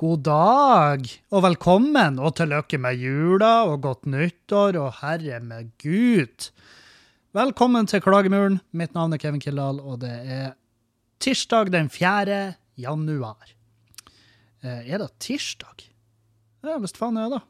[0.00, 5.74] God dag, og velkommen, og til lykke med jula, og godt nyttår, og herre med
[5.82, 6.46] Gud.
[7.36, 8.56] Velkommen til Klagemuren.
[8.72, 10.54] Mitt navn er Kevin Kildahl, og det er
[11.20, 12.40] tirsdag den 4.
[12.80, 13.52] januar.
[14.64, 15.84] Eh, er det tirsdag?
[16.64, 17.44] Ja, visst faen er det.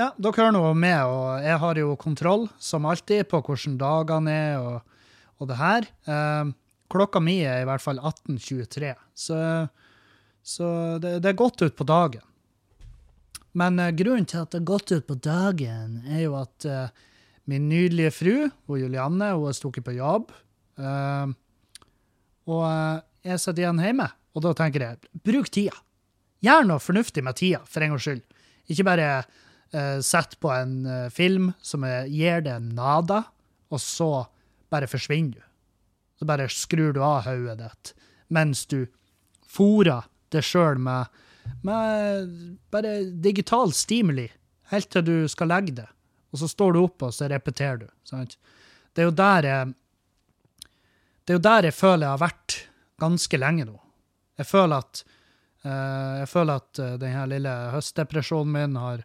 [0.00, 4.40] Ja, dere hører nå med, og jeg har jo kontroll, som alltid, på hvordan dagene
[4.40, 5.92] er, og, og det her.
[6.08, 6.54] Eh,
[6.88, 9.42] klokka mi er i hvert fall 18.23, så
[10.44, 10.68] så
[11.00, 12.24] det, det er godt ut på dagen.
[13.56, 16.92] Men uh, grunnen til at det er godt ut på dagen, er jo at uh,
[17.50, 18.34] min nydelige fru,
[18.68, 20.34] hun Julianne, hun har stukket på jobb.
[20.80, 21.32] Uh,
[22.50, 22.66] og
[23.24, 25.76] jeg sitter igjen hjemme, og da tenker jeg bruk tida.
[26.44, 28.24] Gjør noe fornuftig med tida, for en gangs skyld.
[28.68, 33.22] Ikke bare uh, sett på en film som gir deg nada,
[33.72, 34.26] og så
[34.72, 35.46] bare forsvinner du.
[36.20, 37.94] Så bare skrur du av hodet ditt
[38.34, 38.86] mens du
[39.50, 41.22] fôrer det sjøl med,
[41.66, 42.34] med,
[42.74, 44.28] bare digital stimuli
[44.72, 45.88] helt til du skal legge det.
[46.34, 47.88] Og så står du opp, og så repeterer du.
[48.08, 48.36] Sant?
[48.94, 49.74] Det er jo der jeg
[51.24, 52.56] det er jo der jeg føler jeg har vært
[53.00, 53.78] ganske lenge nå.
[54.40, 55.04] Jeg føler at,
[55.64, 59.04] uh, jeg føler at uh, denne lille høstdepresjonen min har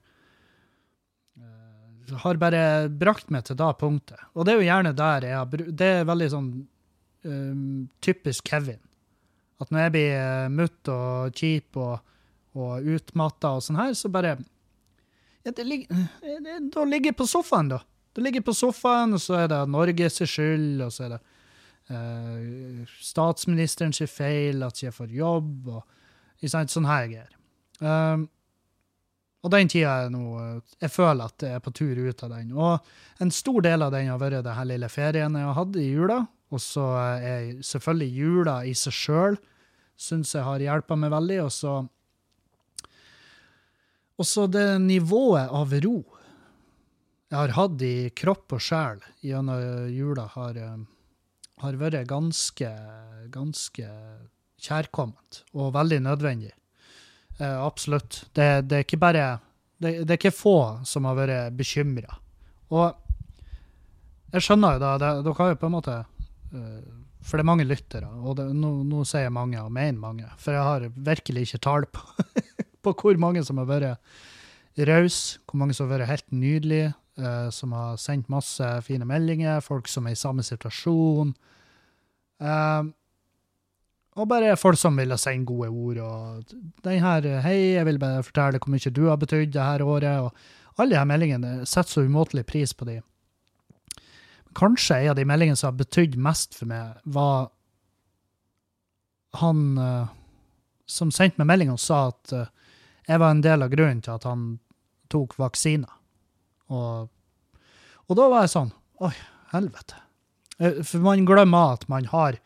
[1.39, 4.19] uh, har bare brakt meg til det punktet.
[4.33, 6.51] Og det er jo gjerne der jeg har Det er veldig sånn
[7.99, 8.79] typisk Kevin.
[9.59, 11.99] At når jeg blir eh, mutt og kjip og,
[12.55, 14.37] og utmatta og sånn her, så bare
[15.43, 17.81] ja, det ligger, det, Da ligger jeg på sofaen, da.
[18.15, 21.19] Da ligger jeg på sofaen, og så er det Norges skyld, og så er det
[21.95, 27.31] eh, statsministerens feil at jeg får jobb, og sant, sånn her greier.
[27.79, 28.27] Um,
[29.39, 30.21] og den tida er nå
[30.81, 32.49] Jeg føler at jeg er på tur ut av den.
[32.51, 35.85] Og en stor del av den har vært denne lille ferien jeg har hatt i
[35.87, 36.19] jula.
[36.51, 36.85] Og så
[37.21, 39.39] er selvfølgelig jula i seg sjøl
[39.99, 41.39] syns jeg har hjelpa meg veldig.
[41.45, 41.73] Og så
[44.19, 45.99] også det nivået av ro
[47.29, 50.79] jeg har hatt i kropp og sjel gjennom jula, har, eh,
[51.61, 52.69] har vært ganske,
[53.29, 53.89] ganske
[54.59, 56.55] kjærkomment og veldig nødvendig.
[57.37, 58.23] Eh, absolutt.
[58.33, 59.27] Det, det, er ikke bare
[59.77, 60.57] det, det, er ikke få
[60.89, 62.17] som har vært bekymra.
[62.73, 62.97] Og
[64.33, 66.81] jeg skjønner jo da, det, dere har jo på en måte uh,
[67.19, 70.27] for det er mange lyttere, og det, nå, nå, sier jeg mange og mener mange.
[70.39, 72.03] For jeg har virkelig ikke tall på,
[72.85, 77.49] på hvor mange som har vært rause, hvor mange som har vært helt nydelige, eh,
[77.51, 81.35] som har sendt masse fine meldinger, folk som er i samme situasjon.
[82.39, 82.87] Eh,
[84.19, 85.97] og bare folk som vil sende gode ord.
[85.97, 86.43] og
[86.83, 90.19] den her, 'Hei, jeg vil bare fortelle hvor mye du har betydd det her året.'
[90.23, 90.33] og
[90.77, 93.01] Alle de her meldingene setter så umåtelig pris på de
[94.59, 97.49] kanskje en av de meldingene som har betydd mest for meg, var
[99.39, 100.09] han uh,
[100.89, 102.49] som sendte meg melding og sa at uh,
[103.09, 104.51] jeg var en del av grunnen til at han
[105.09, 105.91] tok vaksiner.
[106.69, 107.09] Og,
[108.05, 108.75] og da var jeg sånn
[109.05, 109.13] Oi,
[109.53, 110.01] helvete.
[110.59, 112.41] Uh, for man glemmer at man har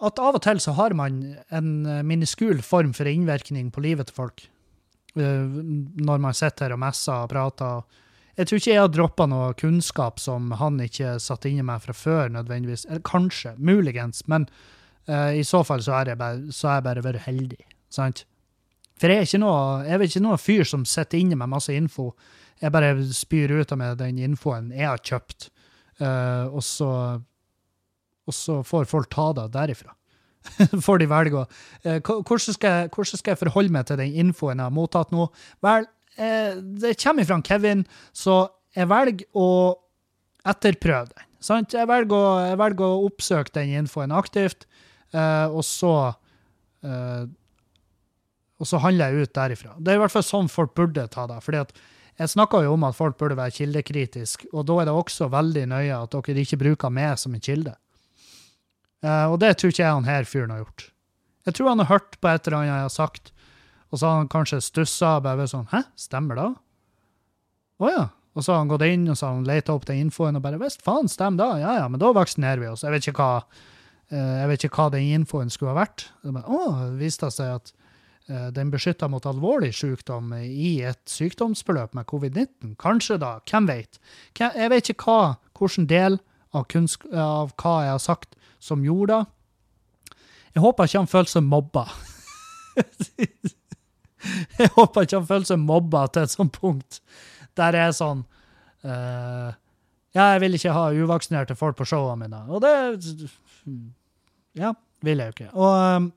[0.00, 1.20] At av og til så har man
[1.54, 1.68] en
[2.08, 4.46] miniskul form for innvirkning på livet til folk.
[5.14, 7.66] når man sitter her og messer og prater.
[7.66, 8.09] og
[8.40, 11.94] jeg tror ikke jeg har droppa noe kunnskap som han ikke satt i meg fra
[11.96, 12.86] før, nødvendigvis.
[12.88, 14.46] Eller kanskje, muligens, men
[15.10, 17.60] uh, i så fall så har jeg bare, så jeg bare vært heldig.
[17.92, 18.24] sant?
[19.00, 21.72] For jeg er ikke noe, jeg er ikke noe fyr som sitter inne med masse
[21.72, 22.10] info.
[22.60, 25.50] Jeg bare spyr ut av meg den infoen jeg har kjøpt,
[26.00, 26.90] uh, og, så,
[28.24, 29.94] og så får folk ta det derifra.
[30.86, 34.68] får de velge å uh, hvordan, hvordan skal jeg forholde meg til den infoen jeg
[34.68, 35.28] har mottatt nå?
[35.64, 38.42] Vel, eh, det kommer fra Kevin, så
[38.76, 39.50] jeg velger å
[40.50, 41.26] etterprøve den.
[41.40, 41.72] Sant?
[41.72, 44.66] Jeg, velger å, jeg velger å oppsøke den infoen aktivt,
[45.16, 45.94] eh, og så
[46.84, 47.24] eh,
[48.60, 49.72] og så handler jeg ut derifra.
[49.80, 51.38] Det er i hvert fall sånn folk burde ta det.
[51.40, 51.72] fordi at
[52.20, 55.62] jeg snakka jo om at folk burde være kildekritiske, og da er det også veldig
[55.70, 57.72] nøye at dere ikke bruker meg som en kilde.
[59.00, 60.90] Uh, og det tror ikke jeg han her fyren har gjort.
[61.48, 63.32] Jeg tror han har hørt på et eller annet jeg har sagt,
[63.90, 66.48] og så har han kanskje stussa og bare sånn Hæ, stemmer det?
[67.80, 68.06] Å ja.
[68.38, 70.44] Og så har han gått inn og så har han leita opp den infoen og
[70.44, 71.64] bare Visst faen, stemmer det?
[71.64, 72.84] Ja ja, men da vaksinerer vi oss.
[72.86, 73.42] Jeg vet ikke hva,
[74.12, 76.06] eh, jeg vet ikke hva den infoen skulle ha vært.
[76.22, 77.72] Å, det viste seg at
[78.30, 82.76] uh, den beskytta mot alvorlig sykdom i et sykdomsforløp med covid-19.
[82.80, 83.98] Kanskje da, hvem vet?
[84.38, 86.20] Jeg vet ikke hva, hvilken del
[86.54, 86.70] av,
[87.10, 90.14] av hva jeg har sagt som gjorde det.
[90.54, 91.88] Jeg håper ikke han føler seg mobba.
[94.60, 97.00] Jeg håper ikke han føler seg mobba til et sånt punkt
[97.58, 98.22] der jeg er sånn
[98.86, 99.50] uh,
[100.16, 102.40] Ja, jeg vil ikke ha uvaksinerte folk på showene mine.
[102.50, 102.72] Og det
[104.58, 104.72] Ja,
[105.06, 105.50] vil jeg jo ikke.
[105.54, 106.10] Og,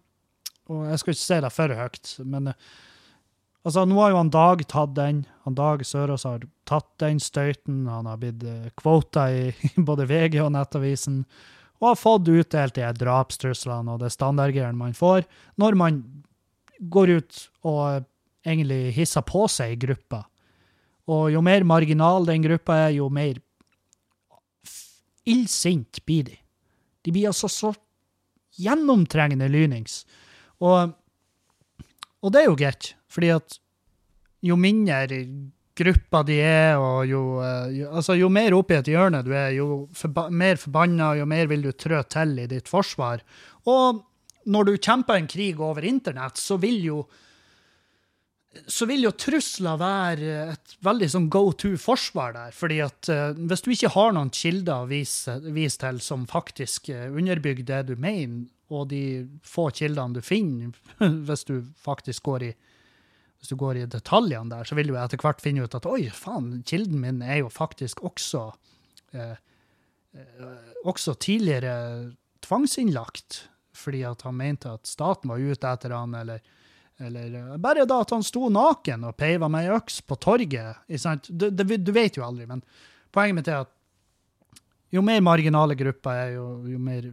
[0.71, 2.57] og jeg skal ikke si det for høyt, men eh,
[3.61, 5.23] altså, nå har jo han Dag tatt den.
[5.45, 7.83] Han Dag Sørås har tatt den støyten.
[7.91, 8.45] Han har blitt
[8.81, 11.23] kvota i, både VG og Nettavisen.
[11.83, 15.25] Og har fått utdelt de drapstruslene og det standardgreiene man får
[15.59, 16.03] når man
[16.89, 17.39] går ut
[17.69, 18.03] og
[18.43, 20.23] egentlig hisser på seg i gruppa.
[21.11, 23.39] Og jo mer marginal den gruppa er, jo mer
[25.27, 26.37] illsint blir de.
[27.03, 27.73] De blir altså så
[28.59, 30.03] gjennomtrengende lynings.
[30.63, 30.93] Og,
[32.23, 33.59] og det er jo greit, fordi at
[34.43, 35.23] jo mindre
[35.75, 39.55] gruppa de er, og jo, eh, jo, altså jo mer oppi et hjørne du er,
[39.57, 43.23] jo forba mer forbanna, jo mer vil du trø til i ditt forsvar.
[43.65, 44.03] Og
[44.45, 47.03] når du kjemper en krig over internett, så vil jo
[48.69, 52.51] så vil jo trusler være et veldig sånn go to-forsvar der.
[52.53, 56.91] fordi at uh, hvis du ikke har noen kilder å vise, vise til som faktisk
[56.93, 60.73] uh, underbygger det du mener, og de få kildene du finner,
[61.27, 62.53] hvis du faktisk går i
[63.43, 66.05] hvis du går i detaljene der, så vil du etter hvert finne ut at oi,
[66.15, 68.45] faen, kilden min er jo faktisk også
[69.17, 69.33] uh,
[70.15, 72.13] eh, også tidligere
[72.45, 73.41] tvangsinnlagt,
[73.73, 76.41] fordi at han mente at staten var ute etter han, eller,
[77.01, 80.83] eller bare da at han sto naken og peiva med ei øks på torget.
[81.27, 82.63] Du, du, du, vet jo aldri, men
[83.13, 83.73] poenget mitt er at
[84.93, 87.09] jo mer marginale grupper er, jo, jo mer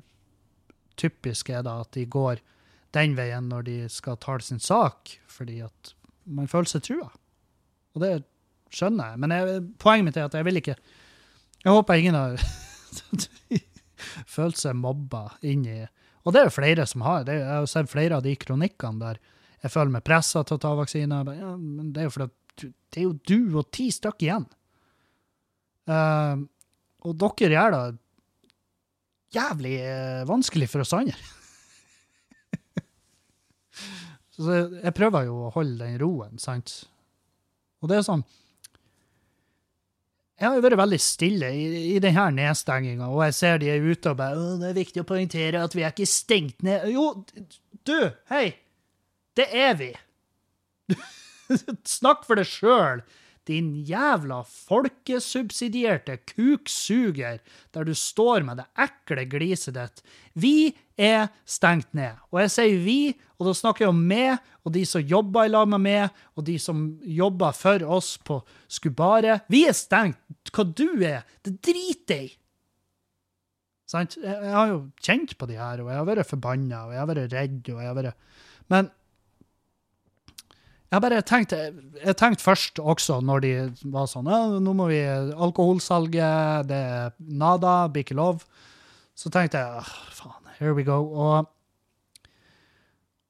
[1.00, 2.42] typisk er det at de går
[2.94, 5.94] den veien når de skal tale sin sak, fordi at
[6.28, 7.08] man føler seg trua.
[7.94, 8.12] Og det
[8.74, 9.20] skjønner jeg.
[9.22, 10.76] Men jeg, poenget mitt er at jeg vil ikke
[11.60, 12.36] Jeg håper ingen har
[14.36, 15.80] følt seg mobba inn i
[16.24, 17.24] Og det er jo flere som har.
[17.26, 19.20] Det er, jeg har sett flere av de kronikkene der
[19.60, 21.20] jeg føler meg pressa til å ta vaksine.
[21.36, 22.30] Ja, men det er jo fordi
[22.90, 24.46] det er jo du og ti stykker igjen.
[25.90, 26.44] Uh,
[27.06, 27.84] og dere gjør det
[29.36, 31.16] jævlig uh, vanskelig for oss andre.
[34.36, 34.48] Så
[34.80, 36.82] jeg prøver jo å holde den roen, sant?
[37.80, 38.24] Og det er sånn
[40.40, 41.64] Jeg har jo vært veldig stille i,
[41.94, 45.02] i denne nedstenginga, og jeg ser de er ute og bare Å, det er viktig
[45.02, 46.86] å poengtere at vi er ikke stengt ned.
[46.94, 47.10] Jo,
[47.84, 47.98] du,
[48.32, 48.46] hei!
[49.36, 49.90] Det er vi!
[51.98, 53.04] Snakk for deg sjøl!
[53.48, 57.40] Din jævla folkesubsidierte kuksuger,
[57.74, 60.02] der du står med det ekle gliset ditt.
[60.34, 62.20] Vi er stengt ned.
[62.30, 63.00] Og jeg sier vi,
[63.40, 66.44] og da snakker jeg om meg og de som jobber i lag med meg, og
[66.46, 68.40] de som jobber for oss på
[68.70, 69.46] Skubaret.
[69.48, 70.20] Vi er stengt.
[70.52, 72.36] Hva du er, det driter jeg i.
[73.90, 74.14] Sant?
[74.22, 77.10] Jeg har jo kjent på de her, og jeg har vært forbanna, og jeg har
[77.10, 78.26] vært redd, og jeg har vært
[78.70, 78.90] Men
[80.90, 81.58] jeg bare tenkte,
[82.02, 83.50] jeg tenkte først også, når de
[83.94, 88.42] var sånn ja, nå må vi Alkoholsalget, det er nada, blir ikke lov.
[89.14, 89.84] Så tenkte jeg
[90.16, 90.98] faen, here we go.
[91.14, 91.46] Og,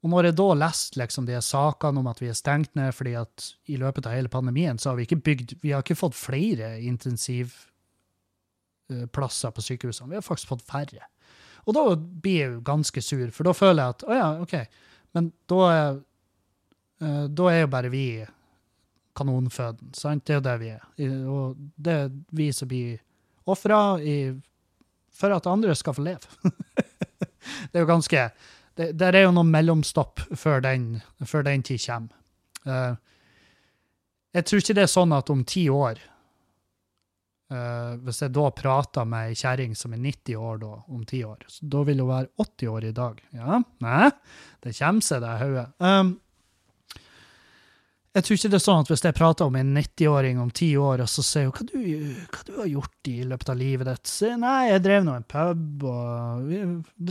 [0.00, 3.14] og når jeg da leste liksom de sakene om at vi er stengt ned fordi
[3.20, 3.34] at
[3.68, 6.68] i løpet av hele pandemien så har vi ikke bygd Vi har ikke fått flere
[6.80, 10.10] intensivplasser på sykehusene.
[10.14, 11.04] Vi har faktisk fått færre.
[11.68, 14.54] Og da blir jeg jo ganske sur, for da føler jeg at å ja, OK,
[15.12, 16.00] men da er
[17.00, 18.04] da er jo bare vi
[19.16, 19.92] kanonføden.
[19.96, 20.26] Sant?
[20.26, 20.82] Det er jo det vi er.
[21.32, 23.00] Og det er vi som blir
[23.48, 23.80] ofra
[25.20, 26.52] for at andre skal få leve.
[27.70, 28.28] det er jo ganske
[28.76, 32.16] det, Der er jo noen mellomstopp før den, før den tid kommer.
[32.66, 32.94] Uh,
[34.36, 35.96] jeg tror ikke det er sånn at om ti år
[37.50, 41.22] uh, Hvis jeg da prater med ei kjerring som er 90 år da, om ti
[41.24, 43.22] år, da vil hun være 80 år i dag.
[43.36, 44.10] Ja, nei,
[44.60, 45.66] det kommer seg, det hodet.
[45.80, 46.12] Um,
[48.10, 50.72] jeg tror ikke det er sånn at hvis jeg prater om en 90-åring om ti
[50.80, 51.76] år, og så sier hun hva, du,
[52.34, 55.28] hva du har gjort i løpet av livet ditt, så nei, jeg drev nå en
[55.30, 56.62] pub, og vi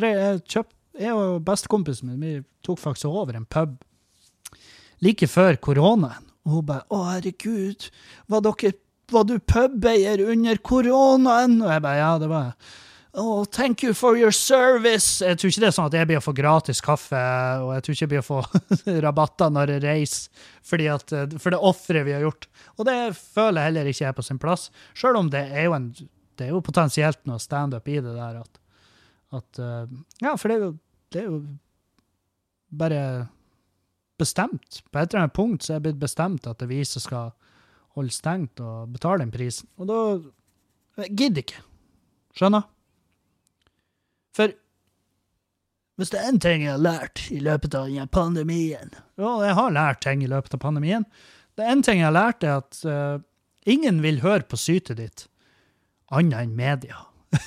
[0.01, 2.33] drev, jeg, kjøpt, jeg og bestekompisen min vi
[2.67, 3.77] tok faktisk over en pub
[5.05, 6.27] like før koronaen.
[6.47, 7.89] Og hun bare 'Å, herregud,
[8.27, 8.73] var, dere,
[9.11, 12.55] var du pubeier under koronaen?' Og jeg bare 'Ja, det var jeg'.
[13.19, 15.19] Oh, thank you for your service.
[15.25, 17.19] Jeg tror ikke det er sånn at jeg blir å få gratis kaffe,
[17.59, 18.37] og jeg tror ikke jeg blir å få
[19.05, 22.47] rabatter når jeg reiser, fordi at, eh, for det offeret vi har gjort.
[22.77, 25.75] Og det føler jeg heller ikke er på sin plass, sjøl om det er jo,
[25.75, 25.89] en,
[26.39, 28.63] det er jo potensielt noe standup i det der at,
[29.41, 30.71] at uh, Ja, for det er, jo,
[31.11, 31.43] det er jo
[32.79, 33.03] bare
[34.19, 34.79] bestemt.
[34.87, 37.03] På et eller annet punkt så er det blitt bestemt at det er vi som
[37.03, 37.35] skal
[37.99, 39.67] holde stengt og betale den prisen.
[39.75, 41.65] Og da gidder ikke.
[42.39, 42.69] Skjønner?
[44.35, 44.53] For
[45.99, 49.55] hvis det er én ting jeg har lært i løpet av denne pandemien Og jeg
[49.57, 51.03] har lært ting i løpet av pandemien.
[51.59, 53.19] Det er én ting jeg har lært, er at uh,
[53.67, 55.25] ingen vil høre på sytet ditt
[56.15, 57.01] annet enn media.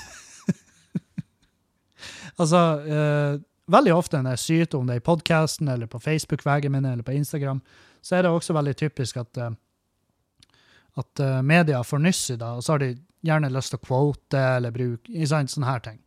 [2.42, 3.40] altså, uh,
[3.72, 7.16] veldig ofte når jeg syter om det i podkasten eller på Facebook-veggen min eller på
[7.16, 7.64] Instagram,
[8.04, 10.60] så er det også veldig typisk at, uh,
[11.00, 12.92] at media får nyss i det, og så har de
[13.24, 16.02] gjerne lyst til å quote eller bruke sånne her ting.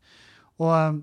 [0.62, 1.00] Og, eh,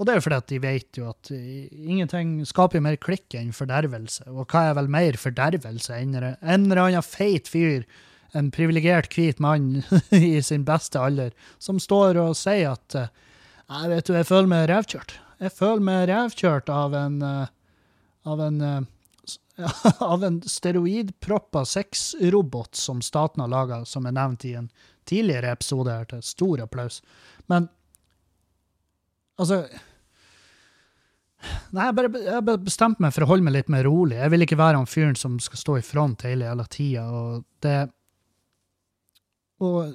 [0.00, 3.50] og det er jo fordi at de vet jo at ingenting skaper mer klikk enn
[3.52, 4.24] fordervelse.
[4.32, 7.84] Og hva er vel mer fordervelse enn en eller annen feit fyr,
[8.32, 9.82] en privilegert hvit mann
[10.16, 14.64] i sin beste alder, som står og sier at jeg vet du, jeg føler meg
[14.70, 15.12] revkjørt.
[15.42, 18.88] Jeg føler meg revkjørt av en av en
[19.98, 24.70] av en steroidproppa sexrobot som staten har laga, som er nevnt i en
[25.08, 27.00] tidligere episode her, til stor applaus.
[27.50, 27.68] Men
[29.40, 29.64] altså
[31.72, 34.18] Nei, jeg bare, jeg bare bestemte meg for å holde meg litt mer rolig.
[34.18, 37.46] Jeg vil ikke være han fyren som skal stå i front hele jævla tida, og
[37.64, 37.78] det
[39.64, 39.94] Og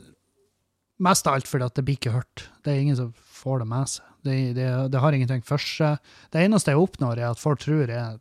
[1.02, 2.48] mest av alt fordi at det blir ikke hørt.
[2.64, 4.12] Det er ingen som får det med seg.
[4.26, 6.02] Det, det, det har ingenting for seg.
[6.34, 8.20] Det eneste jeg oppnår, er at folk tror jeg er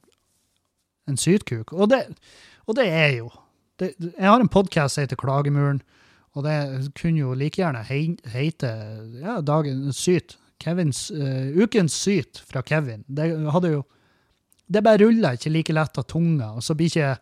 [1.08, 1.72] en sytkuk.
[1.72, 2.02] Og det,
[2.66, 3.30] og det er jo.
[3.80, 5.82] Det, jeg har en podkast som heter Klagemuren,
[6.34, 6.56] og det
[6.98, 8.72] kunne jo like gjerne hete
[9.22, 10.36] ja, dagen syt.
[10.64, 13.04] Kevins, uh, ukens syt fra Kevin.
[13.06, 13.84] Det hadde jo
[14.66, 16.54] Det bare ruller ikke like lett av tunga.
[16.56, 17.18] Og så blir ikke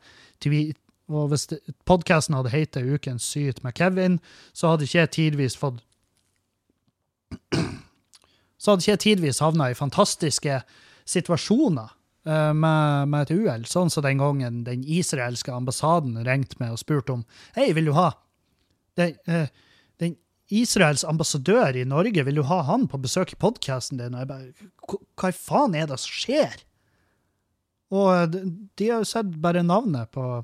[1.12, 1.48] og hvis
[1.84, 4.20] podkasten hadde hett Ukens syt med Kevin,
[4.54, 5.82] så hadde ikke jeg tidvis fått
[8.62, 10.60] Så hadde ikke jeg tidvis havna i fantastiske
[11.04, 11.90] situasjoner
[12.24, 13.64] Eh, med, med, et uhell.
[13.66, 17.24] Sånn som den gangen den israelske ambassaden ringte meg og spurte om
[17.56, 18.12] Hei, vil du ha
[18.94, 19.48] Det, den
[20.52, 24.12] Israels ambassadør i Norge, vil du ha han på besøk i podkasten din?
[24.12, 26.60] Og jeg bare Hva i faen er det som skjer?
[27.92, 28.42] Og de,
[28.80, 30.42] de har jo sett bare navnet på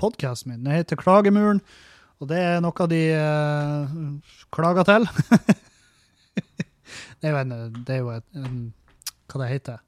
[0.00, 0.64] podkasten min.
[0.64, 1.60] Den heter Klagemuren,
[2.20, 3.94] og det er noe de uh,
[4.52, 5.06] klager til.
[7.20, 8.60] det er jo en, er jo et, en
[9.30, 9.86] Hva det heter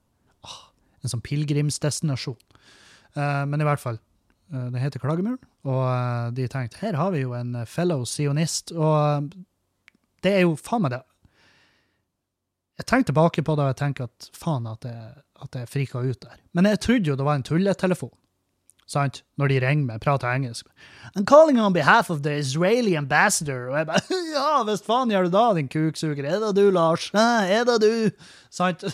[1.03, 2.39] en sånn pilegrimsdestinasjon.
[3.17, 3.99] Uh, men i hvert fall,
[4.55, 9.33] uh, det heter Klagemuren, og de tenkte her har vi jo en fellow sionist, og
[10.23, 11.03] det er jo faen meg det.
[12.81, 15.13] Jeg tenker tilbake på det, og jeg tenker at faen at jeg,
[15.45, 16.39] at jeg frika ut der.
[16.57, 18.15] Men jeg trodde jo det var en tulletelefon.
[18.93, 19.23] Sant?
[19.41, 20.67] Når de ringer meg, prater engelsk.
[21.17, 23.71] I'm calling on behalf of the Israeli ambassador.
[23.71, 24.01] Og jeg bare
[24.37, 26.25] Ja, hvis faen gjør du da, din kuksuger?
[26.25, 27.11] Er det du, Lars?
[27.15, 28.11] Er det du?
[28.51, 28.85] Sant?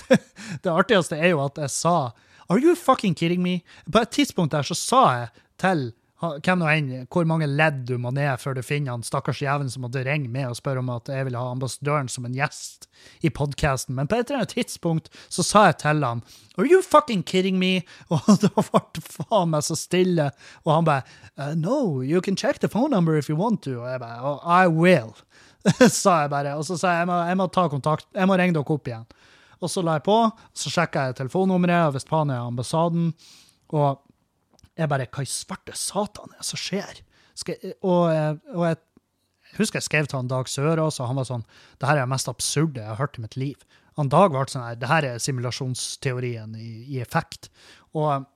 [0.00, 0.18] det,
[0.64, 2.10] det, artigste er jo at jeg sa
[2.50, 3.60] Are you fucking kidding me?
[3.86, 5.28] På et tidspunkt der så sa jeg
[5.60, 9.40] til hvem nå enn, hvor mange ledd du må ned før du finner han stakkars
[9.40, 12.36] jævelen som måtte ringe med og spørre om at jeg ville ha ambassadøren som en
[12.36, 12.90] gjest
[13.24, 13.96] i podkasten.
[13.96, 16.20] Men på et eller annet tidspunkt så sa jeg til han
[16.58, 17.86] Are you fucking kidding me?
[18.12, 20.28] Og da ble det faen meg så stille.
[20.66, 21.06] Og han bare
[21.38, 23.80] uh, No, you can check the phone number if you want to.
[23.80, 25.16] Og jeg bare oh, I will.
[25.88, 26.58] sa jeg bare.
[26.58, 28.92] Og så sa jeg jeg må, jeg må ta kontakt, jeg må ringe dere opp
[28.92, 29.08] igjen.
[29.60, 30.20] Og så la jeg på,
[30.56, 33.10] så sjekka jeg telefonnummeret og Vestpania ambassaden.
[33.76, 34.00] Og
[34.84, 37.02] jeg bare Hva i svarte satan er det som skjer?
[37.40, 38.10] Jeg, og,
[38.52, 41.46] og, jeg husker jeg skrev til han Dag Sørås, og han var sånn
[41.80, 43.62] Det her er det mest absurde jeg har hørt i mitt liv.
[44.00, 47.50] Han Dag ble sånn her Det her er simulasjonsteorien i, i effekt.
[47.96, 48.26] Og,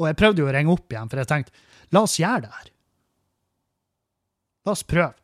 [0.00, 2.54] og jeg prøvde jo å ringe opp igjen, for jeg tenkte la oss gjøre det
[2.54, 2.70] her.
[4.66, 5.16] La oss prøve.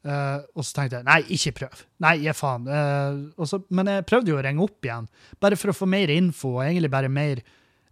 [0.00, 1.80] Uh, og så tenkte jeg nei, ikke prøv.
[2.00, 2.68] Nei, gi faen.
[2.68, 5.08] Uh, så, men jeg prøvde jo å ringe opp igjen,
[5.44, 7.42] bare for å få mer info og egentlig bare mer,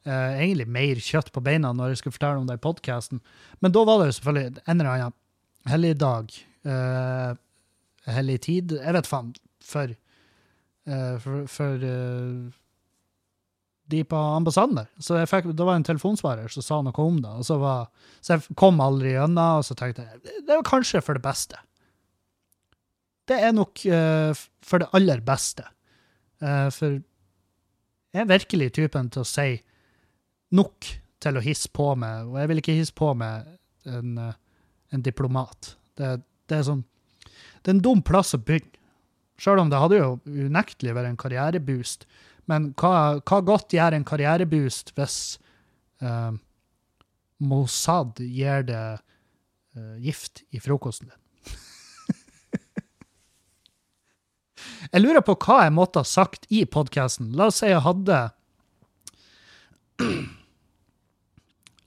[0.09, 3.23] uh, egentlig mer kjøtt på beina når jeg skulle fortelle om det i podkasten.
[3.61, 5.19] Men da var det jo selvfølgelig en eller annen
[5.69, 6.33] helligdag,
[6.69, 7.33] uh,
[8.09, 9.35] hellig tid, jeg vet faen,
[9.69, 9.91] for,
[10.88, 11.83] for, for
[13.88, 14.88] de på ambassaden der.
[15.00, 17.33] Så fikk, det var en telefonsvarer som sa noe om det.
[17.41, 17.88] Og så, var,
[18.21, 21.61] så jeg kom aldri gjennom, og så tenkte jeg det var kanskje for det beste.
[23.29, 24.33] Det er nok uh,
[24.65, 25.65] for det aller beste.
[26.45, 26.99] Uh, for
[28.15, 29.49] jeg er virkelig typen til å si
[30.55, 30.90] nok
[31.23, 33.49] til å hisse på med, og jeg vil ikke hisse på med
[33.88, 34.35] en, uh,
[34.95, 35.75] en diplomat.
[35.99, 36.85] Det, det, er sånn
[37.25, 38.75] Det er en dum plass å begynne.
[39.38, 42.09] Sjøl om det hadde jo unektelig vært en karriereboost
[42.49, 45.17] men hva, hva godt gjør en karriereboost hvis
[46.05, 46.33] uh,
[47.45, 51.21] Mossad gir det uh, gift i frokosten din?
[54.95, 57.33] jeg lurer på hva jeg måtte ha sagt i podkasten.
[57.37, 58.19] La oss si jeg hadde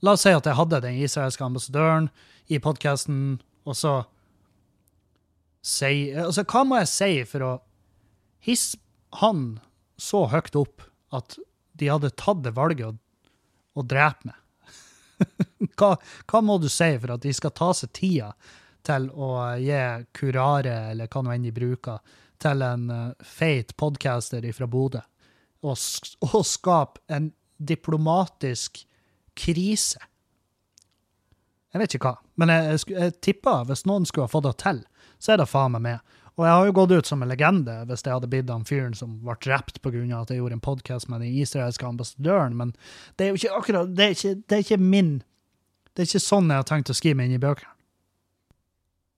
[0.02, 2.08] La oss si at jeg hadde den israelske ambassadøren
[2.50, 3.92] i podkasten, og så
[5.62, 7.52] si Altså, hva må jeg si for å
[8.42, 8.80] hisse
[9.20, 9.60] han
[10.00, 10.82] så høyt opp
[11.14, 11.36] at
[11.78, 12.94] de hadde tatt det valget å,
[13.78, 14.38] å drepe meg.
[15.78, 15.94] hva,
[16.26, 18.32] hva, må du si for at de skal ta seg tida
[18.82, 19.82] til å gi
[20.16, 22.00] kurare, eller hva nå enn de bruker,
[22.42, 25.04] til en eh, feit podcaster fra Bodø,
[25.62, 25.76] og,
[26.26, 27.30] og skape en
[27.62, 28.82] diplomatisk
[29.38, 30.00] krise.
[31.72, 34.58] Jeg vet ikke hva, men jeg, jeg, jeg tipper hvis noen skulle ha fått det
[34.60, 34.82] til,
[35.22, 36.18] så er det faen meg meg.
[36.40, 38.94] Og jeg har jo gått ut som en legende hvis jeg hadde blitt han fyren
[38.96, 40.00] som ble drept pga.
[40.20, 42.72] at jeg gjorde en podkast med den israelske ambassadøren, men
[43.16, 45.12] det er jo ikke akkurat Det er ikke, det er ikke min
[45.92, 47.68] Det er ikke sånn jeg har tenkt å skrive meg inn i bøkene.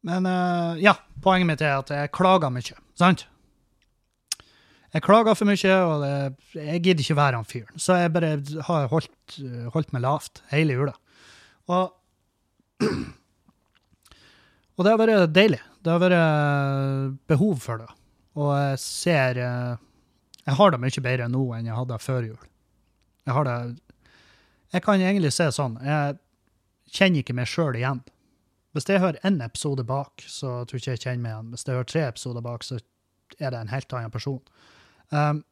[0.05, 3.29] Men eh, ja, poenget mitt er at jeg klager mye, sant?
[4.95, 6.13] Jeg klager for mye, og det,
[6.55, 7.81] jeg gidder ikke være han fyren.
[7.83, 8.37] Så jeg bare
[8.69, 9.39] har holdt,
[9.75, 10.95] holdt meg lavt hele jula.
[11.75, 11.91] Og,
[14.77, 15.59] og det har vært deilig.
[15.83, 17.91] Det har vært behov for det.
[18.39, 19.75] Og jeg ser eh,
[20.45, 22.47] Jeg har det mye bedre nå enn jeg hadde før jul.
[23.25, 23.59] Jeg har det
[24.75, 25.79] Jeg kan egentlig se sånn.
[25.83, 26.19] Jeg
[26.95, 28.03] kjenner ikke meg sjøl igjen.
[28.75, 31.51] Hvis jeg hører én episode bak, så tror jeg ikke jeg kjenner meg igjen.
[31.55, 32.79] Hvis jeg hører tre episoder bak, så
[33.39, 34.43] er det en helt annen person.
[35.11, 35.43] Um,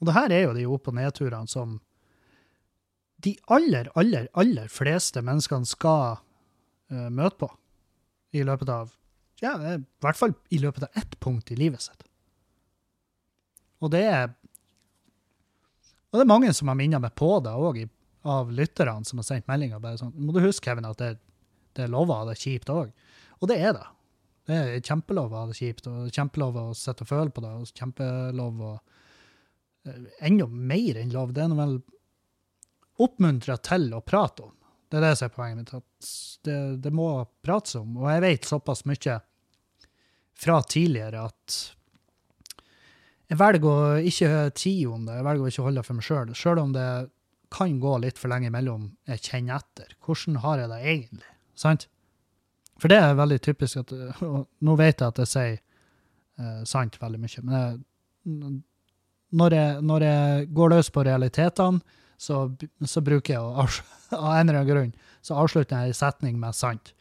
[0.00, 1.78] og det her er jo de opp- og nedturene som
[3.20, 7.50] de aller, aller, aller fleste menneskene skal uh, møte på
[8.36, 8.92] i løpet av
[9.40, 12.04] ja, er i hvert fall i løpet av ett punkt i livet sitt.
[13.80, 14.28] Og det er
[16.10, 17.84] Og det er mange som har minnet meg på det òg,
[18.26, 19.78] av lytterne som har sendt meldinger.
[19.78, 21.18] bare sånn, Må du huske, Kevin, at det,
[21.74, 22.90] det er lova, det kjipt òg.
[23.40, 23.86] Og det er det.
[24.50, 27.50] Det er kjempelov å ha det kjipt, og kjempelov å sitte og føle på det,
[27.54, 28.72] og kjempelov å
[29.86, 31.34] eh, Enda mer enn lov.
[31.36, 31.76] Det er vel
[33.00, 34.56] oppmuntra til å prate om.
[34.90, 35.74] Det er det som er poenget mitt.
[35.78, 36.10] At
[36.46, 37.12] det, det må
[37.46, 37.94] prates om.
[38.00, 39.20] Og jeg vet såpass mye
[40.40, 41.60] fra tidligere at
[43.30, 45.20] jeg velger å ikke tie om det.
[45.20, 46.34] Jeg velger å ikke holde det for meg sjøl.
[46.34, 46.88] Sjøl om det
[47.54, 49.94] kan gå litt for lenge imellom jeg kjenner etter.
[50.02, 51.30] Hvordan har jeg det egentlig?
[51.58, 51.86] Sant?
[52.80, 53.92] For det er veldig typisk at
[54.24, 55.56] og Nå vet jeg at jeg sier
[56.40, 57.80] eh, sant veldig mye, men jeg,
[59.36, 62.42] når, jeg, når jeg går løs på realitetene, så,
[62.84, 63.66] så bruker jeg å
[64.18, 64.90] av en eller annen grunn
[65.24, 66.92] så avslutter jeg en setning med sant.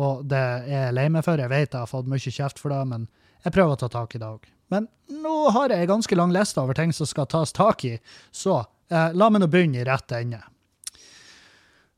[0.00, 1.40] Og det er jeg lei meg for.
[1.40, 3.06] Jeg vet jeg har fått mye kjeft for det, men
[3.44, 4.48] jeg prøver å ta tak i òg.
[4.72, 4.88] Men
[5.22, 7.94] nå har jeg en ganske lang liste over ting som skal tas tak i,
[8.34, 8.58] så
[8.90, 10.40] eh, la meg nå begynne i rett ende.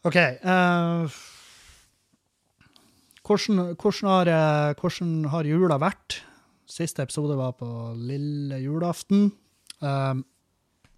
[0.07, 0.18] OK.
[0.18, 1.18] eh,
[3.28, 6.22] hvordan, hvordan, har, eh, hvordan har jula vært?
[6.68, 9.30] Siste episode var på lille julaften.
[9.80, 10.24] Um,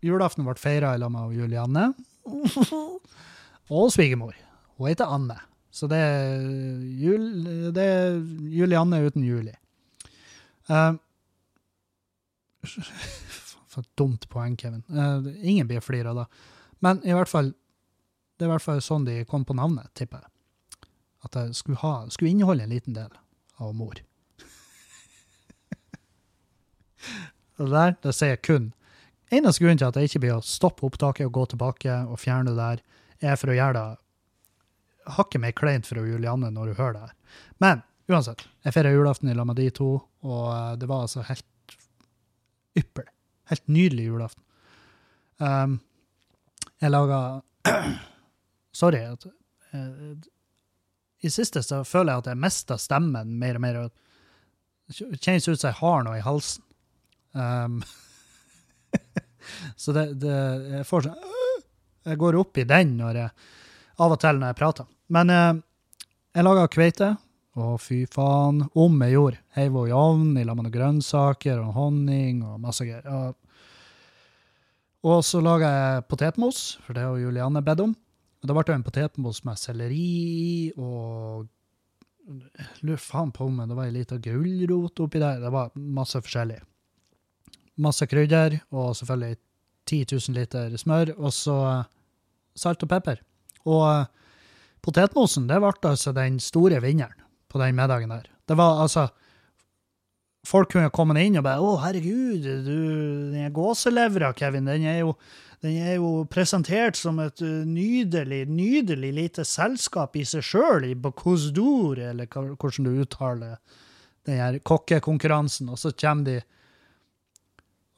[0.02, 1.90] julaften ble feira i lag med Julianne.
[3.70, 4.34] og svigermor.
[4.78, 5.38] Hun heter Anne.
[5.70, 6.40] Så det er,
[6.98, 8.18] jul, det er
[8.50, 9.54] Julianne uten Juli.
[10.66, 10.98] Um,
[13.70, 14.82] for et dumt poeng, Kevin.
[14.90, 16.26] Uh, ingen blir flira da.
[16.82, 17.54] Men i hvert fall,
[18.38, 20.34] det er i hvert fall sånn de kom på navnet, tipper jeg.
[21.26, 23.10] At jeg skulle, ha, skulle inneholde en liten del
[23.60, 24.00] av mor.
[27.60, 28.70] Det der, det sier jeg kun.
[29.30, 32.54] Eneste grunnen til at jeg ikke blir å stoppe opptaket og gå tilbake og fjerne
[32.54, 32.80] det der,
[33.20, 37.14] er for å gjøre det hakket mer kleint for Julianne når hun hører det her.
[37.62, 39.90] Men uansett, jeg feirer julaften i lag med de to,
[40.24, 41.76] og eh, det var altså helt
[42.78, 43.12] ypperlig.
[43.50, 44.44] Helt nydelig julaften.
[45.40, 45.80] Um,
[46.80, 47.20] jeg laga
[48.80, 49.00] Sorry.
[49.10, 49.26] At,
[49.74, 50.12] eh,
[51.20, 53.80] I siste så føler jeg at jeg mista stemmen mer og mer.
[54.88, 56.64] Det kjennes ut som jeg har noe i halsen.
[57.32, 57.80] Um,
[59.82, 60.38] så det, det
[60.80, 61.20] Jeg får sånn
[62.10, 63.28] Jeg går opp i den jeg,
[64.02, 64.88] av og til når jeg prater.
[65.14, 65.60] Men eh,
[66.34, 67.12] jeg laga kveite.
[67.58, 68.64] Å, fy faen.
[68.78, 69.40] Om jeg gjorde.
[69.58, 73.06] Heiv henne i ovnen i lag med grønnsaker og honning og masse greier.
[73.10, 73.34] Og,
[75.10, 77.94] og så laga jeg potetmos, for det har Julianne bedt om.
[78.40, 81.48] Og da ble det en potetmos med selleri og
[82.84, 85.40] Lurer faen på om det var ei lita gulrot oppi der.
[85.42, 86.60] Det var masse forskjellig.
[87.82, 89.38] Masse krydder, og selvfølgelig
[89.88, 91.88] 10 000 liter smør, og så eh,
[92.54, 93.22] salt og pepper.
[93.66, 94.36] Og eh,
[94.84, 97.16] potetmosen, det ble altså den store vinneren
[97.50, 98.28] på den middagen der.
[98.46, 99.08] Det var altså
[100.46, 102.78] Folk kunne kommet inn og bare 'Å, herregud, du,
[103.32, 105.14] den gåselevra, Kevin, den er jo
[105.60, 111.52] den er jo presentert som et nydelig, nydelig lite selskap i seg sjøl, i Bocuse
[111.52, 113.58] eller hvordan du uttaler
[114.24, 116.40] den her kokkekonkurransen, og så kommer de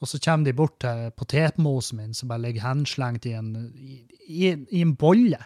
[0.03, 3.53] og så kommer de bort til potetmosen min, som bare ligger henslengt i en,
[4.27, 5.39] i, i, en bolle.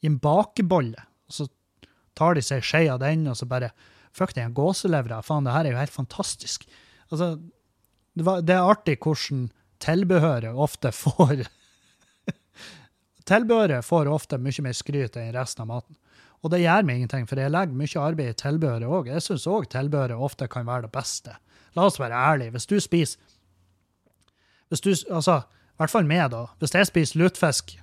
[0.00, 1.02] I en bakebolle.
[1.28, 1.46] Og så
[2.16, 3.68] tar de seg skje av den, og så bare
[4.18, 5.20] Fuck, den gåselevra.
[5.24, 6.66] Faen, det her er jo helt fantastisk.
[7.08, 7.36] Altså,
[8.18, 9.48] det, var, det er artig hvordan
[9.82, 11.46] tilbehøret ofte får
[13.28, 15.98] Tilbehøret får ofte mye mer skryt enn resten av maten.
[16.42, 19.10] Og det gjør meg ingenting, for jeg legger mye arbeid i tilbehøret òg.
[19.10, 21.34] Jeg syns òg tilbehøret ofte kan være det beste.
[21.76, 22.54] La oss være ærlige.
[22.54, 23.18] Hvis du spiser
[24.68, 26.44] hvis du, altså, I hvert fall meg, da.
[26.60, 27.78] Hvis jeg spiser lutefisk,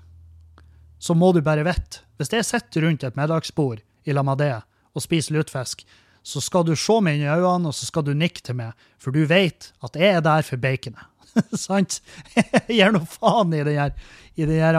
[0.99, 2.03] så må du bare vite.
[2.17, 4.61] Hvis jeg sitter rundt et middagsbord i lag med
[4.95, 5.83] og spiser lutefisk,
[6.25, 8.73] så skal du se meg inn i øynene, og så skal du nikke til meg,
[9.01, 11.11] for du vet at jeg er der for baconet.
[11.67, 11.99] Sant?
[12.37, 13.91] Jeg gir nå faen i den her,
[14.39, 14.77] i den her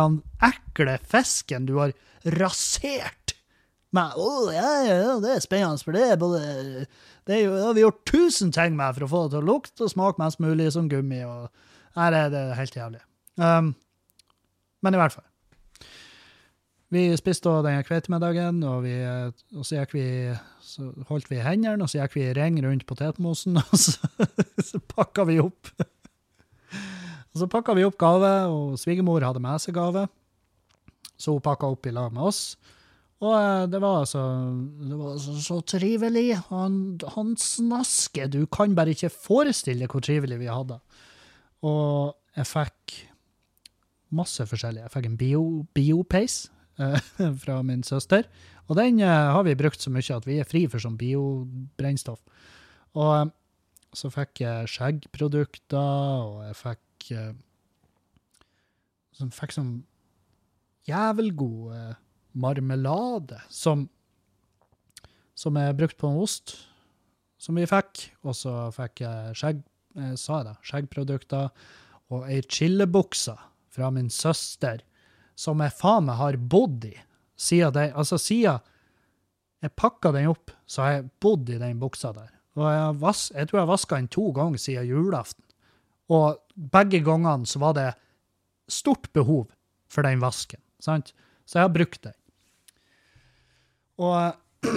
[0.48, 1.92] ekle fisken du har
[2.38, 3.34] rasert
[3.92, 4.16] med.
[4.16, 6.40] Å, ja, ja, det er spennende, for det er både
[7.26, 9.50] det, er jo, har vi gjort tusen ting med for å få det til å
[9.52, 11.20] lukte og smake mest mulig som gummi.
[11.26, 13.02] og Her er det helt jævlig.
[13.36, 13.74] Um,
[14.84, 15.26] men i hvert fall.
[16.96, 18.94] Vi spiste den kveitemiddagen, og, vi,
[19.56, 20.06] og så, gikk vi,
[20.64, 24.08] så holdt vi hendene, og så gikk vi i ring rundt potetmosen, og så,
[24.64, 25.72] så pakka vi opp.
[27.36, 30.06] Og så pakka vi opp gave, og svigermor hadde med seg gave.
[31.20, 32.56] Så hun pakka opp i lag med oss.
[33.20, 34.22] Og eh, det var altså
[34.80, 36.30] det var så, så trivelig.
[36.48, 36.78] Han,
[37.12, 38.30] han snasker.
[38.32, 40.80] Du kan bare ikke forestille hvor trivelig vi hadde.
[41.68, 42.96] Og jeg fikk
[44.16, 44.86] masse forskjellig.
[44.86, 45.44] Jeg fikk en bio,
[47.42, 48.28] fra min søster.
[48.66, 52.22] Og den eh, har vi brukt så mye at vi er fri for sånn biobrennstoff.
[52.96, 53.28] Og eh,
[53.96, 56.82] så fikk jeg skjeggprodukter, og jeg fikk
[59.16, 59.70] Som fikk sånn
[60.84, 61.94] jævelgod
[62.36, 63.86] marmelade som,
[65.34, 66.54] som er brukt på en ost,
[67.40, 68.10] som vi fikk.
[68.26, 69.64] Og så fikk jeg skjegg,
[69.96, 71.48] jeg eh, sa det, skjeggprodukter
[72.14, 73.34] og ei chillebukse
[73.72, 74.84] fra min søster,
[75.36, 76.94] som jeg faen meg har bodd i
[77.36, 78.62] siden det, altså siden
[79.64, 82.30] jeg pakka den opp, så har jeg bodd i den buksa der.
[82.56, 85.44] Og jeg, vas, jeg tror jeg vaska den to ganger siden julaften.
[86.12, 87.88] Og begge gangene så var det
[88.72, 89.48] stort behov
[89.92, 90.60] for den vasken.
[90.80, 91.12] sant?
[91.44, 92.16] Så jeg har brukt den.
[94.02, 94.66] Og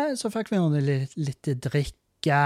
[0.00, 2.42] eh, så fikk vi jo litt, litt drikke,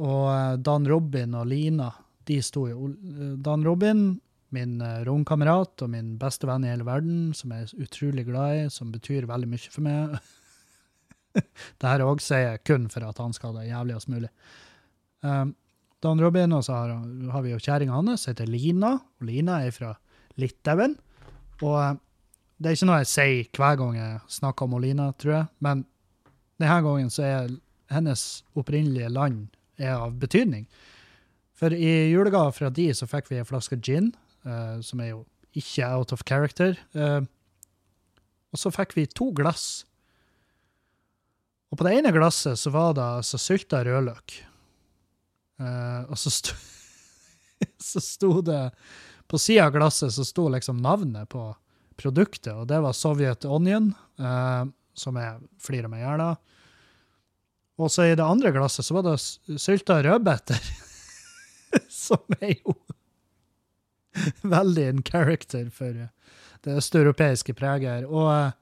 [0.00, 1.90] og Dan Robin og Lina
[2.28, 2.90] de sto jo
[3.40, 4.10] Dan Robin,
[4.54, 8.56] min eh, romkamerat og min beste venn i hele verden, som jeg er utrolig glad
[8.56, 10.18] i, som betyr veldig mye for meg.
[11.80, 14.30] Dette òg sier jeg kun for at han skal ha det jævligst mulig.
[15.22, 15.54] Um,
[16.02, 16.92] Dan Robin, og så har,
[17.32, 18.94] har vi jo kjerringa hans, heter Lina.
[19.18, 19.92] Og Lina er fra
[20.38, 20.94] Litauen.
[21.60, 21.96] Og eh,
[22.58, 25.84] det er ikke noe jeg sier hver gang jeg snakker om Lina, tror jeg, men
[26.58, 27.50] denne gangen så er
[27.92, 28.22] hennes
[28.58, 29.46] opprinnelige land
[29.78, 30.66] er av betydning.
[31.58, 34.12] For i julegave fra de så fikk vi en flaske gin,
[34.44, 35.24] som er jo
[35.56, 36.76] ikke out of character.
[36.94, 37.24] Uh,
[38.52, 39.84] og så fikk vi to glass.
[41.68, 44.38] Og på det ene glasset så var det altså sylta rødløk.
[45.60, 46.56] Uh, og så sto,
[47.90, 48.68] så sto det
[49.28, 51.50] På sida av glasset så sto liksom navnet på
[51.98, 53.90] produktet, og det var Soviet Onion,
[54.96, 56.38] som jeg flirer meg i hjel av.
[57.76, 60.62] Og så i det andre glasset så var det sylta rødbeter,
[62.06, 62.72] som er jo
[64.56, 66.08] veldig in character for
[66.64, 68.08] det østeuropeiske preget her.
[68.08, 68.56] Og uh,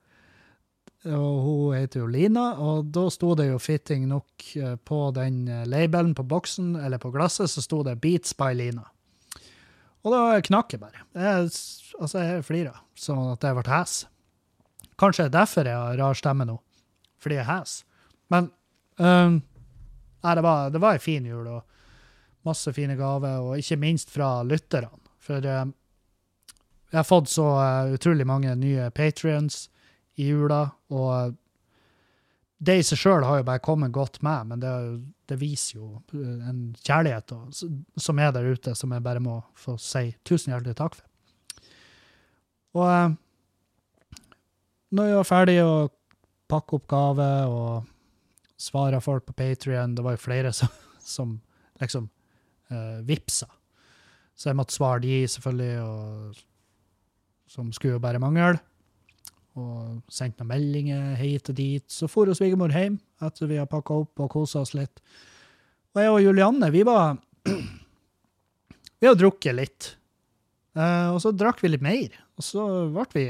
[1.07, 5.45] og hun heter jo Lina, og da sto det jo fitting nok eh, på den
[5.49, 8.87] eh, labelen på boksen, eller på glasset, så sto det 'Beats by Lina'.
[10.03, 11.05] Og da knakk jeg bare.
[11.15, 11.51] Jeg,
[12.01, 13.95] altså, jeg flira sånn at jeg ble hes.
[14.99, 16.59] Kanskje det er derfor jeg har rar stemme nå,
[17.23, 17.81] fordi jeg er hes.
[18.31, 18.51] Men
[18.99, 19.41] um,
[20.23, 23.79] nei, det var, det var ei en fin jul, og masse fine gaver, og ikke
[23.83, 24.95] minst fra lytterne.
[25.27, 25.73] For um,
[26.93, 29.67] jeg har fått så uh, utrolig mange nye patrions
[30.17, 30.63] i jula.
[30.95, 31.35] Og
[32.57, 34.73] det i seg sjøl har jo bare kommet godt med, men det,
[35.29, 37.53] det viser jo en kjærlighet og,
[38.01, 41.05] som er der ute, som jeg bare må få si tusen hjertelig takk for.
[42.77, 43.13] Og eh,
[44.97, 45.75] når jeg var ferdig å
[46.49, 47.87] pakke opp gave og
[48.61, 50.73] svare folk på Patrion, det var jo flere som,
[51.17, 51.37] som
[51.81, 52.09] liksom
[52.73, 53.49] uh, vipsa.
[54.37, 58.59] Så jeg måtte svare de, selvfølgelig, og som skulle jo bare mangle
[59.57, 61.85] og sendte noen meldinger hit og dit.
[61.89, 65.01] Så for svigermor hjem etter vi har pakka opp og kosa oss litt.
[65.97, 67.17] Og jeg og Julianne, vi var
[68.97, 69.87] Vi har drukket litt.
[70.77, 72.15] Uh, og så drakk vi litt mer.
[72.41, 73.25] Og så ble vi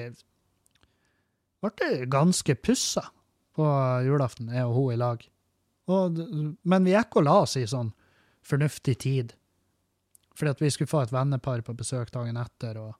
[1.66, 3.02] ble ganske pussa
[3.56, 3.66] på
[4.06, 5.24] julaften, jeg og hun i lag.
[5.90, 6.20] Og,
[6.62, 7.90] men vi gikk og la oss i sånn
[8.46, 9.34] fornuftig tid.
[10.36, 12.94] Fordi at vi skulle få et vennepar på besøk dagen etter, og,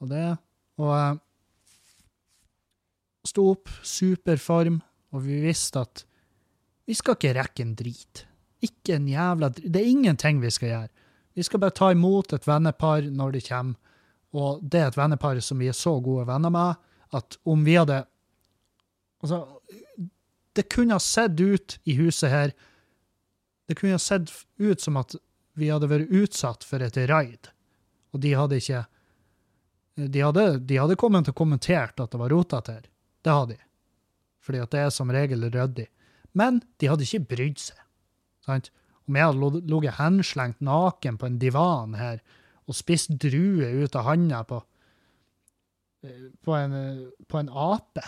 [0.00, 0.28] og det.
[0.80, 1.18] Og uh,
[3.26, 4.80] sto opp, superform,
[5.12, 6.04] og vi visste at
[6.86, 8.22] vi skal ikke rekke en drit.
[8.64, 9.68] Ikke en jævla drit.
[9.72, 10.92] Det er ingenting vi skal gjøre.
[11.36, 13.96] Vi skal bare ta imot et vennepar når de kommer,
[14.36, 16.78] og det er et vennepar som vi er så gode venner med,
[17.16, 18.04] at om vi hadde
[19.24, 19.46] Altså,
[20.56, 22.50] det kunne ha sett ut i huset her
[23.66, 24.28] Det kunne ha sett
[24.60, 25.16] ut som at
[25.56, 27.50] vi hadde vært utsatt for et raid,
[28.12, 28.84] og de hadde ikke
[29.96, 32.82] De hadde, de hadde kommet og kommentert at det var rotete her.
[33.24, 33.62] Det hadde de.
[34.44, 35.86] Fordi at det er som regel ryddig.
[36.36, 37.78] Men de hadde ikke brydd seg.
[38.44, 38.68] Sant?
[39.08, 42.20] Om jeg hadde ligget henslengt naken på en divan her
[42.66, 44.60] og spist druer ut av handa på,
[46.04, 46.76] eh, på, en,
[47.24, 48.04] på en ape,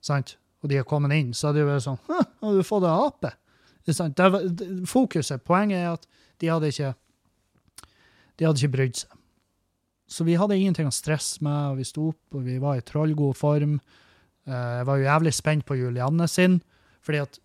[0.00, 0.38] sant?
[0.62, 3.32] og de har kommet inn, så hadde de vært sånn Har du fått en ape?
[3.86, 6.06] Det det, fokuset, poenget er at
[6.42, 6.94] de hadde ikke
[8.36, 9.12] de hadde ikke brydd seg.
[10.06, 12.84] Så vi hadde ingenting å stresse med, og vi sto opp, og vi var i
[12.86, 13.74] trollgod form.
[14.46, 16.60] Eh, jeg var jo jævlig spent på Julianne sin,
[17.02, 17.40] fordi at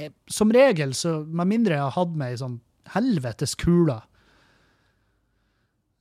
[0.00, 2.54] jeg, Som regel, så med mindre jeg har hatt meg ei sånn
[2.94, 3.98] helvetes kule,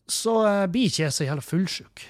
[0.07, 2.05] så uh, blir ikke jeg så jævla fullsjuk.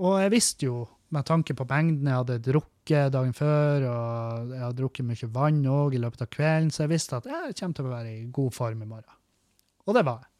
[0.00, 4.62] Og jeg visste jo, med tanke på mengden jeg hadde drukket dagen før, og jeg
[4.62, 7.78] har drukket mye vann òg i løpet av kvelden, så jeg visste at jeg kommer
[7.78, 9.20] til å være i god form i morgen.
[9.86, 10.32] Og det var jeg.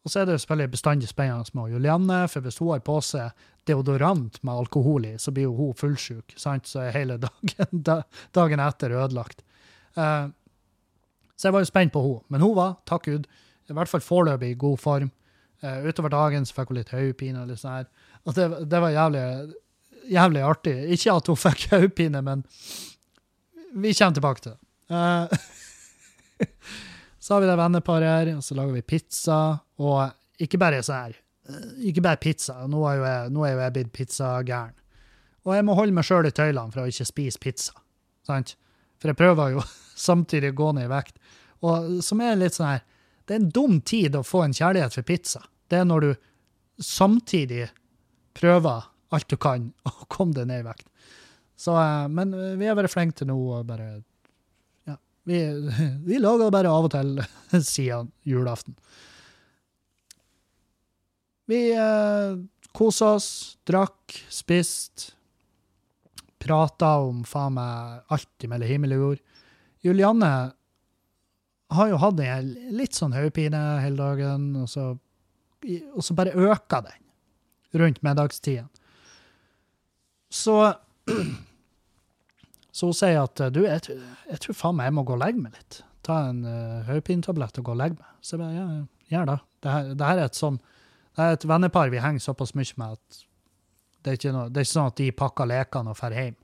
[0.00, 2.96] Og så er det jo selvfølgelig bestandig spennende med Julianne, for hvis hun har på
[3.04, 6.68] seg deodorant med alkohol i, så blir jo hun fullsjuk, sant?
[6.68, 7.84] så er hele dagen,
[8.32, 9.44] dagen etter ødelagt.
[9.98, 10.32] Uh,
[11.36, 12.24] så jeg var jo spent på henne.
[12.32, 13.28] Men hun var, takk Gud,
[13.68, 15.10] i hvert fall foreløpig i god form.
[15.60, 17.44] Uh, utover dagen så fikk hun litt hodepine.
[17.44, 17.88] Og, sånn
[18.24, 19.24] og det, det, var jævlig,
[20.08, 20.76] jævlig artig.
[20.96, 22.44] Ikke at hun fikk hodepine, men
[23.74, 24.60] vi kommer tilbake til det.
[24.90, 26.46] Uh,
[27.22, 29.40] så har vi det venneparet her, og så lager vi pizza.
[29.80, 31.18] Og ikke bare sånn her,
[31.86, 32.60] ikke bare pizza.
[32.70, 34.76] Nå er jo jeg, nå er jo jeg blitt pizzagæren.
[35.48, 37.76] Og jeg må holde meg sjøl i tøylene for å ikke spise pizza.
[38.28, 38.54] Sant?
[39.00, 39.64] For jeg prøver jo
[40.08, 41.16] samtidig å gå ned i vekt.
[41.64, 42.84] Og som er litt sånn her
[43.28, 45.42] Det er en dum tid å få en kjærlighet for pizza.
[45.70, 46.10] Det er når du
[46.82, 47.68] samtidig
[48.34, 50.88] prøver alt du kan og kom deg ned i vekt.
[51.60, 53.92] Så, eh, men vi har vært flinke til nå å bare
[54.88, 54.96] Ja,
[55.28, 55.42] vi,
[56.08, 57.16] vi lager bare av og til
[57.74, 58.78] siden julaften.
[61.50, 62.36] Vi eh,
[62.76, 63.30] kosa oss,
[63.66, 65.16] drakk, spiste
[66.40, 69.20] prata om faen meg alt mellom himmel og jord.
[69.84, 70.30] Julianne
[71.70, 74.90] har jo hatt en litt sånn hodepine hele dagen, og så,
[75.94, 78.70] og så bare øker den rundt middagstiden.
[80.30, 80.56] Så
[82.70, 83.96] Så hun sier at du, jeg,
[84.30, 85.80] jeg tror faen meg jeg må gå og legge meg litt.
[86.06, 88.12] Ta en uh, hodepinetablett og gå og legge meg.
[88.22, 88.66] Så jeg bare, ja,
[89.10, 89.34] gjør det.
[89.60, 90.60] Det her, det her er et sånn
[91.16, 93.24] det er et vennepar vi henger såpass mye med at
[94.00, 96.38] det er ikke, noe, det er ikke sånn at de pakker lekene og drar hjem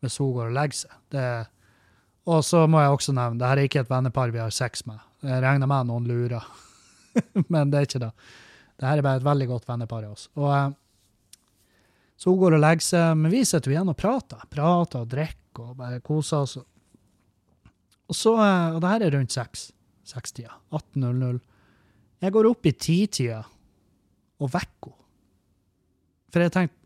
[0.00, 0.92] hvis hun går og legger seg.
[1.12, 1.24] Det,
[2.30, 4.86] og så må jeg også nevne, det her er ikke et vennepar vi har sex
[4.88, 5.00] med.
[5.26, 6.46] Jeg regner med noen lurer,
[7.52, 8.12] men det er ikke det.
[8.80, 10.30] Det her er bare et veldig godt vennepar av oss.
[10.38, 10.70] Og, eh,
[12.20, 14.42] så hun går og legger seg, men vi sitter igjen og prater.
[14.52, 16.58] Prater og drikker og bare koser oss.
[18.10, 19.70] Og så, eh, og det her er rundt seks.
[20.04, 20.52] Sekstida.
[20.70, 21.38] 18.00.
[22.20, 23.40] Jeg går opp i titida
[24.40, 24.98] og vekker henne.
[26.30, 26.76] For jeg tenkte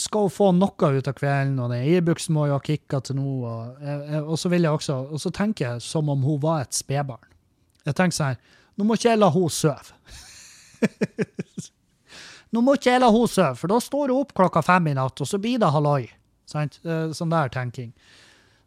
[0.00, 3.16] Skal hun få noe ut av kvelden, og den e-buksen må jo ha kicka til
[3.16, 3.78] nå, og,
[4.18, 7.24] og, så vil jeg også, og så tenker jeg som om hun var et spedbarn.
[7.86, 8.42] Jeg tenker sånn
[8.76, 9.96] Nå må ikke jeg la henne sove.
[12.56, 14.94] nå må ikke jeg la henne sove, for da står hun opp klokka fem i
[14.96, 16.06] natt, og så blir det halloi.
[16.48, 16.78] Sant?
[17.16, 17.90] sånn der tenking.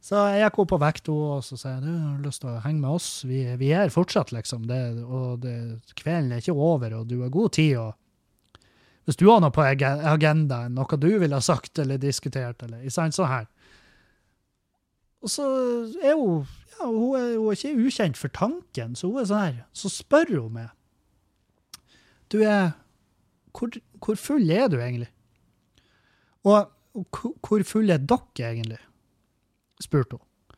[0.04, 2.60] Så jeg gikk opp og vekket henne, og så sa du har lyst til å
[2.64, 3.08] henge med oss.
[3.28, 4.68] Vi, vi er fortsatt, liksom.
[4.70, 5.56] Det, og det,
[6.00, 7.78] kvelden er ikke over, og du har god tid.
[7.82, 7.98] og
[9.10, 13.10] hvis du har noe på agendaen, noe du ville ha sagt eller diskutert, eller sånn
[13.26, 13.48] her.
[15.26, 15.46] Og så
[15.98, 16.44] er hun
[16.80, 19.58] ja, hun er, hun er ikke ukjent for tanken, så hun er sånn her.
[19.74, 20.70] Så spør hun meg
[22.30, 22.78] Du er
[23.56, 25.10] hvor, hvor full er du egentlig?
[26.48, 26.70] Og,
[27.16, 28.80] hvor full er dere egentlig?
[29.80, 30.58] spurte hun.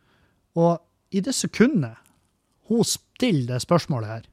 [0.58, 0.80] Og
[1.14, 2.00] i det sekundet
[2.72, 4.24] hun stiller det spørsmålet her,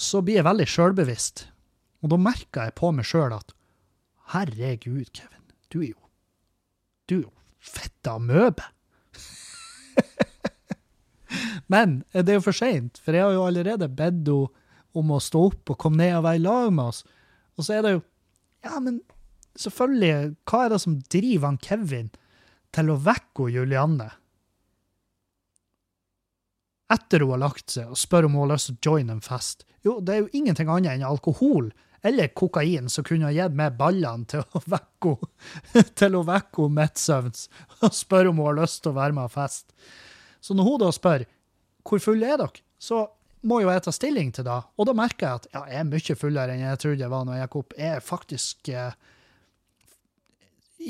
[0.00, 1.48] så blir jeg veldig sjølbevisst
[2.00, 3.52] og da merka jeg på meg sjøl at
[4.32, 6.00] herregud, Kevin, du er jo
[7.10, 8.62] Du er jo fetta amøbe.
[11.72, 14.46] Men det er jo for seint, for jeg har jo allerede bedt henne
[14.96, 17.02] om å stå opp og komme ned og være i lag med oss.
[17.56, 18.06] Og så er det jo
[18.60, 19.00] Ja, men
[19.56, 22.10] selvfølgelig, hva er det som driver han Kevin
[22.76, 24.10] til å vekke Julianne?
[26.92, 29.24] Etter hun har lagt seg, og spør om hun har lyst til å joine en
[29.24, 29.64] fest.
[29.86, 31.70] Jo, det er jo ingenting annet enn alkohol
[32.02, 35.16] eller kokain som kunne ha gitt meg ballene til å vekke
[36.00, 37.46] til å vekke henne midtsøvns
[37.80, 39.72] og spørre om hun har lyst til å være med og feste.
[40.40, 41.26] Så når hun da spør
[41.86, 43.06] hvor fulle er dere, så
[43.46, 45.88] må jo jeg ta stilling til da, Og da merker jeg at ja, jeg er
[45.88, 47.76] mye fullere enn jeg trodde jeg var når jeg gikk opp.
[47.78, 48.98] Jeg er faktisk eh,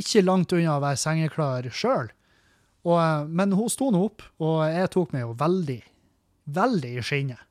[0.00, 2.10] ikke langt unna å være sengeklar sjøl.
[3.28, 5.80] Men hun sto nå opp, og jeg tok meg jo veldig,
[6.56, 7.46] veldig i skinnet.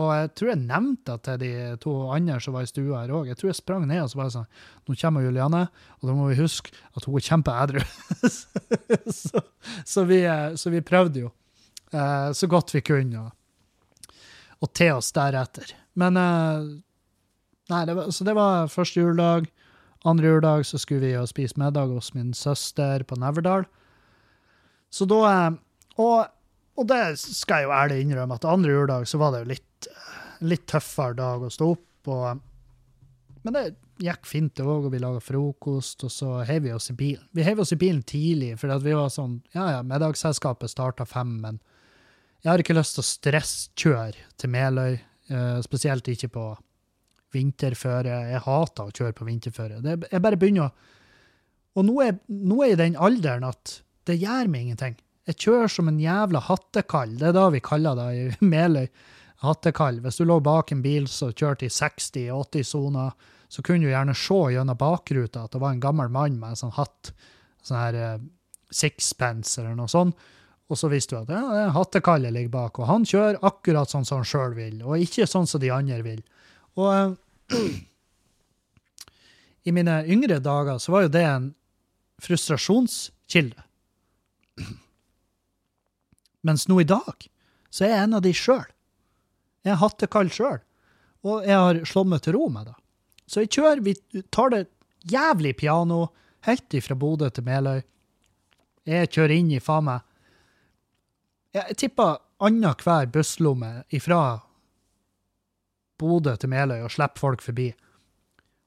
[0.00, 1.50] Og jeg tror jeg nevnte det til de
[1.82, 3.26] to andre som var i stua her òg.
[3.28, 4.46] Jeg tror jeg sprang ned og så bare sånn
[4.88, 5.66] Nå kommer Juliane,
[6.00, 7.82] og da må vi huske at hun er kjempeædru.
[9.20, 9.42] så,
[9.84, 10.22] så, vi,
[10.56, 11.28] så vi prøvde jo
[11.92, 13.26] eh, så godt vi kunne,
[14.62, 15.74] og, til oss deretter.
[15.98, 16.70] Men eh,
[17.70, 19.46] Nei, det var, så det var første juledag.
[20.08, 23.64] Andre juledag så skulle vi jo spise middag hos min søster på Neverdal.
[24.92, 25.60] Så da eh,
[26.02, 26.26] og,
[26.76, 29.68] og det skal jeg jo ærlig innrømme, at andre juledag så var det jo litt
[30.42, 32.10] litt tøffere dag å stå opp.
[32.12, 32.42] Og,
[33.46, 33.64] men det
[34.02, 37.26] gikk fint, det òg, og vi laga frokost, og så heiv vi oss i bilen.
[37.36, 41.38] Vi heiv oss i bilen tidlig, for vi var sånn Ja, ja, middagsselskapet starta fem,
[41.44, 41.60] men
[42.42, 44.96] jeg har ikke lyst til å stresskjøre til Meløy,
[45.30, 46.46] uh, spesielt ikke på
[47.32, 48.16] vinterføre.
[48.32, 49.78] Jeg hater å kjøre på vinterføre.
[49.82, 50.90] Jeg bare begynner å
[51.72, 54.96] Og nå er, jeg i den alderen at det gjør meg ingenting.
[55.24, 58.90] Jeg kjører som en jævla hattekall, det er det vi kaller det i Meløy
[59.40, 60.02] hattekall.
[60.04, 63.14] Hvis du lå bak en bil som kjørte i 60-80 soner,
[63.48, 66.60] så kunne du gjerne se gjennom bakruta at det var en gammel mann med en
[66.60, 67.14] sånn hatt,
[67.64, 68.22] sånn her uh,
[68.68, 70.28] sixpence eller noe sånt.
[70.72, 74.06] Og så visste du at ja, det hattekallet ligger bak, og han kjører akkurat sånn
[74.08, 76.22] som han sjøl vil, og ikke sånn som de andre vil.
[76.80, 77.12] Og uh,
[79.68, 81.50] i mine yngre dager så var jo det en
[82.24, 83.66] frustrasjonskilde.
[86.48, 87.26] Mens nå i dag
[87.68, 88.64] så er jeg en av de sjøl.
[89.62, 90.62] Jeg er hattekall sjøl,
[91.28, 92.78] og jeg har slått meg til ro med det.
[93.28, 94.62] Så jeg kjører, vi tar det
[95.12, 96.06] jævlig piano,
[96.48, 97.84] helt ifra Bodø til Meløy.
[98.88, 100.08] Jeg kjører inn i faen meg
[101.52, 104.40] Jeg tipper annenhver busslomme ifra
[106.00, 107.68] Bodø til Meløy og slipper folk forbi.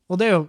[0.09, 0.45] Og det er jo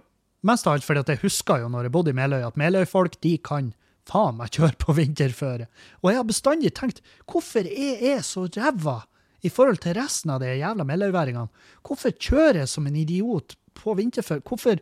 [0.47, 3.17] mest av alt fordi at jeg husker jo når jeg bodde i Meløy, at Meløy-folk
[3.25, 3.73] de kan
[4.07, 5.67] faen meg kjøre på vinterføre.
[6.01, 9.01] Og jeg har bestandig tenkt hvorfor jeg er så ræva
[9.45, 11.49] i forhold til resten av de jævla meløyværingene.
[11.85, 14.43] Hvorfor kjører jeg som en idiot på vinterføre?
[14.45, 14.81] Hvorfor,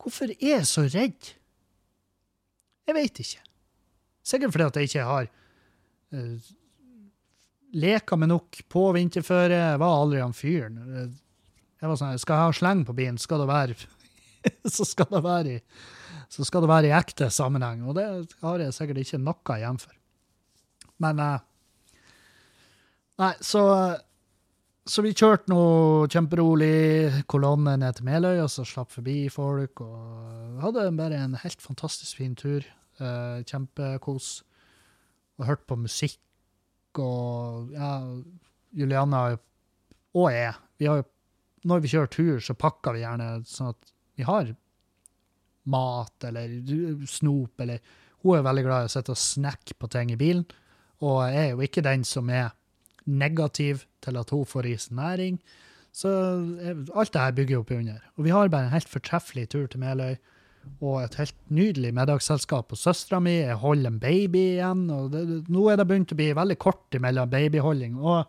[0.00, 1.32] hvorfor er jeg så redd?
[2.86, 3.42] Jeg veit ikke.
[4.26, 6.52] Sikkert fordi at jeg ikke har uh,
[7.72, 9.58] leka meg nok på vinterføre.
[9.72, 10.78] Jeg var aldri han fyren.
[11.82, 13.76] Jeg var sånn, Skal jeg ha sleng på bilen, skal det være
[14.74, 15.60] så skal det være i
[16.32, 17.82] så skal det være i ekte sammenheng.
[17.84, 18.06] Og det
[18.40, 19.92] har jeg sikkert ikke noe igjen for.
[21.04, 21.42] Men uh,
[23.20, 23.62] Nei, så,
[24.88, 25.62] så vi kjørte nå
[26.10, 29.82] kjemperolig kolonne ned til Meløy, og så slapp forbi folk.
[29.84, 32.64] Og hadde bare en helt fantastisk fin tur.
[33.02, 34.32] Eh, kjempekos.
[35.38, 36.18] Og hørte på musikk
[37.00, 37.94] og ja,
[38.76, 39.24] Juliana
[40.12, 40.54] og jeg.
[40.78, 41.04] Vi har
[41.68, 44.50] når vi kjører tur, så pakker vi gjerne sånn at vi har
[45.72, 46.56] mat eller
[47.08, 47.82] snop eller
[48.22, 50.44] Hun er veldig glad i å sitte og snakke på ting i bilen,
[51.02, 52.52] og jeg er jo ikke den som er
[53.10, 55.40] negativ til at hun får i seg næring.
[55.90, 56.12] Så
[56.94, 57.98] alt det her bygger opp under.
[58.14, 60.14] Og vi har bare en helt fortreffelig tur til Meløy.
[60.82, 63.36] Og et helt nydelig middagsselskap hos søstera mi.
[63.40, 64.88] Jeg holder en baby igjen.
[64.90, 65.22] og det,
[65.52, 67.98] Nå er det begynt å bli veldig kort mellom babyholding.
[68.02, 68.24] Og,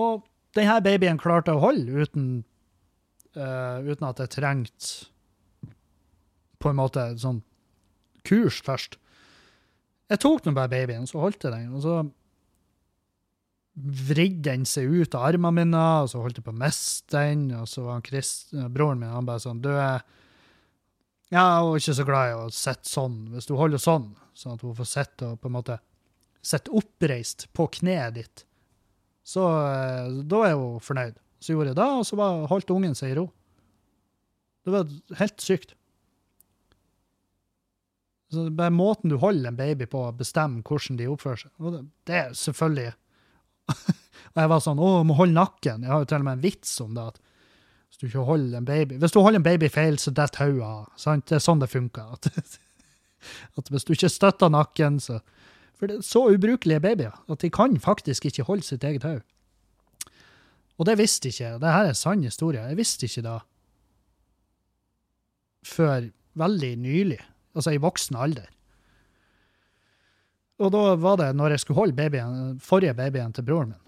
[0.00, 0.24] og
[0.56, 2.28] denne babyen klarte å holde uten,
[3.36, 5.10] uh, uten at jeg trengte
[6.62, 7.42] på en måte sånn
[8.26, 8.96] kurs først.
[10.10, 11.74] Jeg tok nå bare babyen, så holdt jeg den.
[11.74, 11.98] og så
[13.76, 17.50] vridde den seg ut av armene mine, og så holdt jeg på å miste den.
[17.58, 18.30] Og så var han Chris,
[18.72, 20.04] broren min han bare sånn Du er
[21.34, 23.16] ja, hun er ikke så glad i å sitte sånn.
[23.34, 25.78] Hvis du holder sånn, sånn at hun får sitte og på en måte
[26.46, 28.44] sitte oppreist på kneet ditt,
[29.26, 31.16] så eh, da er hun fornøyd.
[31.42, 33.26] Så gjorde jeg det, og så bare holdt ungen seg i ro.
[34.66, 34.86] Det var
[35.18, 35.74] helt sykt.
[38.32, 41.52] Så bare måten du holder en baby på, bestemmer hvordan de oppfører seg.
[41.62, 42.94] Og det, det er selvfølgelig
[44.36, 45.82] og jeg var sånn Å, må holde nakken.
[45.82, 47.06] Jeg har jo til og med en vits om det.
[47.10, 47.22] at
[47.96, 50.66] Hvis du ikke holder en baby Hvis du holder en baby feil, så detter hodet
[50.68, 51.22] av.
[51.24, 52.12] Det er sånn det funker.
[52.12, 52.28] At,
[53.58, 55.22] at hvis du ikke støtter nakken, så
[55.76, 59.24] For det er så ubrukelige babyer at de kan faktisk ikke holde sitt eget hode.
[60.76, 61.60] Og det visste ikke jeg.
[61.60, 62.60] Dette er en sann historie.
[62.60, 63.40] Jeg visste ikke det
[65.66, 66.04] før
[66.38, 67.18] veldig nylig,
[67.56, 68.46] altså i voksen alder.
[70.62, 73.82] Og da var det når jeg skulle holde babyen, forrige babyen til broren min.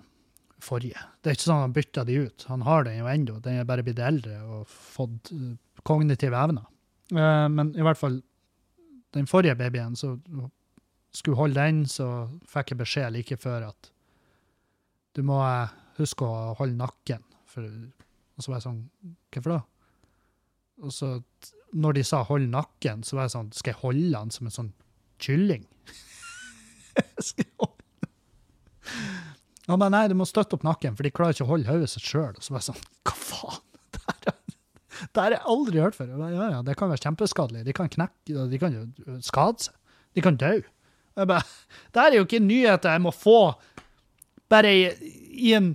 [0.64, 1.00] Forrige.
[1.22, 2.46] Det er ikke sånn han bytta de ut.
[2.50, 3.36] Han har den jo ennå.
[3.44, 5.52] Den er bare blitt eldre og fått uh,
[5.86, 6.66] kognitive evner.
[7.14, 8.18] Uh, men i hvert fall
[9.16, 10.16] den forrige babyen, så
[11.14, 13.92] skulle holde den, så fikk jeg beskjed like før at
[15.16, 17.22] du må uh, huske å holde nakken.
[17.48, 18.84] For, og så var jeg sånn
[19.32, 19.62] Hvorfor da?
[20.82, 21.08] og så
[21.72, 24.50] når de sa 'hold nakken', så var jeg sånn Skal jeg holde han som en
[24.52, 24.72] sånn
[25.18, 25.66] kylling?
[27.20, 27.74] skal jeg holde
[29.68, 31.90] Han bare nei, du må støtte opp nakken, for de klarer ikke å holde hodet
[31.92, 32.32] sitt sjøl.
[32.32, 33.64] Og så bare sånn Hva faen?
[35.14, 36.08] Det har jeg aldri hørt før.
[36.18, 37.60] Ja, ja, det kan være kjempeskadelig.
[37.68, 39.76] De kan knekke, de kan jo skade seg.
[40.18, 40.56] De kan dø.
[40.58, 41.44] Jeg bare,
[41.94, 43.36] det her er jo ikke nyheter jeg må få
[44.50, 45.74] bare i, i en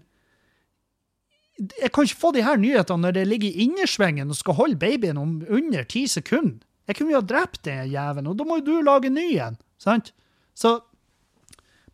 [1.61, 4.79] Jeg kan ikke få de her nyhetene når det ligger i innersvingen og skal holde
[4.81, 6.65] babyen om under ti sekunder.
[6.89, 9.55] Jeg kunne jo ha drept den jævelen, og da må jo du lage ny en.
[9.79, 10.11] Sant?
[10.57, 10.81] Så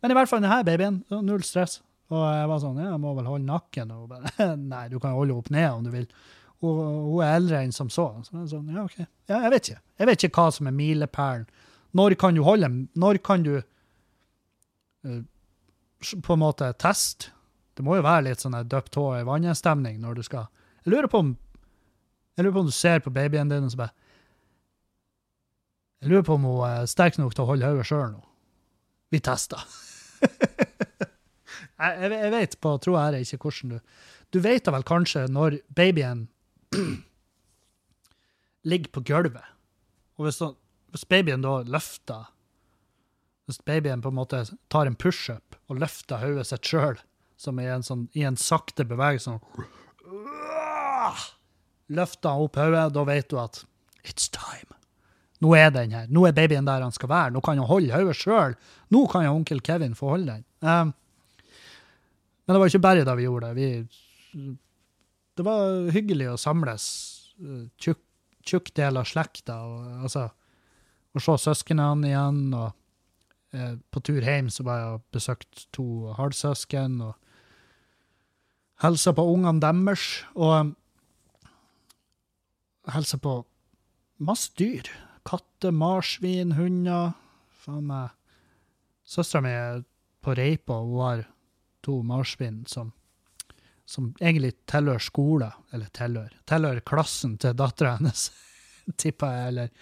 [0.02, 1.82] Men i hvert fall denne babyen, null stress.
[2.10, 3.94] Og jeg var sånn, ja, jeg må vel holde nakken.
[3.94, 6.06] Og bare, nei, du kan holde opp ned om du vil.
[6.60, 8.10] Og hun er eldre enn som så.
[8.26, 8.98] Så jeg sånn, ja, ok.
[9.30, 9.82] Ja, jeg vet ikke.
[10.02, 11.46] Jeg vet ikke hva som er milepælen.
[11.96, 15.22] Når kan du holde Når kan du uh,
[16.22, 17.32] på en måte teste?
[17.74, 20.50] Det må jo være litt sånn døpt tå i vannet-stemning når du skal
[20.84, 21.30] Jeg lurer på om
[22.36, 23.94] jeg lurer på om du ser på babyen din og så bare
[26.00, 28.20] Jeg lurer på om hun er sterk nok til å holde hodet sjøl nå.
[29.12, 29.64] Vi tester.
[31.80, 33.78] jeg, jeg, jeg vet på tro og ære ikke hvordan du
[34.30, 36.28] Du vet da vel kanskje når babyen
[38.70, 39.46] ligger på gulvet,
[40.20, 40.38] og hvis,
[40.92, 42.28] hvis babyen da løfter
[43.48, 46.98] Hvis babyen på en måte tar en pushup og løfter hodet sitt sjøl,
[47.40, 49.40] som i en, sånn, i en sakte bevegelse sånn,
[51.90, 53.64] Løfter opp hodet, da vet du at
[54.06, 54.76] it's time.
[55.40, 56.06] Nå er den her.
[56.12, 57.32] Nå er babyen der han skal være.
[57.34, 58.56] Nå kan han holde hodet sjøl.
[58.92, 60.44] Nå kan onkel Kevin få holde den.
[60.60, 60.92] Um,
[62.50, 63.62] men det var ikke bare da vi gjorde det.
[63.62, 64.46] Vi,
[65.38, 66.84] det var hyggelig å samles,
[67.38, 68.00] eh, tjukk,
[68.42, 70.24] tjukk del av slekta, og, altså,
[71.14, 72.42] å se søsknene igjen.
[72.58, 75.86] og eh, På tur hjem så var jeg og besøkt to
[76.18, 77.14] halvsøsken og
[78.82, 80.10] hilsa på ungene deres.
[80.34, 80.74] Og
[82.90, 83.40] hilsa på
[84.18, 84.90] masse dyr.
[85.22, 87.14] Katter, marsvin, hunder.
[87.62, 88.10] Faen meg.
[89.06, 89.84] Søstera mi er
[90.26, 91.28] på Reipa, og hun har
[91.84, 92.92] to marsvin som,
[93.88, 98.28] som egentlig tilhører skole, eller tilhører, tilhører klassen til dattera hennes,
[99.02, 99.74] tipper jeg, eller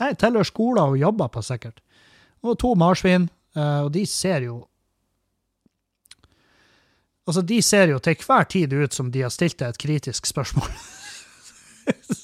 [0.00, 1.76] Nei, tilhører skolen hun jobber på, sikkert.
[2.42, 4.62] Og to marsvin, eh, og de ser jo
[7.22, 10.26] Altså, de ser jo til hver tid ut som de har stilt deg et kritisk
[10.26, 10.72] spørsmål.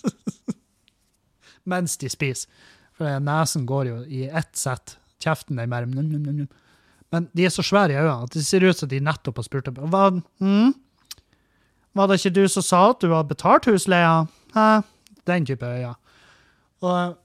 [1.70, 2.50] Mens de spiser.
[2.98, 4.96] For nesen går jo i ett sett.
[5.22, 5.86] Kjeften er mer
[7.12, 9.46] Men de er så svære i øynene at det ser ut som de nettopp har
[9.46, 10.10] spurt om Hva,
[10.42, 10.74] hm?
[11.96, 14.26] Var det ikke du som sa at du har betalt husleia?
[14.54, 14.66] Hæ?
[15.26, 15.94] Den type øyne.
[16.84, 17.16] Og,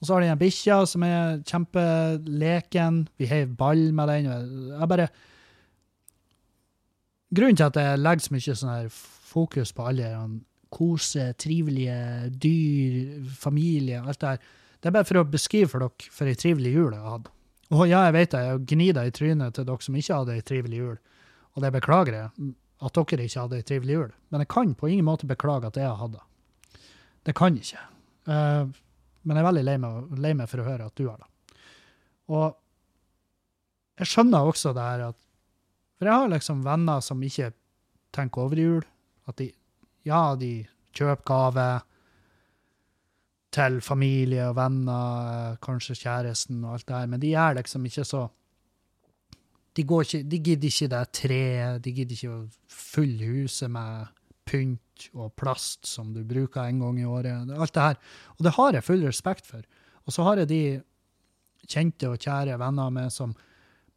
[0.00, 3.04] og så har de en bikkja som er kjempeleken.
[3.20, 4.32] Vi heiv ball med den.
[4.72, 5.08] Jeg bare
[7.34, 8.90] Grunnen til at jeg legger så mye sånn her
[9.34, 10.42] fokus på alle de
[10.74, 11.96] kose, trivelige
[12.42, 14.44] dyr, familie, alt det her,
[14.78, 17.33] det er bare for å beskrive for dere for ei trivelig jul jeg hadde.
[17.74, 20.36] Og ja, jeg vet det, jeg gnir det i trynet til dere som ikke hadde
[20.36, 20.98] ei trivelig jul.
[21.54, 22.52] Og det beklager jeg,
[22.84, 24.12] at dere ikke hadde ei trivelig jul.
[24.30, 26.16] Men jeg kan på ingen måte beklage at jeg hatt
[27.24, 27.34] det.
[27.34, 27.86] Kan jeg ikke.
[28.28, 28.70] Uh,
[29.24, 31.58] men jeg er veldig lei meg, lei meg for å høre at du har det.
[32.34, 32.46] Og
[34.00, 35.18] jeg skjønner også det her at
[35.94, 37.52] For jeg har liksom venner som ikke
[38.14, 38.86] tenker over jul.
[39.30, 39.52] At de
[40.04, 41.66] Ja, de kjøper gave
[43.54, 47.86] til familie og venner, eh, kanskje kjæresten og alt det her, men de er liksom
[47.86, 48.28] ikke så
[49.74, 54.06] De, ikke, de gidder ikke det treet, de gidder ikke å fylle huset med
[54.46, 57.50] pynt og plast som du bruker en gang i året.
[57.50, 57.98] Alt det her.
[58.38, 59.64] Og det har jeg full respekt for.
[60.06, 60.60] Og så har jeg de
[61.66, 63.34] kjente og kjære venner med som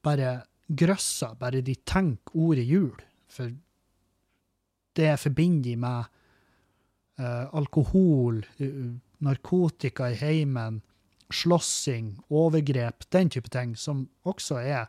[0.01, 2.97] bare grøsser, bare de tenker ordet jul.
[3.29, 3.51] For
[4.97, 6.09] det forbinder de med
[7.21, 10.81] uh, alkohol, uh, narkotika i heimen,
[11.33, 14.85] slåssing, overgrep, den type ting, som også er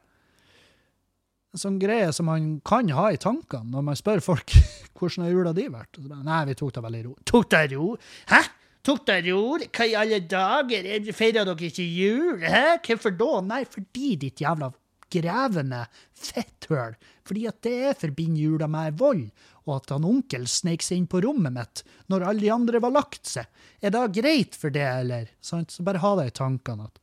[1.54, 4.52] en sånn greie som man kan ha i tankene når man spør folk
[4.98, 5.98] hvordan har jula di vært.
[6.04, 7.14] Bare, Nei, vi tok det veldig ro.
[7.26, 7.92] Tok det ro?
[8.30, 8.42] Hæ?
[8.86, 9.40] Tok det ro?
[9.64, 10.90] Hva i alle dager?
[11.16, 12.44] Feirer dere ikke jul?
[12.44, 12.78] Hæ?
[12.84, 13.30] Hvorfor da?
[13.48, 14.70] Nei, fordi ditt jævla
[15.12, 15.84] grevende
[16.16, 16.96] fetthøl.
[17.28, 19.28] Fordi at det forbinder jula med vold,
[19.68, 22.94] og at han onkel sneik seg inn på rommet mitt når alle de andre var
[22.94, 23.48] lagt seg.
[23.84, 25.28] Er det greit for det, eller?
[25.40, 27.00] Så bare ha det i tankene at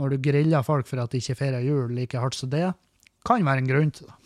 [0.00, 2.72] når du griller folk for at de ikke feirer jul like hardt som det,
[3.26, 4.16] kan være en grunn til det.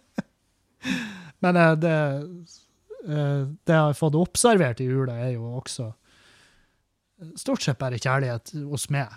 [1.44, 1.96] Men eh, det,
[3.06, 5.88] eh, det jeg har fått observert i jula, er jo også
[7.40, 9.12] stort sett bare kjærlighet hos meg.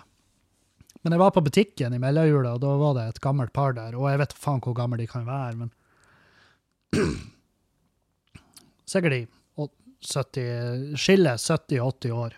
[1.04, 3.92] Men jeg var på butikken i mellomjula, og da var det et gammelt par der.
[3.98, 5.72] Og jeg vet faen hvor gamle de kan være, men
[8.88, 9.26] Sikkert de
[10.04, 12.34] 70, skiller 70-80 år.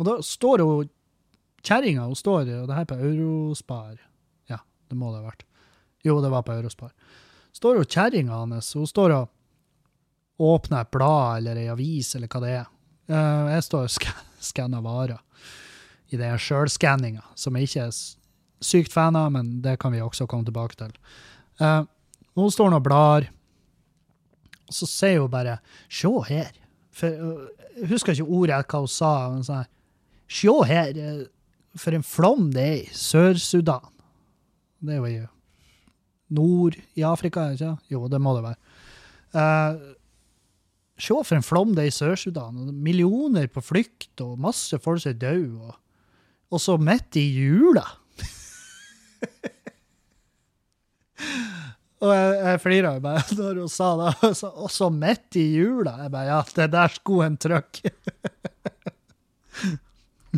[0.00, 0.90] Og da står hun
[1.64, 3.94] kjerringa, hun står, og det her er på Eurospar
[4.50, 4.58] Ja,
[4.90, 5.44] det må det ha vært.
[6.04, 6.92] Jo, det var på Eurospar.
[7.54, 12.40] Står jo kjerringa hans, hun står og åpner et blad eller ei avis eller hva
[12.42, 12.70] det er.
[13.12, 13.90] Eh, Jeg står og
[14.52, 15.20] skanner varer
[16.12, 18.00] i den sjølskanninga, som jeg ikke er
[18.62, 20.92] sykt fan av, men det kan vi også komme tilbake til.
[21.60, 21.84] Uh,
[22.36, 23.26] Hun står nå og blar,
[24.68, 25.58] og så sier hun bare
[25.88, 26.56] 'sjå her'.
[26.92, 27.08] For,
[27.76, 29.30] jeg husker ikke ordet hva hun sa.
[29.30, 29.68] men sånn her,
[30.28, 31.26] 'Sjå her, eh,
[31.76, 33.92] for en flom det er i Sør-Sudan'.
[34.80, 35.26] Det er jo i
[36.30, 38.56] nord i Afrika, ikke Jo, det må det være.
[39.34, 39.94] Uh,
[41.02, 42.72] Se for en flom det er i Sør-Sudan.
[42.72, 45.72] Millioner på flukt, og masse folk som er døde.
[46.52, 47.84] Og, så midt i jula!
[52.02, 54.12] og jeg, jeg flira bare når hun sa det.
[54.50, 55.94] og så- midt i jula!
[56.04, 57.80] Jeg bare, ja, det der skulle en trøkk.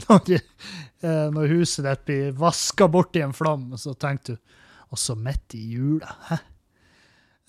[0.04, 4.40] når, eh, når huset ditt blir vaska bort i en flom, så tenkte du
[4.94, 6.12] Og så midt i jula.
[6.28, 6.36] Hæ?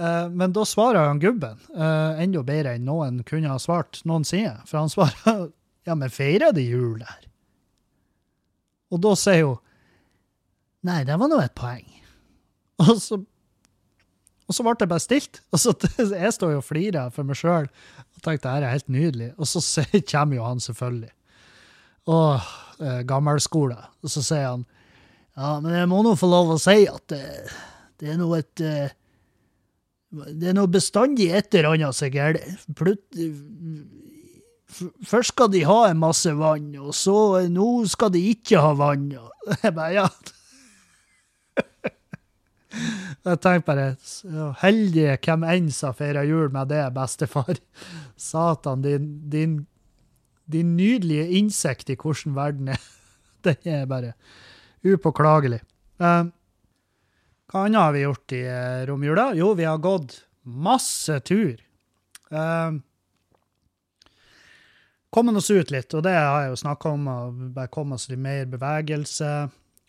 [0.02, 4.58] Eh, men da svarer han gubben, eh, enda bedre enn noen kunne ha svart noensinne.
[4.66, 5.52] For han svarer
[5.86, 7.28] ja, men feirer de jul der?
[8.94, 9.62] Og da sier hun
[10.86, 11.88] nei, det var nå et poeng.
[12.84, 13.18] Og så,
[14.46, 15.42] og så ble det bare stilt.
[15.50, 18.92] Og så Jeg står jo og flirer for meg sjøl og tenkte det er helt
[18.94, 19.32] nydelig.
[19.40, 19.64] Og så
[20.12, 21.14] kommer jo han selvfølgelig.
[22.14, 23.80] Åh, eh, gammelskole.
[24.06, 24.68] Og så sier han
[25.36, 27.26] ja, men jeg må nå få lov å si at det,
[28.00, 28.94] det er noe et eh,
[30.16, 33.18] det er noe bestandig et eller annet som er galt.
[35.06, 38.74] Først skal de ha en masse vann, og så eh, nå skal de ikke ha
[38.78, 39.12] vann.
[39.64, 40.08] Jeg bare, ja.
[43.26, 47.62] Jeg tenkte bare, så heldige hvem enn som feirer jul med det, bestefar.
[48.30, 49.60] Satan, din, din,
[50.52, 52.82] din nydelige innsikt i hvordan verden er.
[53.46, 54.16] Det er bare
[54.86, 55.62] upåklagelig.
[56.02, 56.32] Um,
[57.52, 59.30] hva annet har vi gjort i eh, romjula?
[59.38, 61.62] Jo, vi har gått masse tur.
[62.34, 62.82] Um,
[65.16, 67.20] kommet oss ut litt, og det har jeg jo snakka om, å
[67.56, 69.32] bare komme oss litt mer bevegelse.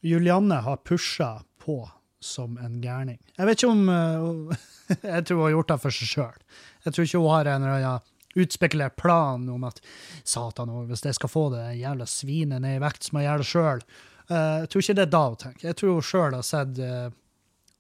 [0.07, 1.81] Julianne har pusha på
[2.23, 3.19] som en gærning.
[3.37, 4.67] Jeg vet ikke om uh,
[5.17, 6.45] Jeg tror hun har gjort det for seg sjøl.
[6.87, 9.81] Jeg tror ikke hun har en eller utspekulert plan om at
[10.29, 13.43] satan, hvis jeg skal få det jævla svinet ned i vekt, så må jeg gjøre
[13.43, 13.85] det sjøl.
[14.29, 15.69] jeg tror ikke det er da hun tenker.
[15.71, 17.07] Jeg tror hun sjøl har sett uh,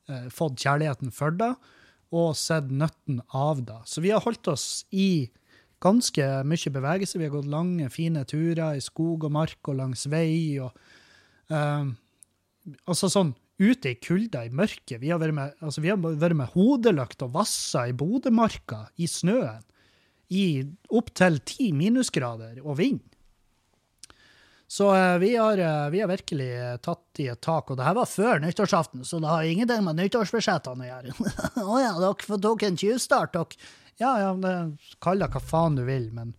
[0.08, 1.52] eh, fått kjærligheten for det,
[2.16, 3.80] og sett nøtten av det.
[3.84, 5.28] Så vi har holdt oss i
[5.82, 7.18] ganske mye bevegelse.
[7.18, 10.58] Vi har gått lange, fine turer i skog og mark og langs vei.
[10.62, 10.72] og
[11.50, 11.92] eh,
[12.86, 14.98] Altså sånn ute i kulda, i mørket.
[15.00, 19.62] Vi har vært med, altså vært med hodelykt og vassa i Bodømarka, i snøen,
[20.28, 23.15] i opptil ti minusgrader og vind.
[24.68, 27.86] Så eh, vi, har, eh, vi har virkelig eh, tatt i et tak, og det
[27.86, 31.14] her var før nyttårsaften, så det har ingenting med nyttårsbudsjettene å gjøre.
[31.70, 33.68] Å ja, dere tok en tjuvstart, dere.
[34.02, 34.32] Ja, ja,
[35.00, 36.34] kall det hva faen du vil, men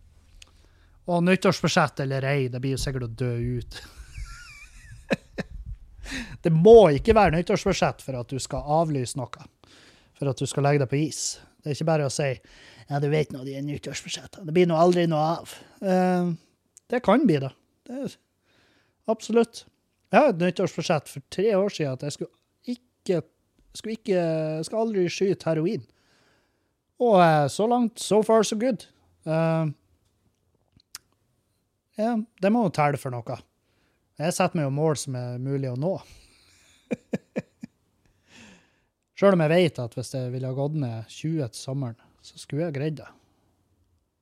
[1.08, 3.78] Og nyttårsbudsjett eller ei, det blir jo sikkert å dø ut.
[6.44, 9.48] det må ikke være nyttårsbudsjett for at du skal avlyse noe.
[10.20, 11.22] For at du skal legge deg på is.
[11.58, 14.44] Det er ikke bare å si ja, du vet nå de nyttårsbudsjettene.
[14.44, 15.56] Det blir nå aldri noe av.
[15.80, 16.36] Uh,
[16.92, 17.50] det kan bli det.
[17.88, 18.14] Det er,
[19.08, 19.64] absolutt.
[20.12, 23.22] Jeg har et nyttårsforsett for tre år siden at jeg skulle ikke
[23.76, 24.22] skulle ikke
[24.66, 25.84] skal aldri skyte heroin.
[26.98, 28.88] Og eh, så langt, so far, so good.
[29.28, 29.70] Uh,
[31.98, 33.38] ja, det må jo telle for noe.
[34.18, 35.92] Jeg setter meg jo mål som er mulig å nå.
[39.18, 42.38] Sjøl om jeg vet at hvis jeg ville ha gått ned 20 til sommeren, så
[42.40, 43.08] skulle jeg greid det.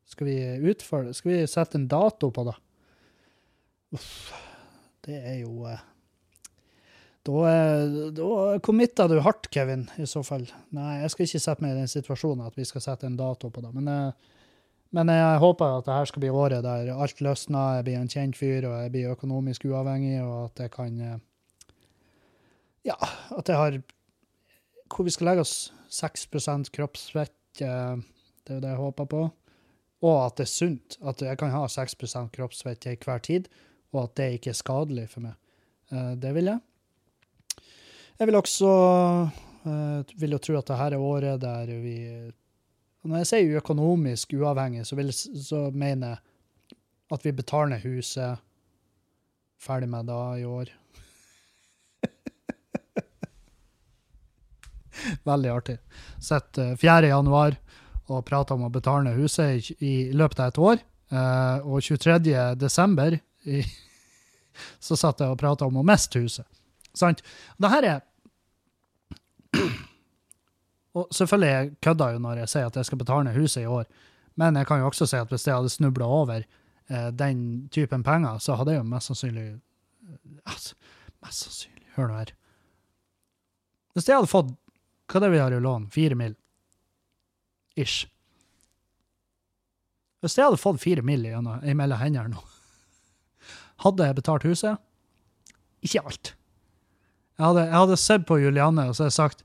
[0.09, 0.37] Skal vi
[0.71, 1.15] utføre?
[1.17, 2.55] Skal vi sette en dato på det?
[3.95, 4.33] Uff,
[5.07, 5.83] det er jo eh,
[7.27, 10.45] Da, er- da committa du hardt, Kevin, i så fall.
[10.75, 13.51] Nei, jeg skal ikke sette meg i den situasjonen at vi skal sette en dato
[13.51, 13.73] på det.
[13.75, 14.35] Men, eh,
[14.95, 18.09] men jeg håper at det her skal bli året der alt løsner, jeg blir en
[18.13, 21.17] kjent fyr, og jeg blir økonomisk uavhengig, og at jeg kan eh,
[22.87, 22.95] Ja,
[23.35, 23.81] at jeg har
[24.95, 26.29] Hvor vi skal legge oss 6
[26.71, 27.97] kroppsfett, eh,
[28.47, 29.25] det er jo det jeg håper på.
[30.07, 30.97] Og at det er sunt.
[31.03, 31.97] At jeg kan ha 6
[32.33, 33.49] kroppsfett til hver tid,
[33.97, 35.35] og at det ikke er skadelig for meg.
[35.93, 36.61] Eh, Det vil jeg.
[38.19, 38.71] Jeg vil også
[39.67, 41.99] eh, vil jo tro at dette er året der vi
[43.07, 46.19] Når jeg sier økonomisk uavhengig, så, vil, så mener jeg
[47.15, 48.39] at vi betaler huset.
[49.63, 50.65] Ferdig med da i år.
[55.31, 55.79] Veldig artig.
[56.19, 57.07] Sett eh, 4.
[57.13, 57.57] januar,
[58.11, 60.77] og prater om å betale huset i, i løpet av et år.
[61.07, 62.19] Uh, og 23.
[62.59, 63.15] desember
[63.47, 63.63] i,
[64.81, 66.47] så satt jeg og prata om å miste huset.
[66.97, 67.23] Sant?
[67.61, 68.01] Det her er
[70.97, 73.69] Og selvfølgelig jeg kødder jo når jeg sier at jeg skal betale ned huset i
[73.69, 73.85] år,
[74.41, 78.05] men jeg kan jo også si at hvis jeg hadde snubla over eh, den typen
[78.05, 79.47] penger, så hadde jeg jo mest sannsynlig
[80.45, 80.77] altså,
[81.25, 82.33] Mest sannsynlig Hør nå her.
[83.97, 84.53] Hvis jeg hadde fått
[85.09, 85.87] Hva er det vi har i lån?
[85.95, 86.35] Fire mil?
[87.77, 88.09] Ish.
[90.25, 92.43] Hvis jeg hadde fått fire mil mellom hendene nå,
[93.85, 94.83] hadde jeg betalt huset?
[95.85, 96.33] Ikke alt.
[97.37, 99.43] Jeg hadde, jeg hadde sett på Julianne og så hadde jeg sagt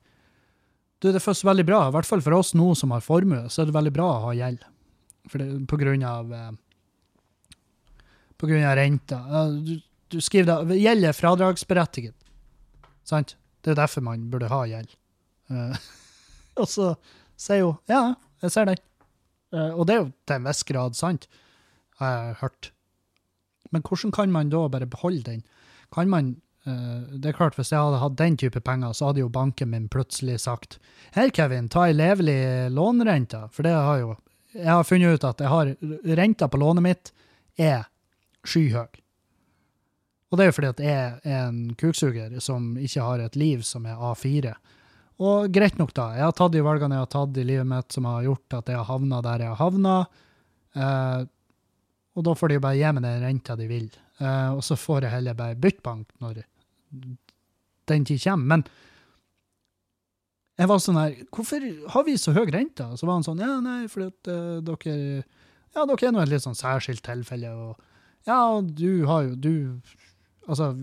[1.01, 3.63] du, det føles veldig bra, i hvert fall for oss nå som har formue, så
[3.63, 4.61] er det veldig bra å ha gjeld.
[5.31, 6.51] For det, på grunn av eh,
[8.37, 9.19] På grunn av renta.
[9.65, 9.75] Du,
[10.09, 12.15] du skriver da Gjeld er fradragsberettiget.
[13.05, 13.35] Sant?
[13.61, 14.93] Det er derfor man burde ha gjeld.
[15.51, 15.73] Uh,
[16.61, 16.93] og så
[17.37, 18.81] sier hun ja, jeg ser den.
[19.53, 21.27] Uh, og det er jo til en viss grad sant,
[22.01, 22.71] har jeg hørt.
[23.71, 25.43] Men hvordan kan man da bare beholde den?
[25.93, 26.35] Kan man
[26.67, 29.71] uh, Det er klart, hvis jeg hadde hatt den type penger, så hadde jo banken
[29.71, 30.79] min plutselig sagt
[31.15, 33.47] Her, Kevin, ta ei levelig lånerente.
[33.51, 34.15] For det har jo
[34.53, 35.75] Jeg har funnet ut at jeg har
[36.19, 37.13] renta på lånet mitt
[37.55, 37.85] er
[38.43, 39.01] skyhøy.
[40.31, 43.63] Og det er jo fordi at jeg er en kuksuger som ikke har et liv
[43.67, 44.53] som er A4.
[45.21, 46.07] Og greit nok, da.
[46.17, 48.71] Jeg har tatt de valgene jeg har tatt i livet mitt som har gjort at
[48.71, 49.95] jeg har havna der jeg har havna.
[50.71, 51.17] Eh,
[52.15, 53.89] og da får de jo bare gi meg den renta de vil.
[54.21, 56.43] Uh, og så får jeg heller bare bytte bank når
[57.89, 58.47] den tid kommer.
[58.55, 58.65] Men
[60.59, 62.85] jeg var sånn her Hvorfor har vi så høy rente?
[62.99, 64.95] Så var han sånn Ja, nei, fordi at uh, dere
[65.73, 67.53] Ja, dere er nå et litt sånn særskilt tilfelle.
[67.55, 69.53] Og ja, du har jo Du
[70.49, 70.73] Altså,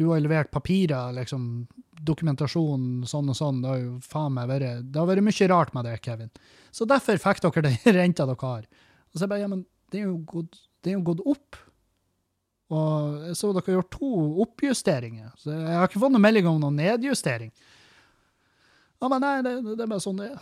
[0.00, 1.66] du har levert papirer, liksom,
[2.08, 3.58] dokumentasjon, sånn og sånn.
[3.60, 6.30] Det har jo faen meg vært Det har vært mye rart med det, Kevin.
[6.72, 8.64] Så derfor fikk dere den renta dere har.
[9.12, 11.58] Og så bare, ja, men det er jo gått, det er jo gått opp.
[12.70, 14.12] Og jeg så dere har gjort to
[14.44, 15.34] oppjusteringer.
[15.40, 17.50] Så jeg har ikke fått noen melding om noen nedjustering.
[19.00, 20.40] Ja, men nei, det, det, er bare sånn det er.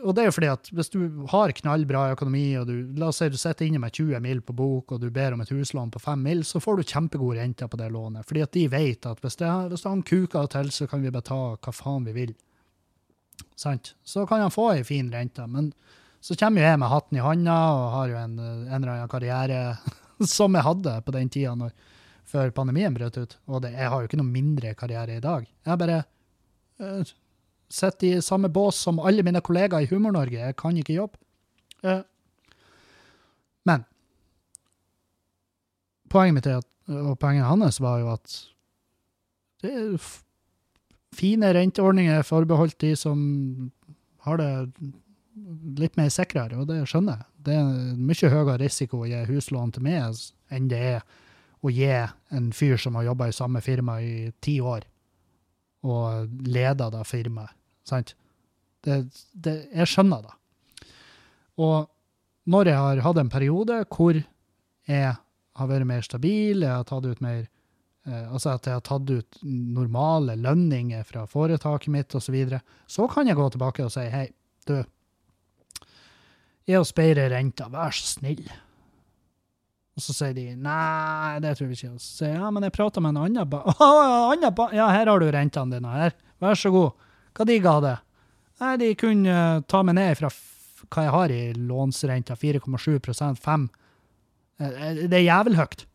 [0.00, 3.20] Og det er jo fordi at hvis du har knallbra økonomi, og du la oss
[3.20, 5.92] si du sitter inne med 20 mil på bok, og du ber om et huslån
[5.92, 8.24] på 5 mil, så får du kjempegode renter på det lånet.
[8.26, 11.28] Fordi at de vet at hvis, det, hvis han kuker til, så kan vi bare
[11.28, 12.32] ta hva faen vi vil.
[13.60, 13.92] Sant?
[14.08, 15.44] Så kan han få ei en fin rente.
[15.44, 15.74] Men
[16.20, 19.12] så kommer jo jeg med hatten i handa og har jo en, en eller annen
[19.12, 19.60] karriere
[20.36, 21.54] som jeg hadde på den tida
[22.26, 23.36] før pandemien brøt ut.
[23.46, 25.46] Og det, jeg har jo ikke noe mindre karriere i dag.
[25.46, 26.00] Jeg bare
[26.82, 27.12] uh,
[27.70, 30.40] sitter i samme bås som alle mine kollegaer i Humor-Norge.
[30.40, 31.20] Jeg kan ikke jobbe.
[31.86, 32.02] Uh,
[33.66, 33.86] men
[36.10, 38.36] poenget mitt at, og poenget hans var jo at
[39.64, 40.10] det er
[41.16, 43.18] fine renteordninger forbeholdt de som
[44.26, 44.50] har det
[45.76, 47.28] litt mer sikrere, og det skjønner jeg.
[47.46, 50.20] Det er mye høyere risiko å gi huslån til meg
[50.54, 51.02] enn det er
[51.64, 54.86] å gi en fyr som har jobba i samme firma i ti år,
[55.86, 57.54] og leder da firmaet.
[57.86, 58.14] Sant?
[58.86, 60.86] Det, det, jeg skjønner det.
[61.62, 61.86] Og
[62.50, 64.18] når jeg har hatt en periode hvor
[64.86, 65.12] jeg
[65.56, 67.46] har vært mer stabil, jeg har tatt ut mer
[68.06, 72.60] eh, Altså at jeg har tatt ut normale lønninger fra foretaket mitt osv., så, videre,
[72.86, 74.28] så kan jeg gå tilbake og si hei,
[74.68, 74.76] du,
[76.66, 78.46] jeg oss Speire renta, vær så snill.
[79.96, 81.94] Og så sier de nei, det tror vi ikke.
[81.94, 84.68] Og så sier ja, men jeg prata med en annen ba...
[84.76, 85.94] Ja, her har du rentene dine.
[85.94, 87.06] her, Vær så god.
[87.36, 87.94] Hva de ga det?
[88.60, 89.38] Nei, de kunne
[89.68, 90.30] ta meg ned fra
[90.92, 93.64] hva jeg har i lånsrenta, 4,7% 5
[94.58, 95.86] Det er jævlig høyt.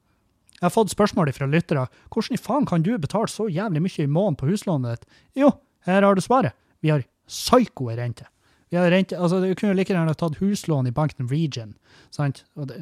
[0.58, 1.88] Jeg har fått spørsmål fra lyttere.
[2.14, 5.22] Hvordan i faen kan du betale så jævlig mye i måneden på huslånet ditt?
[5.42, 5.54] Jo,
[5.88, 6.54] her har du svaret.
[6.82, 8.28] Vi har psyko rente.
[8.72, 11.76] Vi har rente, altså Du kunne like gjerne tatt huslån i banken Region.
[12.10, 12.46] sant?
[12.56, 12.80] Og det,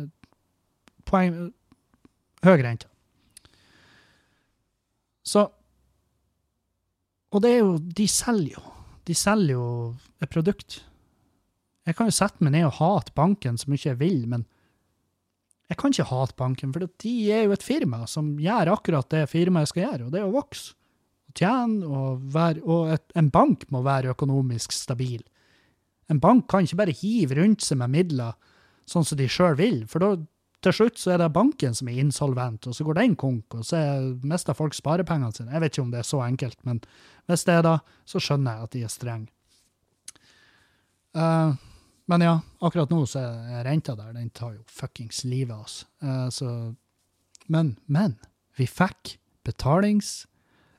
[1.09, 1.51] poeng
[2.45, 2.87] Høy rente.
[5.25, 5.49] Så
[7.31, 8.63] Og det er jo De selger jo.
[9.05, 9.65] De selger jo
[10.21, 10.83] et produkt.
[11.87, 14.45] Jeg kan jo sette meg ned og hate banken så mye jeg vil, men
[15.69, 19.29] jeg kan ikke hate banken, for de er jo et firma som gjør akkurat det
[19.29, 20.75] firmaet skal gjøre, og det er å vokse
[21.29, 25.21] og tjene, og, være, og et, en bank må være økonomisk stabil.
[26.09, 28.35] En bank kan ikke bare hive rundt seg med midler
[28.89, 30.13] sånn som de sjøl vil, for da
[30.65, 33.63] til slutt så er det banken som er insolvent, og så går den konk, og
[33.63, 33.79] så
[34.27, 35.53] mister folk sparepengene sine.
[35.53, 36.81] Jeg vet ikke om det er så enkelt, men
[37.31, 37.75] hvis det er da,
[38.09, 39.31] så skjønner jeg at de er strenge.
[41.15, 41.55] Uh,
[42.11, 42.33] men ja,
[42.65, 44.11] akkurat nå så er renta der.
[44.17, 45.77] Den tar jo fuckings livet av oss.
[46.03, 46.75] Uh, så
[47.47, 48.19] Men, men.
[48.57, 49.15] Vi fikk
[49.47, 50.27] betalings...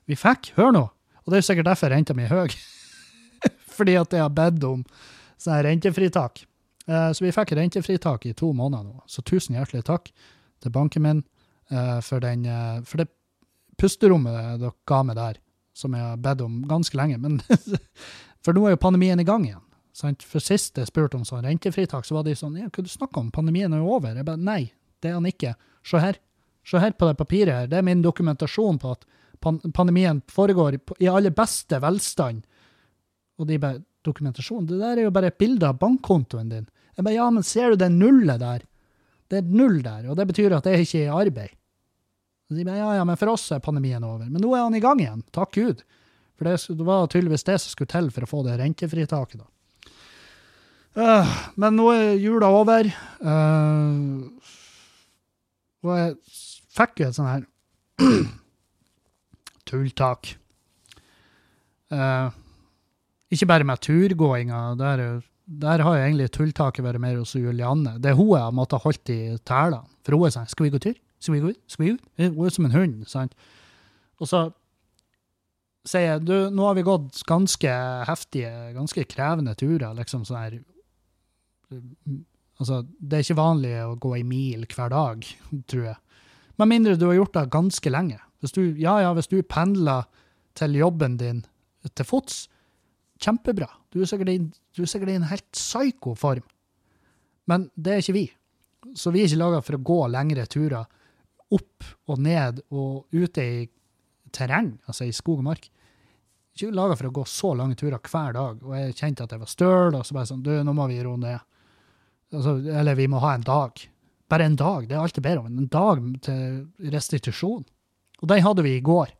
[0.07, 0.81] Vi fikk, hør nå,
[1.21, 2.53] og det er jo sikkert derfor renta mi er høy.
[3.77, 4.81] Fordi at jeg har bedt om
[5.41, 6.43] sånn er rentefritak.
[6.87, 9.01] Eh, så vi fikk rentefritak i to måneder nå.
[9.09, 10.11] Så tusen hjertelig takk
[10.61, 11.23] til banken min
[11.69, 13.09] eh, for, den, eh, for det
[13.81, 15.41] pusterommet dere ga meg der,
[15.73, 17.19] som jeg har bedt om ganske lenge.
[17.21, 17.39] Men
[18.43, 19.63] for nå er jo pandemien i gang igjen.
[19.97, 20.23] Sant?
[20.23, 23.23] For sist jeg spurte om sånn rentefritak, så var de sånn ja, Hva du snakker
[23.23, 23.31] om?
[23.33, 24.15] Pandemien er jo over.
[24.15, 24.61] Jeg bare nei,
[25.03, 25.55] det er han ikke.
[25.87, 26.19] Se her.
[26.67, 27.67] Se her på det papiret her.
[27.67, 29.07] Det er min dokumentasjon på at
[29.73, 32.45] pandemien foregår i aller beste velstand.
[33.41, 34.67] Og de bare Dokumentasjon?
[34.69, 36.67] Det der er jo bare et bilde av bankkontoen din.
[36.97, 38.65] Jeg bare Ja, men ser du det nullet der?
[39.31, 41.55] Det er null der, og det betyr at er ikke i arbeid.
[42.51, 44.27] Og de bare Ja, ja, men for oss er pandemien over.
[44.27, 45.23] Men nå er han i gang igjen.
[45.31, 45.85] Takk Gud.
[46.35, 49.47] For det, var tydeligvis det som skulle til for å få det rentefritaket, da.
[50.91, 52.89] Uh, men nå er jula over.
[53.23, 54.27] Uh,
[55.85, 56.15] og jeg
[56.75, 57.45] fikk jo et sånn her
[59.69, 60.33] tulltak.
[61.91, 62.33] Uh,
[63.31, 64.61] ikke bare med turgåinga.
[64.79, 65.03] Der,
[65.61, 67.97] der har jo egentlig tulltaket vært mer hos Julianne.
[68.01, 69.83] Det er hun jeg har måttet holdt i tælene.
[70.05, 70.97] For hun er sånn 'Skal vi gå tur?
[71.19, 71.61] Skal vi gå ut?
[71.67, 73.07] Skal vi ut?' Hun er som en hund.
[73.07, 73.33] sant?
[74.19, 74.51] Og så
[75.85, 77.71] sier jeg du, nå har vi gått ganske
[78.05, 79.95] heftige, ganske krevende turer.
[79.95, 80.59] liksom sånn her
[82.61, 85.25] Altså, det er ikke vanlig å gå ei mil hver dag,
[85.71, 85.95] tror jeg.
[86.59, 88.19] Med mindre du har gjort det ganske lenge.
[88.41, 90.03] Hvis du, ja, ja, hvis du pendler
[90.53, 91.39] til jobben din
[91.95, 92.50] til fots,
[93.21, 93.67] kjempebra.
[93.91, 96.45] Du er sikkert i, en helt psyko form.
[97.49, 98.25] Men det er ikke vi.
[98.97, 100.87] Så vi er ikke laga for å gå lengre turer
[101.51, 103.61] opp og ned og ute i
[104.31, 105.67] terreng, altså i skog og mark.
[106.55, 108.61] Ikke laga for å gå så lange turer hver dag.
[108.65, 111.01] Og jeg kjente at jeg var støl, og så bare sånn Du, nå må vi
[111.03, 111.47] roe ned.
[112.31, 113.83] Altså, eller vi må ha en dag.
[114.31, 114.87] Bare en dag.
[114.87, 115.51] Det er alt jeg ber om.
[115.51, 117.65] En dag til restitusjon.
[118.21, 119.11] Og den hadde vi i går.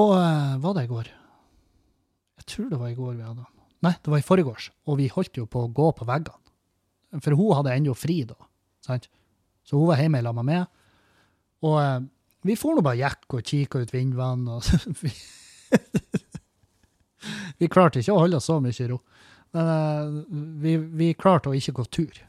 [0.00, 1.12] Og uh, var det i går?
[2.42, 3.58] Jeg tror det var i går vi hadde han.
[3.86, 4.70] Nei, det var i forgårs.
[4.90, 6.38] Og vi holdt jo på å gå på veggene.
[7.22, 8.34] For hun hadde ennå fri da.
[8.82, 9.06] sant?
[9.66, 10.66] Så hun var hjemme sammen med meg.
[11.62, 12.02] Og eh,
[12.48, 14.46] vi for nå bare gikk og kikka ut vindvann.
[14.50, 14.66] og
[15.02, 15.12] vi,
[17.60, 18.98] vi klarte ikke å holde oss så mye i ro.
[19.54, 20.16] Men eh,
[20.64, 22.22] vi, vi, klarte å ikke gå tur.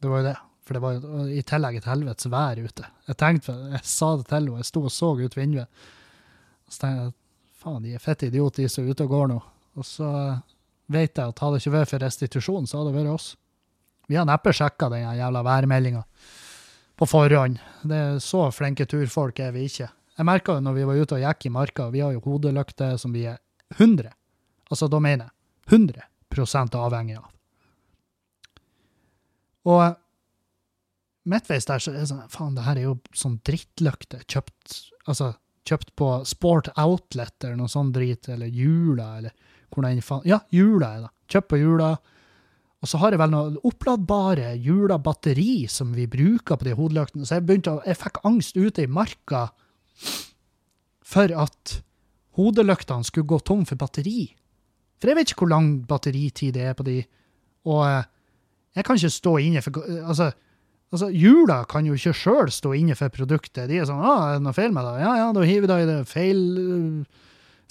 [0.00, 0.36] Det var jo det.
[0.64, 2.88] For det var i tillegg et helvetes vær ute.
[3.10, 5.82] Jeg tenkte, jeg sa det til henne, jeg sto og så ut vinduet.
[6.70, 7.16] Så tenkte jeg
[7.60, 9.38] faen, de er fette idioter, de som er ute og går nå.
[9.78, 10.10] Og så
[10.90, 13.30] vet jeg at hadde det ikke vært for restitusjon, så hadde det vært oss.
[14.10, 16.02] Vi har neppe sjekka den jævla værmeldinga
[16.98, 17.60] på forhånd.
[17.86, 19.88] Det er Så flinke turfolk er vi ikke.
[20.18, 22.96] Jeg merka det når vi var ute og gikk i marka, vi har jo hodelykter
[23.00, 23.38] som vi er
[23.78, 24.10] 100.
[24.70, 27.30] Altså, da mener jeg 100 avhengig av.
[29.70, 29.96] Og
[31.30, 35.34] midtveis der så er det sånn Faen, det her er jo sånn drittlykte kjøpt altså,
[35.68, 39.34] kjøpt på Sport Outlet eller noe sånt drit, eller Jula, eller
[39.70, 41.12] hvor den faen Ja, Jula er det.
[41.30, 41.90] Kjøpt på Jula.
[42.80, 47.28] Og så har jeg vel noe oppladbare Jula-batteri som vi bruker på de hodelyktene.
[47.28, 49.46] Så jeg begynte å, jeg fikk angst ute i marka
[51.10, 51.80] for at
[52.38, 54.30] hodelyktene skulle gå tom for batteri.
[55.00, 57.02] For jeg vet ikke hvor lang batteritid det er på de.
[57.68, 58.08] Og eh,
[58.78, 60.30] jeg kan ikke stå inne for Altså,
[60.90, 63.68] altså Jula kan jo ikke sjøl stå inne for produktet.
[63.70, 65.78] De er sånn 'Å, er det noe feil med det?' Ja, ja, da hiver de
[65.82, 66.44] i det feil,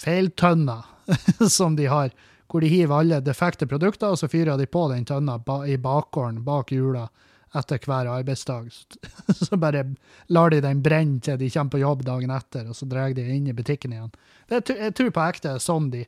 [0.00, 0.78] feiltønna
[1.58, 2.14] som de har,
[2.50, 6.44] hvor de hiver alle defekte produkter, og så fyrer de på den tønna i bakgården
[6.44, 7.08] bak jula
[7.54, 8.70] etter hver arbeidsdag.
[9.34, 9.82] Så bare
[10.30, 13.24] lar de den brenne til de kommer på jobb dagen etter, og så drar de
[13.26, 14.12] inn i butikken igjen.
[14.50, 16.04] Jeg, jeg tror på ekte sånn de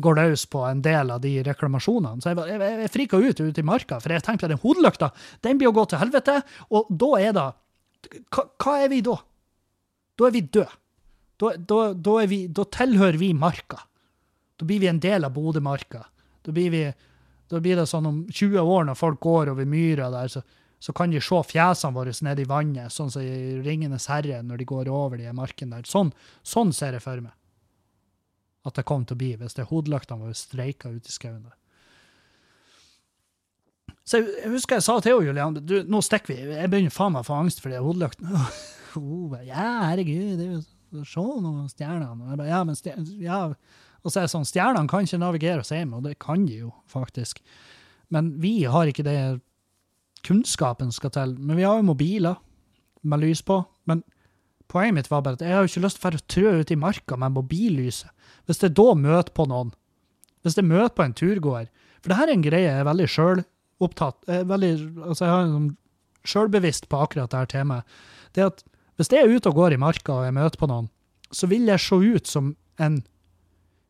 [0.00, 2.22] går løs på en del av de reklamasjonene.
[2.22, 5.10] Så jeg, jeg, jeg frika ut ute i marka, for jeg tenkte at den hodelykta
[5.46, 6.40] den blir å gå til helvete.
[6.76, 7.46] Og da er det
[8.34, 9.16] hva, hva, er vi da?
[10.16, 10.68] Da er vi døde.
[11.36, 13.82] Da, da, da, da, tilhører vi marka.
[14.56, 16.06] Da blir vi en del av Bodø-marka.
[16.46, 20.40] Da, da, blir det sånn om 20 år, når folk går over myra der, så,
[20.80, 24.62] så kan de se fjesene våre nede i vannet, sånn som i Ringenes herre, når
[24.62, 25.90] de går over de markene der.
[25.90, 27.36] Sånn, sånn ser jeg for meg
[28.66, 31.46] at det kom til å bli hvis det hodelyktene våre streika ute i skauen.
[34.06, 37.14] Så jeg, jeg, husker jeg sa til Julian du, nå stikker vi, jeg begynner faen
[37.14, 38.44] meg å få angst for de hodelyktene.
[38.98, 42.36] Oh, ja, herregud, det er jo se noen stjernene.
[42.46, 43.40] Ja, men stjern, ja.
[44.02, 46.62] og så er det sånn, stjernene kan ikke navigere oss hjem, og det kan de
[46.64, 47.42] jo faktisk.
[48.14, 49.18] Men vi har ikke det
[50.26, 51.34] kunnskapen skal til.
[51.38, 52.38] Men vi har jo mobiler
[53.06, 53.60] med lys på.
[53.86, 54.02] Men
[54.70, 56.78] poenget mitt var bare at jeg har jo ikke lyst til å trø ut i
[56.80, 58.10] marka med mobillyset.
[58.46, 59.72] Hvis jeg da møter på noen,
[60.46, 61.66] hvis jeg møter på en turgåer
[61.98, 65.72] For det her er en greie jeg er veldig sjølopptatt altså Jeg har en sånn
[66.26, 67.86] sjølbevisst på akkurat dette temaet.
[68.34, 68.64] Det at
[68.98, 70.88] hvis jeg er ute og går i marka og jeg møter på noen,
[71.30, 73.02] så vil jeg se ut som en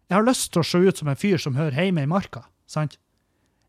[0.07, 2.45] Jeg har lyst til å se ut som en fyr som hører hjemme i marka.
[2.67, 2.99] sant?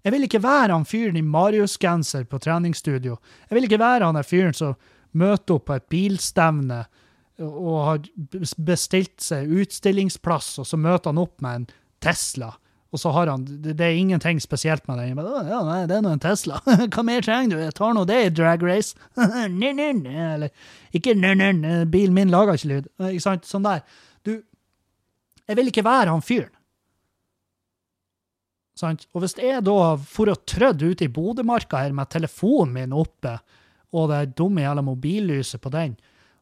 [0.06, 3.18] Jeg vil ikke være han fyren i Marius-genser på treningsstudio.
[3.50, 4.76] Jeg vil ikke være han der fyren som
[5.18, 6.86] møter opp på et bilstevne
[7.44, 8.06] og har
[8.66, 11.68] bestilt seg utstillingsplass, og så møter han opp med en
[12.04, 12.54] Tesla.
[12.96, 15.16] Og så har han Det, er ingenting spesielt med den.
[15.18, 16.62] Men, ja, nei, det er nå en Tesla.
[16.94, 17.64] Hva mer trenger du?
[17.64, 18.96] Jeg tar nå det i drag race.
[19.20, 20.50] Eller
[20.96, 22.92] ikke nø-nø, bilen min lager ikke lyd.
[23.12, 23.50] Ikke sant?
[23.50, 23.84] Sånn der.
[24.24, 24.38] Du,
[25.48, 26.54] jeg vil ikke være han fyren.
[28.78, 29.08] Sant?
[29.14, 33.40] Og hvis jeg da for å trødd ute i Bodømarka her med telefonen min oppe,
[33.98, 35.96] og det dumme jævla mobillyset på den,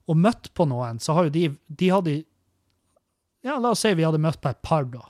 [0.05, 2.15] og møtt på noen, så har jo de De hadde
[3.45, 5.03] Ja, la oss si vi hadde møtt på et par, da.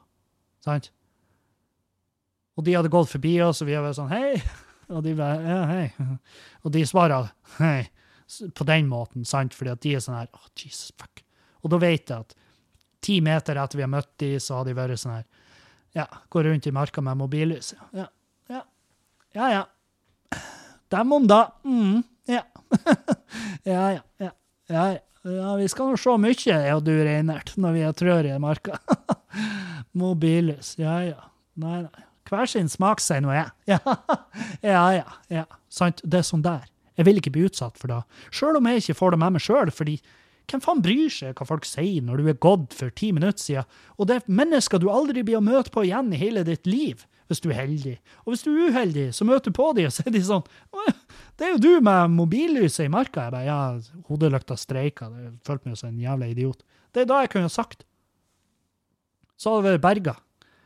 [0.63, 0.91] Sant?
[2.55, 4.39] Og de hadde gått forbi oss, og vi hadde vært sånn Hei!
[4.95, 5.85] Og de bare Ja, hei.
[6.63, 7.87] Og de svarer hei
[8.57, 9.53] på den måten, sant?
[9.53, 11.21] Fordi at de er sånn her oh, Jesus fuck.
[11.61, 12.35] Og da vet jeg at
[13.05, 15.25] ti meter etter vi har møtt de, så har de vært sånn her
[15.95, 17.73] Ja, går rundt i marka med mobillys.
[17.95, 18.07] Ja,
[18.51, 18.63] ja.
[19.35, 19.63] Ja, ja.
[20.91, 21.41] Dem om da.
[21.63, 22.41] Mm, ja.
[23.63, 24.01] ja, ja.
[24.21, 24.31] ja.
[24.71, 28.27] Ja, ja, vi skal nå se mye, jeg og du, Reinert, når vi er trør
[28.29, 28.77] i marka.
[29.99, 30.75] Mobillys.
[30.81, 31.29] Ja, ja.
[31.61, 32.05] Nei, nei.
[32.25, 33.49] Hver sin smak, sier nå jeg.
[33.69, 33.95] Ja,
[34.65, 35.17] ja, ja.
[35.29, 35.45] ja.
[35.69, 36.01] Sant?
[36.03, 36.65] Det er sånn der.
[36.95, 38.03] Jeg vil ikke bli utsatt for det.
[38.33, 39.97] Sjøl om jeg ikke får det med meg sjøl, fordi
[40.49, 43.69] hvem faen bryr seg hva folk sier når du er gått for ti minutter siden?
[43.97, 47.01] Og det er mennesker du aldri blir å møte på igjen i hele ditt liv,
[47.29, 47.95] hvis du er heldig.
[48.23, 50.45] Og hvis du er uheldig, så møter du på dem, og så er de sånn
[51.35, 53.25] Det er jo du med mobillyset i marka.
[53.25, 55.09] Jeg bare, ja, hodelykta streika.
[55.19, 56.61] Jeg følte meg som en jævla idiot.
[56.95, 57.83] Det er da jeg kunne sagt.
[59.35, 60.15] Så hadde det vært berga.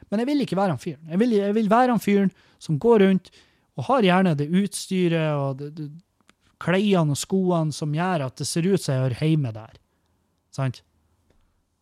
[0.09, 1.01] Men jeg vil ikke være han fyren.
[1.09, 2.29] Jeg vil, jeg vil være han fyren
[2.61, 3.31] som går rundt
[3.79, 5.89] og har gjerne det utstyret og det, det,
[6.59, 9.77] klærne og skoene som gjør at det ser ut som jeg hører hjemme der.
[10.53, 10.81] Sant?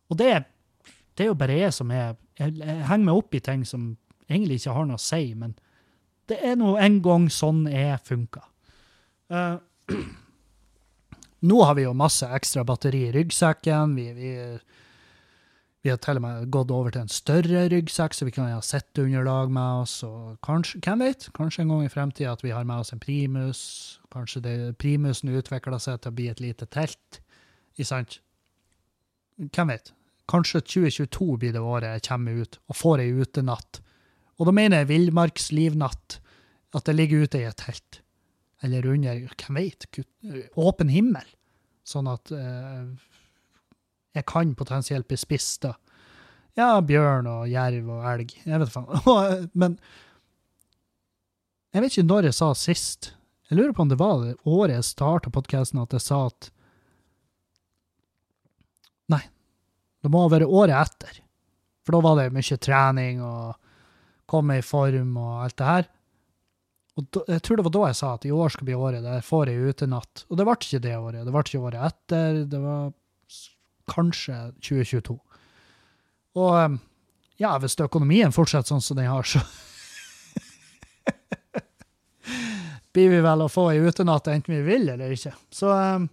[0.08, 0.32] Og det,
[1.18, 3.88] det er jo bare jeg som er jeg, jeg henger meg opp i ting som
[4.28, 5.56] egentlig ikke har noe å si, men
[6.30, 8.44] det er nå en gang sånn jeg funker.
[9.28, 9.60] Uh,
[11.48, 13.94] nå har vi jo masse ekstra batteri i ryggsekken.
[13.96, 14.30] Vi, vi,
[15.84, 18.62] vi, har til og med gått over til en større ryggsekk, så vi kan ha
[18.64, 19.98] sitteunderlag med oss.
[20.08, 23.04] Og kanskje, hvem vet, kanskje en gang i fremtida at vi har med oss en
[23.04, 23.60] primus.
[24.14, 27.20] Kanskje det, primusen utvikler seg til å bli et lite telt.
[27.76, 28.18] Ikke sant?
[29.38, 29.92] Hvem vet?
[30.28, 33.78] Kanskje 2022 blir det året jeg kommer ut og får ei utenatt.
[34.38, 36.20] Og da mener jeg villmarkslivnatt.
[36.76, 38.02] At jeg ligger ute i et telt
[38.64, 39.86] eller under, hvem vet,
[40.58, 41.26] åpen himmel,
[41.86, 42.88] sånn at eh,
[44.18, 45.78] jeg kan potensielt bli spist av
[46.58, 48.32] ja, bjørn og jerv og elg.
[48.42, 49.48] Jeg vet faen.
[49.62, 49.76] Men
[51.74, 53.12] jeg vet ikke når jeg sa sist.
[53.48, 56.50] Jeg lurer på om det var det året jeg starta podkasten at jeg sa at
[59.08, 59.22] Nei,
[60.04, 61.22] det må ha vært året etter.
[61.86, 63.54] For da var det mye trening og
[64.28, 65.86] komme i form og alt det her.
[66.98, 69.04] Og da, jeg tror det var da jeg sa at i år skal bli året
[69.04, 70.24] der får ei utenatt.
[70.26, 71.22] Og det ble ikke det året.
[71.22, 72.40] Det ble ikke året etter.
[72.50, 72.90] Det var
[73.88, 75.14] kanskje 2022.
[76.38, 76.78] Og um,
[77.38, 79.38] ja, hvis økonomien fortsetter sånn som den har, så
[82.94, 85.34] blir vi vel å få ei utenatt enten vi vil eller ikke.
[85.54, 86.10] Så um,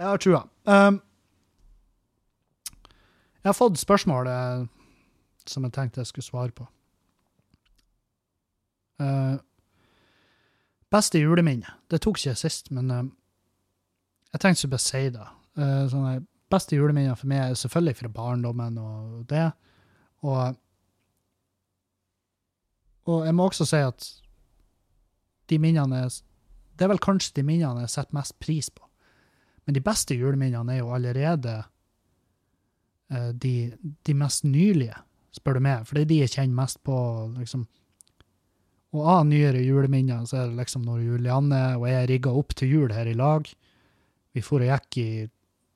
[0.00, 0.42] jeg har trua.
[0.66, 0.98] Um,
[3.40, 4.66] jeg har fått spørsmål uh,
[5.46, 6.66] som jeg tenkte jeg skulle svare på.
[9.00, 9.38] Uh,
[10.92, 11.68] beste juleminne.
[11.88, 13.04] Det tok ikke jeg sist, men uh,
[14.34, 15.28] jeg tenkte ikke bare si det.
[15.56, 16.16] Uh, sånne
[16.50, 19.46] beste juleminner for meg er selvfølgelig fra barndommen og det.
[20.26, 20.58] Og,
[23.08, 24.08] og jeg må også si at
[25.48, 28.84] de minnene Det er vel kanskje de minnene jeg setter mest pris på.
[29.64, 31.62] Men de beste juleminnene er jo allerede
[33.10, 33.72] de,
[34.06, 34.94] de mest nylige,
[35.32, 35.86] spør du meg.
[35.86, 36.96] For det er de jeg kjenner mest på.
[37.38, 37.66] liksom,
[38.90, 42.72] og av nyere juleminner så er det liksom når Julianne og jeg rigga opp til
[42.74, 43.46] jul her i lag.
[44.34, 45.10] Vi for og gikk i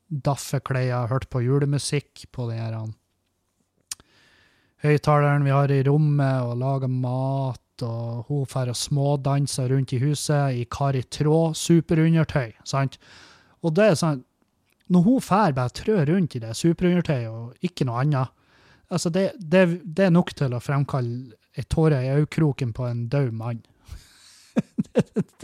[0.08, 2.76] daffeklær, hørte på julemusikk på den her
[4.84, 7.60] høyttaleren vi har i rommet, og laga mat.
[7.82, 12.52] Og hun drar og smådanser rundt i huset i Kari Tråd superundertøy.
[12.64, 13.00] sant?
[13.66, 14.22] Og det er sånn
[14.86, 18.28] Når hun drar bare trør rundt i det superundertøyet og ikke noe annet,
[18.92, 23.08] altså det, det, det er nok til å fremkalle ei tåre i øyekroken på en
[23.08, 23.62] død mann.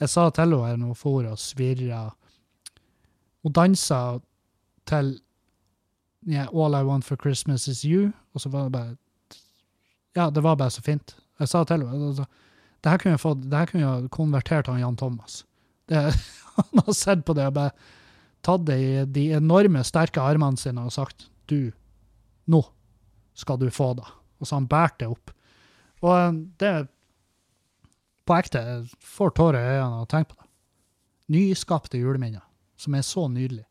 [0.00, 2.10] jeg sa til henne når hun for og svirra
[3.42, 4.20] Hun dansa
[4.86, 5.16] til
[6.28, 8.96] yeah, All I Want for Christmas Is You, og så var det bare
[10.16, 11.16] Ja, det var bare så fint.
[11.38, 12.24] Jeg sa til henne altså,
[12.84, 15.44] det her kunne jeg, fått, det her kunne jeg konvertert han Jan Thomas.
[15.88, 15.96] Det,
[16.56, 17.70] han har sett på det og bare
[18.42, 21.72] tatt det i de enorme, sterke armene sine og sagt du,
[22.50, 22.62] Nå
[23.36, 24.06] skal du få det.
[24.40, 25.32] Og så han bært det opp.
[26.00, 26.74] Og eh, det
[28.28, 30.48] På ekte jeg får tårer i øynene av å tenke på det.
[31.30, 32.42] Nyskapte juleminner,
[32.78, 33.64] som er så nydelig.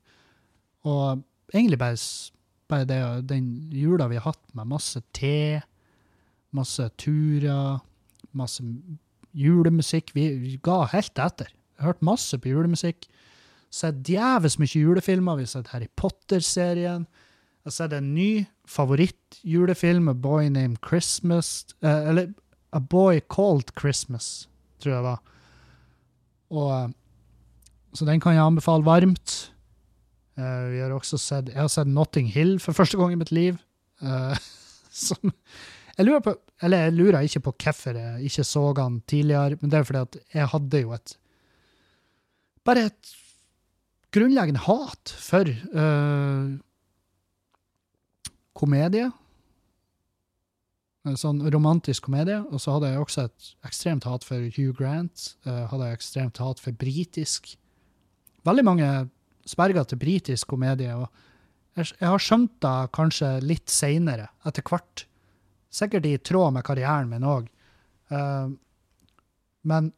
[0.88, 1.97] Og egentlig bare,
[2.72, 2.99] bare det,
[3.30, 5.61] den jula vi har hatt med masse te,
[6.55, 7.80] masse turer,
[8.32, 8.63] masse
[9.38, 10.13] julemusikk.
[10.15, 11.51] Vi, ga helt etter.
[11.51, 13.07] Jeg har hørt masse på julemusikk.
[13.70, 15.39] Sett djevelsk mye julefilmer.
[15.39, 17.05] Vi har sett Harry Potter-serien.
[17.60, 21.68] Jeg har sett en ny favorittjulefilm, A Boy Named Christmas.
[21.84, 22.32] Eh, eller
[22.72, 24.47] A Boy Called Christmas,
[24.80, 25.20] tror jeg det var.
[26.49, 26.89] Og, eh,
[27.93, 29.51] så den kan jeg anbefale varmt.
[30.39, 33.32] Uh, vi har også sett, jeg har sett Notting Hill for første gang i mitt
[33.36, 33.57] liv.
[33.99, 34.38] Uh,
[35.07, 35.34] som
[35.99, 36.34] jeg lurer på,
[36.64, 40.03] eller jeg lurer ikke på hvorfor jeg ikke så han tidligere, men det er fordi
[40.05, 41.18] at jeg hadde jo et
[42.68, 43.12] Bare et
[44.14, 46.47] grunnleggende hat for eh,
[48.58, 49.10] komedie.
[51.08, 52.41] En sånn romantisk komedie.
[52.50, 55.36] Og så hadde jeg også et ekstremt hat for Hugh Grant.
[55.45, 57.56] eh, hadde jeg ekstremt hat for britisk.
[58.45, 59.10] Veldig mange
[59.45, 60.95] sperger til britisk komedie.
[60.95, 61.08] og
[61.76, 65.06] jeg, har skjønt det kanskje litt seinere, etter hvert.
[65.72, 67.47] Sikkert i tråd med karrieren min òg.
[69.62, 69.93] men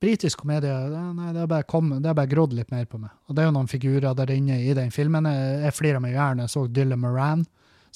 [0.00, 0.72] britisk komedie
[1.12, 3.12] nei, det har bare, kom- det bare grodd litt mer på meg.
[3.28, 5.28] Og det er jo noen figurer der inne i den filmen.
[5.28, 7.44] Jeg, flira meg i hjel når jeg så Dylan Moran,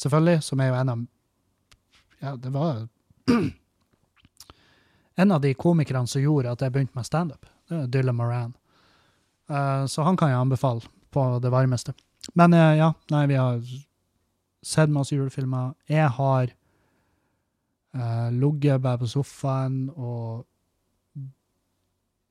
[0.01, 1.05] selvfølgelig, som er jo en av
[2.25, 2.87] Ja, det var
[5.23, 7.49] en av de komikerne som gjorde at jeg begynte med standup.
[7.69, 8.55] Dylan Moran.
[9.51, 11.93] Uh, så han kan jeg anbefale på det varmeste.
[12.35, 13.61] Men uh, ja, nei, vi har
[14.65, 15.75] sett masse julefilmer.
[15.89, 16.53] Jeg har
[17.97, 20.47] uh, ligget bare på sofaen og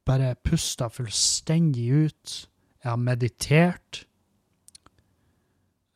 [0.05, 2.35] bare pusta fullstendig ut.
[2.83, 4.03] Jeg har meditert.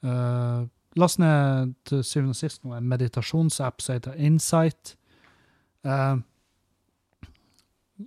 [0.05, 4.95] Uh, Last ned til syvende og sist nå meditasjonsapp som heter Insight.
[5.85, 6.17] uh,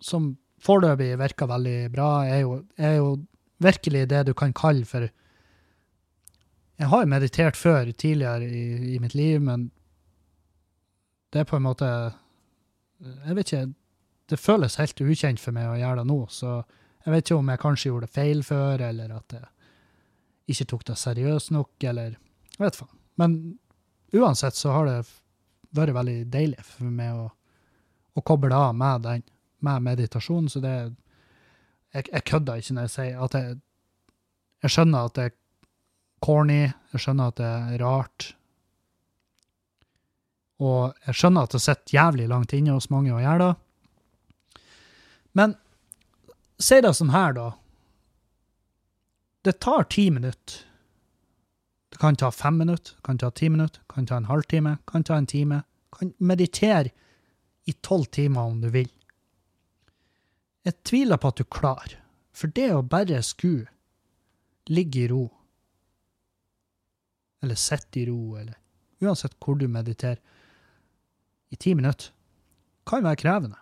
[0.03, 2.11] som foreløpig virker veldig bra.
[2.27, 3.11] Er jo, er jo
[3.63, 5.09] virkelig det du kan kalle for
[6.81, 9.71] Jeg har meditert før, tidligere i, i mitt liv, men
[11.33, 11.85] det er på en måte
[13.01, 13.75] Jeg vet ikke.
[14.31, 16.61] Det føles helt ukjent for meg å gjøre det nå, så
[17.01, 20.87] jeg vet ikke om jeg kanskje gjorde det feil før, eller at jeg ikke tok
[20.91, 22.97] det seriøst nok, eller jeg vet faen.
[23.21, 23.37] Men
[24.17, 24.99] uansett så har det
[25.77, 27.29] vært veldig deilig for meg å,
[28.15, 29.25] å koble av med den,
[29.65, 30.75] med meditasjon, så det
[31.91, 33.57] Jeg, jeg kødder ikke når jeg sier at jeg
[34.63, 35.33] Jeg skjønner at det er
[36.21, 36.61] corny,
[36.93, 38.27] jeg skjønner at det er rart.
[40.61, 43.55] Og jeg skjønner at det sitter jævlig langt inne hos mange å gjøre det.
[45.33, 45.55] Men
[46.59, 47.49] si det sånn her, da.
[49.47, 50.67] Det tar ti minutter.
[51.91, 55.17] Det kan ta fem minutter, kan ta ti minutter, kan ta en halvtime, kan ta
[55.19, 55.63] en time.
[55.91, 56.93] Kan meditere
[57.67, 58.91] i tolv timer om du vil.
[60.67, 61.97] Jeg tviler på at du klarer,
[62.37, 63.65] for det å bare skue,
[64.71, 65.25] ligge i ro,
[67.41, 68.59] eller sitte i ro, eller
[69.01, 70.21] uansett hvor du mediterer,
[71.51, 72.13] i ti minutter,
[72.87, 73.60] kan være krevende.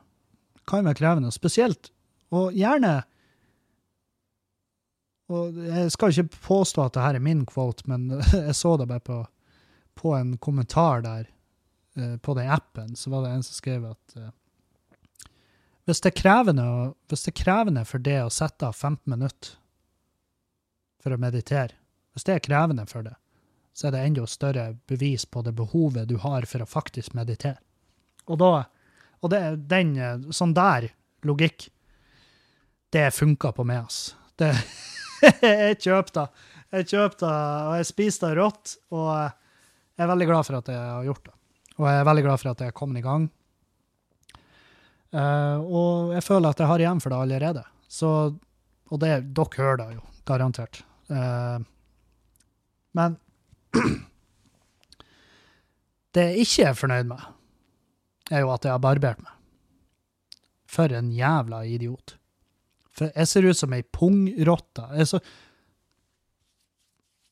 [0.69, 1.91] Kan være krevende, spesielt,
[2.35, 2.99] og gjerne
[5.29, 8.89] og Jeg skal ikke påstå at det her er min quote, men jeg så det
[8.89, 9.19] bare på,
[9.99, 11.29] på en kommentar der,
[11.97, 14.31] eh, på den appen, så var det en som skrev at eh,
[15.89, 16.65] hvis det, er krevende,
[17.09, 19.55] hvis det er krevende for det å sette av 15 minutter
[21.01, 21.77] for å meditere,
[22.13, 23.15] hvis det er krevende for det,
[23.73, 27.61] så er det enda større bevis på det behovet du har for å faktisk meditere.
[28.29, 28.67] Og da,
[29.23, 29.97] og det, den,
[30.35, 30.91] sånn der
[31.27, 31.69] logikk,
[32.95, 34.15] det funka på meg, ass.
[34.39, 34.53] Det,
[35.43, 36.27] jeg kjøper det.
[36.79, 37.33] Jeg kjøper det,
[37.69, 41.25] og jeg spiser det rått, og jeg er veldig glad for at jeg har gjort
[41.27, 41.35] det.
[41.79, 43.29] Og jeg er veldig glad for at jeg er kommet i gang.
[45.09, 47.65] Uh, og jeg føler at jeg har igjen for det allerede.
[47.89, 48.11] Så,
[48.93, 50.83] og det, dere hører det jo, garantert.
[51.09, 51.65] Uh,
[52.99, 53.17] men
[56.17, 57.25] det jeg ikke er fornøyd med,
[58.31, 59.35] er jo at jeg har barbert meg.
[60.69, 62.17] For en jævla idiot.
[62.93, 64.85] For jeg ser ut som ei pungrotte.
[65.09, 65.21] Så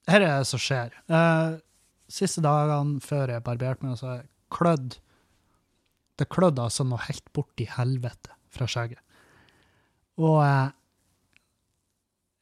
[0.07, 0.95] Her er det som skjer.
[1.11, 1.59] Uh,
[2.09, 5.01] siste dagene før jeg barberte meg, så har jeg klødd
[6.17, 9.03] Det klødde altså noe helt borti helvete fra skjegget.
[10.17, 10.71] Og uh,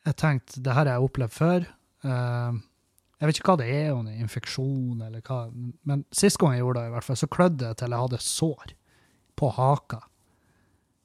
[0.04, 1.66] jeg tenkte det her har jeg opplevd før.
[2.04, 2.56] Eh,
[3.24, 5.46] jeg vet ikke hva det er, om det er infeksjon eller hva,
[5.88, 8.20] men sist gang jeg gjorde det, i hvert fall, så klødde det til jeg hadde
[8.20, 8.74] sår
[9.40, 10.02] på haka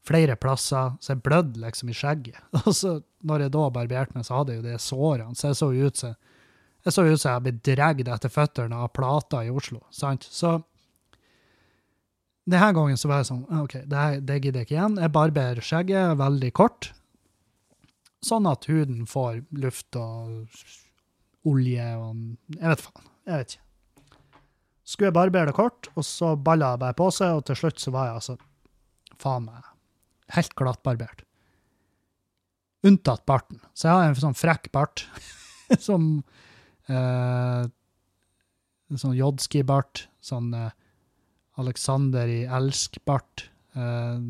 [0.10, 2.40] flere plasser, så jeg blødde liksom i skjegget.
[2.66, 2.96] Og så
[3.28, 6.04] når jeg da barberte meg, så hadde jeg jo de sårene, så jeg så ut
[6.04, 6.18] som
[6.88, 9.82] Jeg så ut som jeg ble dratt etter føttene av plata i Oslo.
[9.92, 10.24] sant?
[10.24, 10.62] Så
[12.48, 14.96] denne gangen så var jeg sånn OK, det, det gidder jeg ikke igjen.
[15.04, 16.94] Jeg barberer skjegget veldig kort,
[18.24, 20.48] sånn at huden får luft og
[21.48, 23.10] olje og Jeg vet faen.
[23.30, 23.66] Jeg vet ikke.
[24.90, 27.82] Skulle jeg barbere det kort, og så balla jeg bare på seg, og til slutt
[27.82, 28.38] så var jeg altså
[29.22, 29.68] faen meg
[30.36, 31.24] helt glattbarbert.
[32.86, 33.60] Unntatt barten.
[33.74, 35.04] Så jeg har en sånn frekk bart
[35.82, 36.12] som
[36.92, 37.68] eh,
[38.98, 40.08] Sånn jodski-bart.
[40.26, 40.72] Sånn eh,
[41.62, 43.44] Alexander i elsk-bart.
[43.78, 44.22] Eh,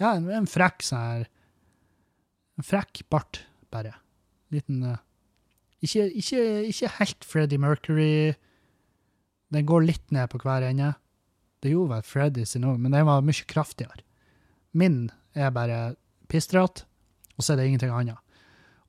[0.00, 1.26] ja, en, en frekk sånn her
[2.56, 3.92] En frekk bart, bare.
[4.54, 5.02] Liten eh,
[5.82, 8.34] ikke, ikke, ikke helt Freddie Mercury.
[9.52, 10.94] Den går litt ned på hver ende.
[11.62, 14.02] Det gjorde vel Freddy sin òg, men den var mye kraftigere.
[14.74, 15.94] Min er bare
[16.32, 16.84] pissdratt,
[17.36, 18.18] og så er det ingenting annet.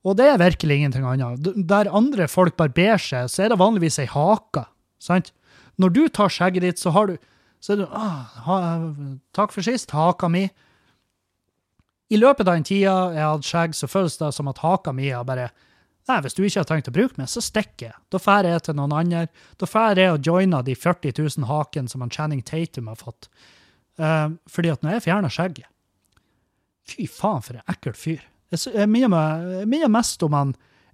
[0.04, 1.44] Og det er virkelig ingenting annet.
[1.68, 4.66] Der andre folk barberer seg, så er det vanligvis ei hake.
[4.98, 5.32] sant?
[5.80, 7.16] Når du tar skjegget ditt, så har du
[7.64, 8.56] så er det, ah, ha,
[9.32, 10.42] Takk for sist, haka mi.
[12.12, 15.08] I løpet av den tida jeg hadde skjegg, så føles det som at haka mi
[15.08, 15.48] har bare
[16.04, 17.96] Nei, hvis du ikke har tenkt å bruke meg, så stikker jeg.
[18.12, 19.22] Da drar jeg til noen andre.
[19.60, 23.30] Da drar jeg og joiner de 40 000 hakene som han Channing Tatum har fått.
[23.96, 25.70] Uh, fordi at når jeg fjerner skjegget
[26.84, 28.24] Fy faen, for en ekkel fyr.
[28.52, 30.50] Jeg minner mest om han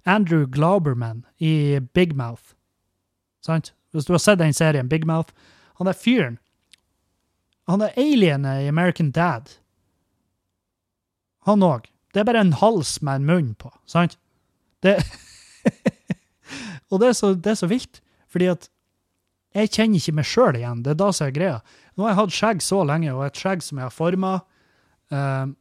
[0.07, 2.53] Andrew Glauberman i Big Mouth.
[3.43, 3.73] Sant?
[3.91, 5.33] Hvis du har sett den serien, Big Mouth.
[5.81, 6.39] Han er fyren
[7.67, 9.51] Han er alienet i American Dad.
[11.45, 11.91] Han òg.
[12.13, 14.17] Det er bare en hals med en munn på, sant?
[14.81, 14.97] Det
[16.91, 18.67] Og det er, så, det er så vilt, fordi at
[19.55, 20.81] jeg kjenner ikke meg sjøl igjen.
[20.83, 21.57] Det er da som er greia.
[21.95, 24.31] Nå har jeg hatt skjegg så lenge, og et skjegg som jeg har forma.
[25.11, 25.53] Uh,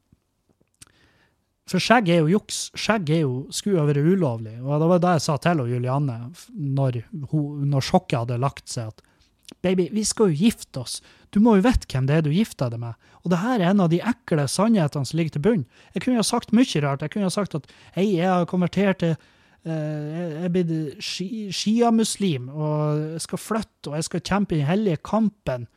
[1.71, 2.59] for skjegg er jo juks.
[2.79, 4.57] Skjegg er jo, skulle jo vært ulovlig.
[4.63, 6.19] Og det var det jeg sa til Julianne
[6.51, 10.99] når, når sjokket hadde lagt seg, at baby, vi skal jo gifte oss.
[11.31, 13.11] Du må jo vite hvem det er du gifter deg med.
[13.23, 15.67] Og det her er en av de ekle sannhetene som ligger til bunn.
[15.95, 17.05] Jeg kunne jo sagt mye rart.
[17.05, 22.51] Jeg kunne jo sagt at hei, jeg har konvertert til uh, Jeg er blitt sjiamuslim,
[22.51, 25.69] og jeg skal flytte, og jeg skal kjempe den hellige kampen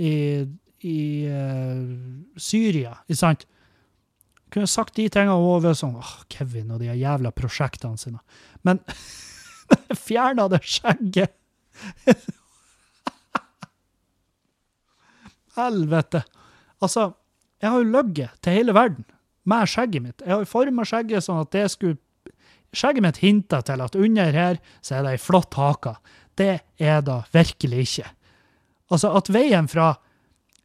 [0.00, 0.14] i,
[0.80, 0.98] i
[1.28, 1.82] uh,
[2.40, 3.46] Syria, ikke sant?
[4.46, 8.20] Jeg kunne sagt de tingene og sånn åh, Kevin og de jævla prosjektene sine.
[8.64, 8.80] Men
[9.90, 11.36] jeg fjerna det skjegget!
[15.58, 16.22] Helvete.
[16.82, 17.12] Altså,
[17.62, 19.04] jeg har jo løyet til hele verden
[19.48, 20.22] med skjegget mitt.
[20.22, 22.00] Jeg har jo forma skjegget sånn at det skulle
[22.72, 25.90] Skjegget mitt hinta til at under her så er det ei flott hake.
[26.40, 28.06] Det er det virkelig ikke.
[28.88, 29.90] Altså, at veien fra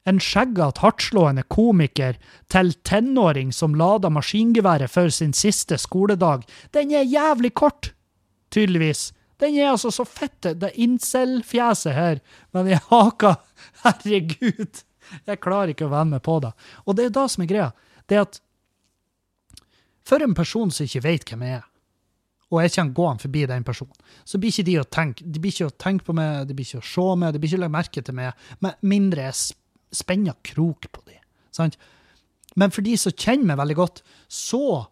[0.07, 2.15] en skjeggete, hardtslående komiker
[2.51, 7.91] til tenåring som lader maskingeværet for sin siste skoledag, den er jævlig kort,
[8.55, 9.11] tydeligvis.
[9.41, 12.21] Den er altså så fette, det er incel-fjeset her,
[12.55, 13.35] men jeg haka,
[13.83, 14.83] herregud,
[15.29, 16.51] jeg klarer ikke å være med på det.
[16.85, 17.71] Og det er da som er greia,
[18.09, 18.39] det er at
[20.07, 21.65] for en person som ikke vet hvem jeg er,
[22.47, 25.51] og jeg kommer gående forbi den personen, så blir ikke de å tenke, de blir
[25.51, 27.63] ikke å tenke på meg, de blir ikke å se meg, de blir ikke å
[27.65, 29.57] legge merke til meg, med mindre jeg
[29.99, 31.19] spenner krok på dem.
[31.55, 31.75] Sant?
[32.57, 34.01] Men for de som kjenner meg veldig godt,
[34.31, 34.87] så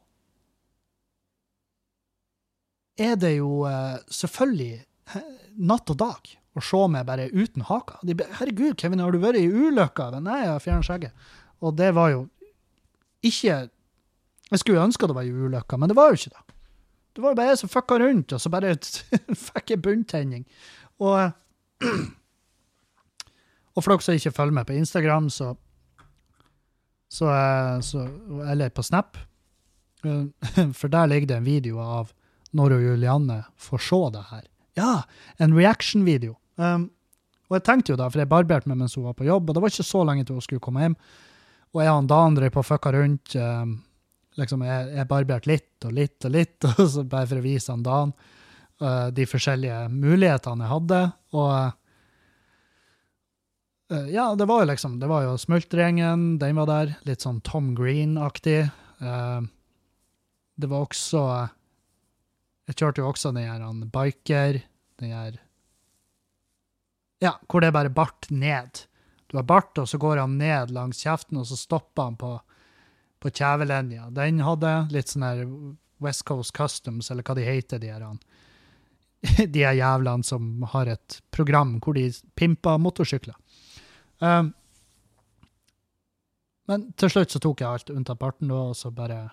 [2.97, 4.83] er det jo uh, selvfølgelig
[5.55, 7.99] natt og dag å se meg bare uten haka.
[8.03, 11.13] De, 'Herregud, Kevin, har du vært i ulykka?' Nei, jeg har fjernet skjegget.
[11.61, 12.27] Og det var jo
[13.25, 13.69] ikke
[14.51, 16.43] Jeg skulle ønske det var i ulykka, men det var jo ikke det.
[17.15, 18.75] Det var jo bare jeg som fucka rundt, og så bare
[19.47, 20.45] fikk jeg bunntenning.
[21.01, 21.31] Og
[23.75, 25.55] og for dere som ikke følger med på Instagram, så,
[27.09, 28.05] så, eh, så
[28.51, 29.17] Eller på Snap.
[30.05, 30.25] Eh,
[30.79, 32.13] for der ligger det en video av
[32.55, 34.43] når og Julianne får se det her.
[34.79, 34.91] Ja,
[35.41, 36.35] en reaction-video.
[36.55, 36.89] Um,
[37.49, 39.55] og jeg tenkte jo da, for jeg barberte meg mens hun var på jobb, og
[39.55, 40.95] det var ikke så lenge til hun skulle komme hjem.
[41.75, 43.35] Og jeg og Dan drev på og fucka rundt.
[43.35, 43.77] Um,
[44.39, 47.71] liksom, jeg, jeg barberte litt og litt og litt, og så bare for å vise
[47.73, 48.13] han Dan
[48.83, 51.01] uh, de forskjellige mulighetene jeg hadde.
[51.37, 51.81] Og
[53.93, 56.95] Uh, ja, det var jo liksom Det var jo Smultregjengen, den var der.
[57.05, 58.63] Litt sånn Tom Green-aktig.
[58.97, 59.45] Uh,
[60.57, 61.21] det var også
[62.65, 64.61] Jeg kjørte jo også den her biker,
[65.01, 65.39] den her
[67.23, 68.85] Ja, hvor det er bare bart ned.
[69.31, 72.33] Du har bart, og så går han ned langs kjeften, og så stopper han på,
[73.19, 74.09] på kjevelinja.
[74.13, 75.45] Den hadde litt sånn her
[76.03, 78.05] West Coast Customs, eller hva de heter, de her
[79.55, 83.37] de her jævlene som har et program hvor de pimper motorsykler.
[84.19, 84.53] Um,
[86.69, 89.27] men til slutt så tok jeg alt unntatt parten, og så bare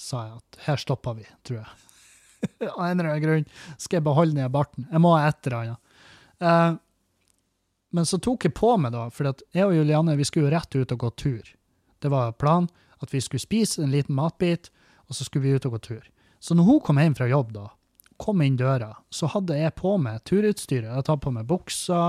[0.00, 1.93] sa jeg at her stoppa vi, tror jeg.
[2.76, 3.44] Av en eller annen grunn
[3.76, 4.88] skal jeg beholde den barten.
[4.90, 6.00] Jeg må ha et eller annet.
[6.44, 6.80] Uh,
[7.94, 10.74] men så tok jeg på meg, da, for jeg og Julianne vi skulle jo rett
[10.74, 11.52] ut og gå tur.
[12.02, 12.66] Det var planen
[13.04, 14.70] at vi skulle spise en liten matbit,
[15.06, 16.10] og så skulle vi ut og gå tur.
[16.42, 17.68] Så når hun kom hjem fra jobb, da,
[18.20, 20.88] kom inn døra, så hadde jeg på meg turutstyret.
[20.88, 22.02] Jeg hadde tatt på meg buksa,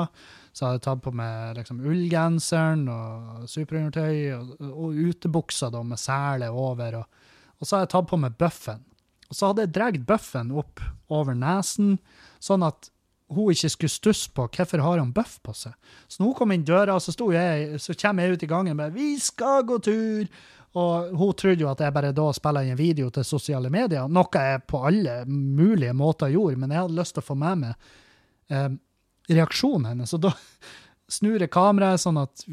[0.56, 6.02] så hadde jeg tatt på meg liksom, ullgenseren og superundertøy, og, og utebuksa da, med
[6.02, 6.99] sele over.
[7.02, 7.24] Og,
[7.57, 8.84] og, så hadde jeg tatt på meg bøffen.
[9.30, 10.84] Og så hadde jeg dratt bøffen opp
[11.14, 11.97] over nesen,
[12.43, 12.91] sånn at
[13.34, 15.73] hun ikke skulle stusse på hvorfor har han bøff på seg.
[16.07, 18.93] Så når hun kom inn døra, så, jeg, så kommer jeg ut i gangen med
[18.93, 20.30] 'Vi skal gå tur!'
[20.76, 24.27] Og hun trodde jo at jeg bare da spiller en video til sosiale medier, noe
[24.34, 27.76] jeg på alle mulige måter gjorde, men jeg hadde lyst til å få med meg
[28.52, 28.76] eh,
[29.31, 30.14] reaksjonen hennes.
[30.18, 30.34] Og da
[31.18, 32.43] snur jeg kameraet sånn at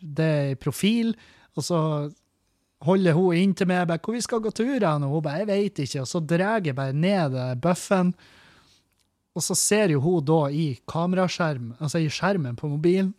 [0.00, 1.14] det er i profil,
[1.54, 1.78] og så
[2.84, 5.46] holder hun inntil meg bare 'Hvor vi skal gå tur hen?' Og hun bare 'Jeg
[5.46, 6.00] veit ikke'.
[6.00, 8.14] Og så drar jeg bare ned bøffen
[9.38, 13.12] og så ser jo hun da i kameraskjerm, altså i skjermen på mobilen,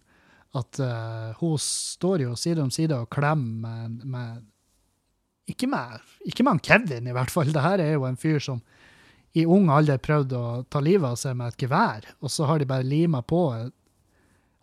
[0.57, 4.41] at uh, hun står jo side om side og klemmer med, med
[5.49, 7.53] ikke, med ikke med Kevin, i hvert fall.
[7.53, 8.59] Det her er jo en fyr som
[9.37, 12.59] i ung alder prøvde å ta livet av seg med et gevær, og så har
[12.59, 13.43] de bare lima på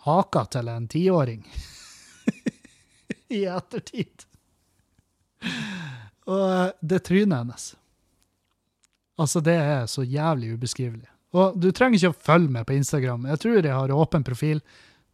[0.06, 1.47] haka til en tiåring
[3.39, 4.27] i ettertid.
[6.27, 7.74] Og eh, det trynet hennes
[9.16, 11.06] Altså, det er så jævlig ubeskrivelig.
[11.36, 13.24] Og du trenger ikke å følge med på Instagram.
[13.32, 14.60] Jeg tror jeg har åpen profil.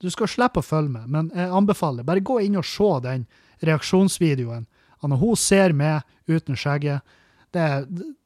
[0.03, 3.29] Du skal slippe å følge med, men jeg anbefaler bare gå inn og se den
[3.63, 4.67] reaksjonsvideoen.
[5.07, 7.15] Når hun ser meg uten skjegget,
[7.55, 7.67] det,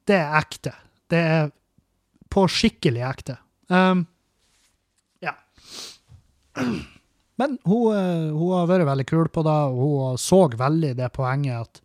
[0.08, 0.72] det, er ekte.
[1.12, 1.48] Det er
[2.32, 3.38] på skikkelig ekte.
[3.68, 4.04] Um,
[5.24, 5.36] ja.
[7.40, 11.12] Men hun, eh, hun, har vært veldig kul på det, og hun så veldig det
[11.16, 11.82] poenget at,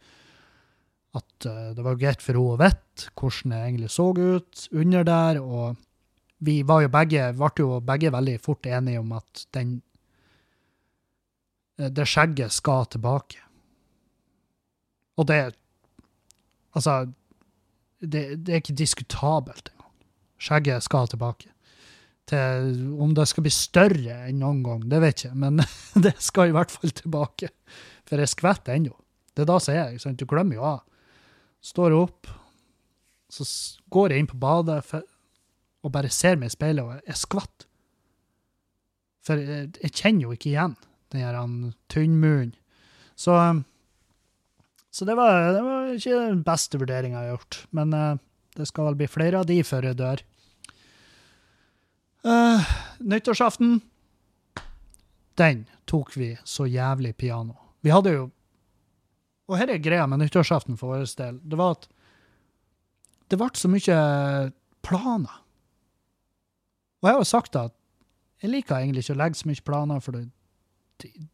[1.17, 5.07] at eh, det var greit for henne å vite hvordan det egentlig så ut under
[5.07, 5.41] der.
[5.41, 5.79] og
[6.41, 9.75] vi var jo begge, ble jo begge veldig fort enige om at den
[11.77, 13.41] eh, det skjegget skal tilbake.
[15.17, 15.41] Og det
[16.71, 17.11] Altså,
[17.99, 19.89] det, det er ikke diskutabelt engang.
[20.39, 21.49] Skjegget skal tilbake.
[22.31, 25.59] Til, om det skal bli større enn noen gang, det vet jeg men
[26.05, 27.51] det skal i hvert fall tilbake.
[28.07, 28.95] For jeg skvetter ennå.
[29.35, 30.15] Det er da som er.
[30.15, 30.79] Du glemmer jo av.
[31.61, 32.29] Står opp,
[33.31, 33.45] så
[33.93, 34.81] går jeg inn på badet,
[35.81, 37.67] og bare ser meg i speilet og er skvatt.
[39.25, 40.73] For jeg, jeg kjenner jo ikke igjen
[41.13, 41.37] den her
[41.91, 42.55] tynnmunnen.
[43.15, 43.35] Så,
[44.89, 47.59] så det, var, det, var, ikke den beste vurderinga jeg har gjort.
[47.77, 48.19] Men uh,
[48.57, 50.23] det skal vel bli flere av de før jeg dør.
[52.25, 52.71] Uh,
[53.01, 53.79] nyttårsaften,
[55.37, 57.57] den tok vi så jævlig piano.
[57.81, 58.27] Vi hadde jo
[59.51, 61.41] Og her er greia med nyttårsaften for vår del.
[61.43, 61.89] Det var at
[63.31, 63.97] det ble så mye
[64.83, 65.37] planer.
[67.01, 67.75] Og jeg har jo sagt at
[68.41, 70.17] jeg liker egentlig ikke å legge så mye planer, for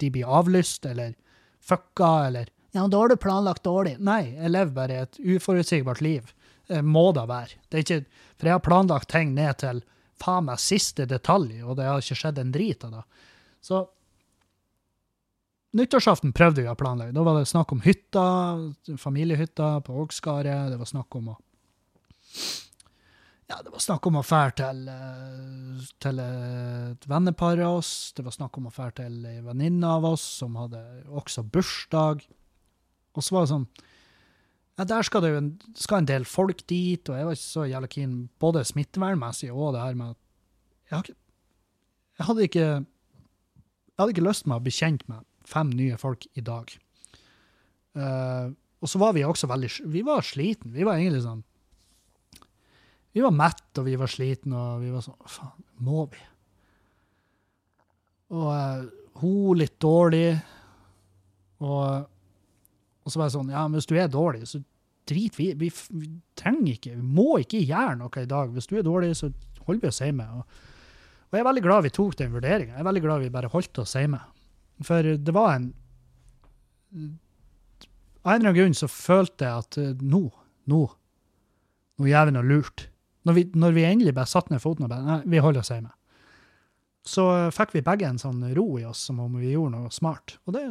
[0.02, 1.16] de blir avlyst eller
[1.64, 3.96] fucka eller Ja, da har du planlagt dårlig.
[4.04, 6.34] Nei, jeg lever bare et uforutsigbart liv.
[6.68, 7.56] Det må da være.
[7.70, 9.80] Det er ikke, for jeg har planlagt ting ned til
[10.20, 13.04] faen meg siste detalj, og det har ikke skjedd en drit av det.
[13.64, 13.82] Så
[15.78, 17.16] nyttårsaften prøvde vi å planlegge.
[17.16, 18.24] Da var det snakk om hytta,
[19.00, 20.72] familiehytta på Ågskaret.
[20.74, 21.38] Det var snakk om å
[23.48, 28.12] ja, det var snakk om å fære til, eh, til et vennepar av oss.
[28.12, 32.26] Det var snakk om å fære til ei venninne av oss som hadde også bursdag.
[33.16, 33.68] Og så var det sånn
[34.78, 37.46] ja, Der skal det jo en, skal en del folk dit, og jeg var ikke
[37.46, 40.20] så jævla keen både smittevernmessig og det her med at
[40.92, 41.16] jeg,
[42.20, 46.28] jeg, hadde ikke Jeg hadde ikke lyst til å bli kjent med fem nye folk
[46.38, 46.72] i dag.
[47.98, 50.74] Uh, og så var vi også veldig Vi var sliten.
[50.76, 51.46] Vi var egentlig sånn
[53.18, 56.20] vi var mett, og vi var sliten, og vi var sånn Faen, må vi?
[58.38, 58.84] Og uh,
[59.24, 60.36] hun litt dårlig.
[61.66, 62.06] Og,
[63.02, 64.62] og, så var jeg sånn Ja, men hvis du er dårlig, så
[65.10, 68.54] drit vi, vi, vi trenger ikke Vi må ikke gjøre noe i dag.
[68.54, 69.32] Hvis du er dårlig, så
[69.66, 70.28] holder vi oss hjemme.
[70.38, 70.62] Og,
[71.32, 72.76] og jeg er veldig glad vi tok den vurderinga.
[72.76, 74.22] Jeg er veldig glad vi bare holdt oss hjemme.
[74.86, 75.72] For det var en
[78.28, 80.26] Av en eller annen grunn så følte jeg at uh, nå,
[80.68, 80.80] nå,
[81.98, 82.84] nå gjør vi noe lurt.
[83.28, 85.72] Når vi, når vi endelig bare satte ned foten og bare nei, vi holder oss
[85.72, 85.94] hjemme,
[87.08, 87.24] så
[87.56, 90.36] fikk vi begge en sånn ro i oss som om vi gjorde noe smart.
[90.48, 90.66] Og det,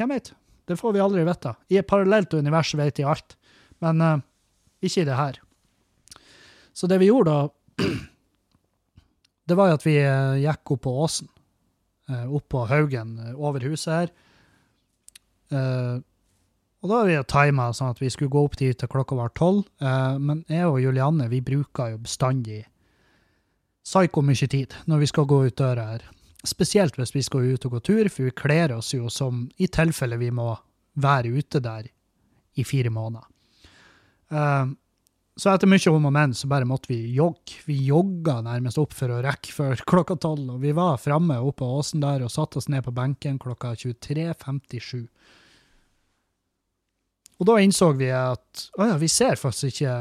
[0.00, 0.32] hvem vet?
[0.68, 1.52] Det får vi aldri vite.
[1.72, 3.36] I et parallelt univers vet de alt,
[3.84, 4.24] men uh,
[4.80, 5.40] ikke i det her.
[6.72, 7.84] Så det vi gjorde da,
[9.48, 9.98] det var jo at vi
[10.44, 11.28] gikk opp på åsen.
[12.08, 14.14] Uh, opp på haugen over huset her.
[16.78, 19.32] Og da har vi tima sånn at vi skulle gå opp dit til klokka var
[19.38, 19.64] tolv.
[19.82, 22.62] Eh, men jeg og Julianne vi bruker jo bestandig
[23.88, 26.04] psyko mye tid når vi skal gå ut døra her.
[26.46, 29.66] Spesielt hvis vi skal ut og gå tur, for vi kler oss jo som i
[29.66, 30.52] tilfelle vi må
[31.02, 31.88] være ute der
[32.58, 33.26] i fire måneder.
[34.30, 34.70] Uh,
[35.38, 37.60] så etter mye om og men så bare måtte vi jogge.
[37.68, 40.56] Vi jogga nærmest opp for å rekke før klokka tolv.
[40.56, 43.76] Og vi var framme oppe på åsen der og satte oss ned på benken klokka
[43.78, 45.04] 23.57.
[47.38, 49.94] Og da innså vi at å ja, vi ser faktisk ikke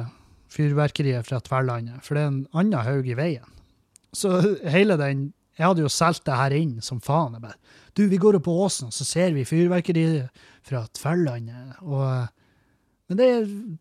[0.58, 3.58] fyrverkeriet fra Tverlandet, for det er en annen haug i veien.
[4.16, 7.34] Så hele den Jeg hadde jo solgt det her inn som faen.
[7.34, 7.58] Jeg bare
[7.98, 10.30] Du, vi går opp på åsen, og så ser vi fyrverkeriet
[10.62, 11.80] fra Tverlandet.
[11.82, 12.28] Og,
[13.10, 13.30] men det,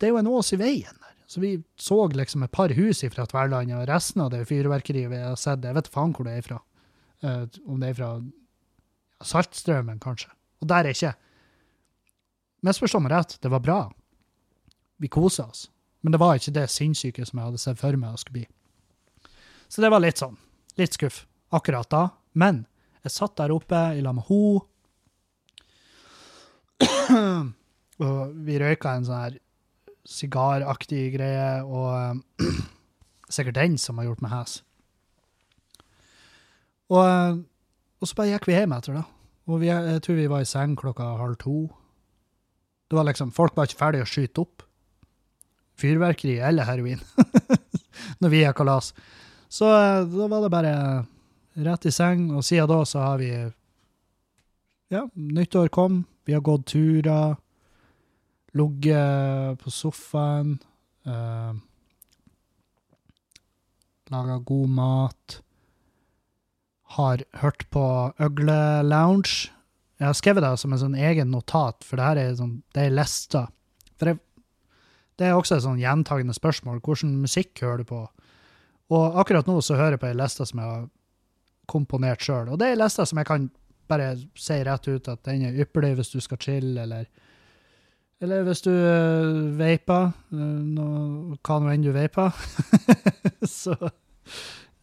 [0.00, 0.96] det er jo en ås i veien.
[1.36, 5.18] Så vi så liksom et par hus fra Tverlandet, og resten av det fyrverkeriet vi
[5.20, 6.62] har sett, jeg vet faen hvor det er fra.
[7.20, 8.08] Uh, om det er fra
[9.20, 10.30] Saltstraumen, kanskje.
[10.64, 11.12] Og der er ikke
[12.64, 13.76] Misforstå meg rett, det var bra.
[14.96, 15.66] Vi kosa oss.
[16.00, 18.48] Men det var ikke det sinnssyke som jeg hadde sett for meg det skulle bli.
[19.68, 20.40] Så det var litt sånn.
[20.80, 22.02] Litt skuff akkurat da.
[22.32, 22.64] Men
[23.04, 24.64] jeg satt der oppe i lag med henne.
[28.08, 29.36] og vi røyka en sånn her
[30.06, 32.46] sigaraktig greie, og uh,
[33.34, 34.60] sikkert den som har gjort meg hes.
[36.92, 37.42] Og, uh,
[38.00, 39.04] og, så bare gikk vi hjem etter det.
[39.46, 41.66] Og vi, jeg tror vi var i seng klokka halv to.
[42.86, 44.64] Det var liksom, Folk var ikke ferdige å skyte opp.
[45.76, 47.02] Fyrverkeri eller heroin
[48.22, 48.94] når vi gikk kalas.
[49.52, 50.74] Så uh, da var det bare
[51.66, 53.30] rett i seng, og siden da så har vi
[54.92, 57.34] Ja, nyttår kom, vi har gått turer.
[58.56, 60.56] Ligget på sofaen.
[61.06, 61.54] Eh,
[64.14, 65.40] Laga god mat.
[66.96, 67.84] Har hørt på
[68.22, 69.50] Øgle Lounge.
[69.98, 72.84] Jeg har skrevet det som en sånn egen notat, for det her er, sånn, det
[72.86, 73.46] er lista.
[73.96, 74.20] For jeg,
[75.18, 76.82] det er også et sånn gjentagende spørsmål.
[76.84, 78.02] Hvordan musikk hører du på?
[78.94, 80.84] Og akkurat nå så hører jeg på ei liste som jeg har
[81.66, 82.52] komponert sjøl.
[82.52, 83.48] Og det er ei liste som jeg kan
[83.90, 87.08] bare si rett ut at den er ypperlig hvis du skal chille, eller
[88.24, 92.32] eller hvis du uh, vaper, uh, hva nå enn du vaper,
[93.60, 93.76] så,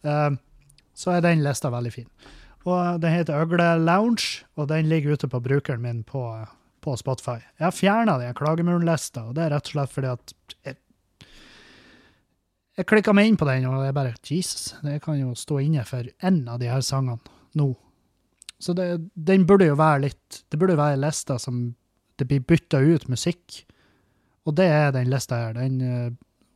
[0.06, 0.30] uh,
[0.94, 2.08] så er den lista veldig fin.
[2.64, 6.22] Og Den heter Øgle Lounge, og den ligger ute på brukeren min på,
[6.80, 7.42] på Spotify.
[7.58, 10.34] Jeg har fjerna den klagemuren-lista, og det er rett og slett fordi at
[10.64, 10.78] jeg,
[12.78, 15.84] jeg klikka meg inn på den, og jeg bare Jesus, det kan jo stå inne
[15.88, 17.18] for én av de her sangene
[17.58, 17.72] nå.
[18.62, 21.74] Så det, den burde jo være litt Det burde jo være lista som
[22.20, 23.64] det blir bytta ut musikk.
[24.44, 25.56] Og det er den lista her.
[25.56, 26.10] Den, eh,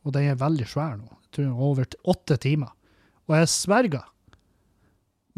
[0.05, 1.09] og den er veldig svær nå.
[1.29, 2.71] Jeg tror over åtte timer.
[3.29, 4.05] Og jeg sverger.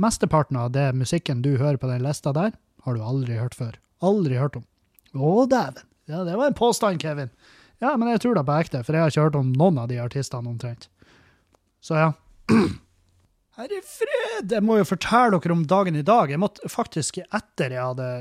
[0.02, 2.54] Mesteparten av det musikken du hører på den lista der,
[2.86, 3.76] har du aldri hørt før.
[4.02, 4.66] Aldri hørt om.
[5.14, 5.84] Å, dæven!
[6.10, 7.30] Ja, det var en påstand, Kevin.
[7.82, 9.90] Ja, men jeg tror det på ekte, for jeg har ikke hørt om noen av
[9.92, 10.88] de artistene omtrent.
[11.82, 12.12] Så ja.
[13.60, 14.52] Herre fred!
[14.52, 16.32] Jeg må jo fortelle dere om dagen i dag.
[16.32, 18.12] Jeg måtte faktisk, etter jeg hadde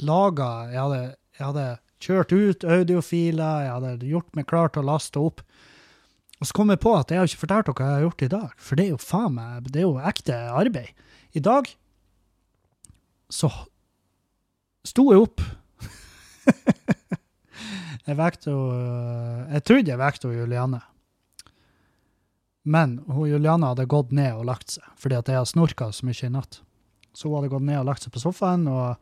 [0.00, 1.00] laga Jeg hadde
[1.40, 1.66] jeg hadde
[2.00, 5.42] kjørt ut audiofiler, jeg hadde gjort meg klar til å laste opp.
[6.40, 8.24] Og så kom jeg på at jeg har ikke fortalt dere hva jeg har gjort
[8.24, 11.08] i dag, for det er jo faen meg, det er jo ekte arbeid.
[11.36, 11.68] I dag
[13.30, 13.50] så
[14.86, 15.42] sto jeg opp.
[18.08, 20.80] jeg vekte Jeg trodde jeg vekte Juliane.
[22.64, 26.08] Men hun Juliane hadde gått ned og lagt seg, fordi at jeg har snorka så
[26.08, 26.60] mye i natt.
[27.12, 28.96] Så hun hadde gått ned og lagt seg på sofaen, og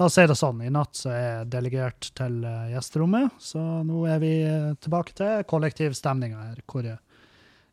[0.00, 4.06] La oss det sånn, i natt så er jeg delegert til uh, gjesterommet, så nå
[4.08, 6.96] er vi uh, tilbake til kollektivstemninga her, hvor jeg,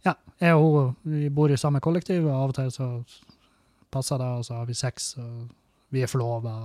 [0.04, 0.12] ja,
[0.44, 2.90] jeg og hun vi bor i samme kollektiv, og av og til så
[3.96, 5.48] passer det, og så har vi sex, og
[5.96, 6.58] vi er forlova.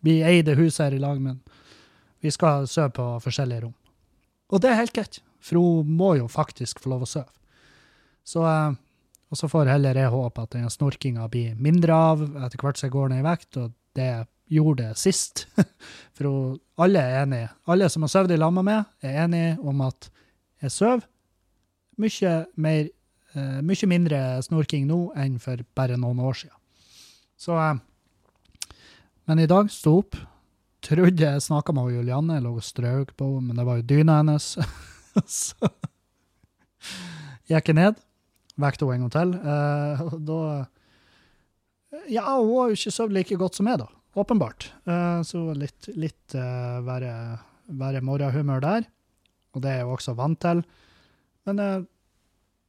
[0.00, 1.42] Vi eier det huset her i lag, men
[2.24, 3.76] vi skal sove på forskjellige rom.
[4.48, 7.28] Og det er helt greit, for hun må jo faktisk få lov å sove.
[8.24, 8.72] Så, uh,
[9.28, 12.88] og så får heller jeg håpe at den snorkinga blir mindre av etter hvert som
[12.88, 14.12] jeg går ned i vekt, og det
[14.52, 15.46] gjorde det sist.
[16.16, 17.50] For alle er enige.
[17.70, 20.10] Alle som har sovet i lag med meg, er enige om at
[20.62, 21.06] jeg sover
[22.00, 22.90] mye, mer,
[23.36, 26.58] uh, mye mindre snorking nå enn for bare noen år siden.
[27.38, 27.74] Så uh,
[29.28, 30.18] Men i dag sto opp.
[30.82, 34.16] Trodde jeg snakka med Julianne, lå og strøk på henne, men det var jo dyna
[34.18, 34.56] hennes.
[35.30, 35.70] så
[37.46, 38.00] gikk jeg ned,
[38.58, 39.34] vekket henne en gang til.
[39.46, 40.40] Uh, og da
[42.10, 44.70] Ja, hun har jo ikke sovet like godt som meg, da åpenbart.
[44.88, 47.12] Uh, så litt, litt uh, være,
[47.72, 48.86] være morgenhumør der.
[49.52, 50.62] Og det er jeg jo også vant til.
[51.48, 51.84] Men uh,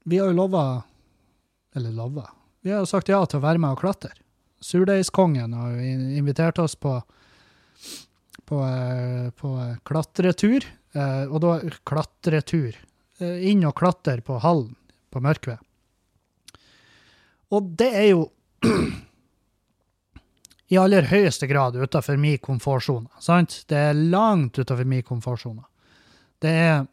[0.03, 0.83] vi har jo lova
[1.75, 2.25] Eller lova
[2.61, 4.13] Vi har jo sagt ja til å være med og klatre.
[4.63, 6.95] Surdeigskongen har jo invitert oss på,
[8.47, 8.59] på
[9.35, 10.63] på, eh, klatretur.
[10.93, 12.77] Eh, og da klatretur.
[13.19, 14.75] Eh, inn og klatre på hallen
[15.11, 15.59] på Mørkved.
[17.51, 18.31] Og det er jo
[20.71, 23.09] i aller høyeste grad utafor min komfortsone.
[23.21, 23.63] Sant?
[23.69, 25.65] Det er langt utafor min komfortsone.
[26.43, 26.85] Det er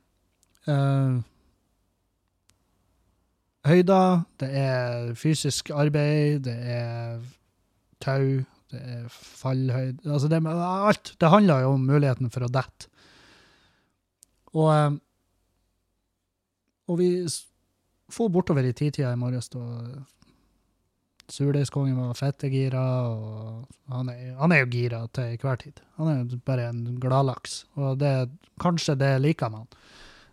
[0.70, 1.20] uh,
[3.66, 7.20] høyder, det er fysisk arbeid, det er
[8.02, 8.40] tau,
[8.70, 11.14] det er fallhøyde Altså, det er alt.
[11.20, 12.90] Det handler jo om muligheten for å dette.
[14.54, 14.98] Og, uh,
[16.90, 17.12] og vi
[18.10, 19.62] for bortover i titida i morges, da
[21.30, 25.82] Surdeigskongen var fettegira, og han er, han er jo gira til hver tid.
[26.00, 28.12] Han er jo bare en gladlaks, og det,
[28.62, 29.68] kanskje det liker man.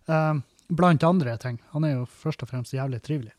[0.10, 0.40] Uh,
[0.74, 1.60] blant andre ting.
[1.74, 3.36] Han er jo først og fremst jævlig trivelig.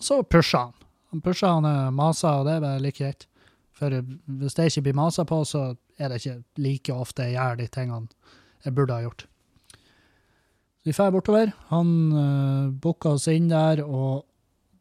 [0.00, 0.74] Så pusher han.
[1.14, 3.28] Han pusher, han er masa, og det er bare like greit.
[3.74, 7.56] For hvis det ikke blir masa på, så er det ikke like ofte jeg gjør
[7.58, 8.34] de tingene
[8.64, 9.26] jeg burde ha gjort.
[10.84, 11.52] Vi drar bortover.
[11.70, 14.24] Han uh, booka oss inn der, og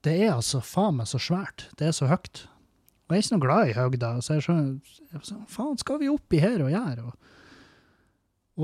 [0.04, 1.68] det er altså faen meg så svært.
[1.80, 2.46] Det er så høyt.
[3.08, 4.12] Og jeg er ikke noe glad i høgda.
[4.24, 7.08] Så jeg skjønner Faen, skal vi oppi her og gjøre?
[7.08, 7.34] Og,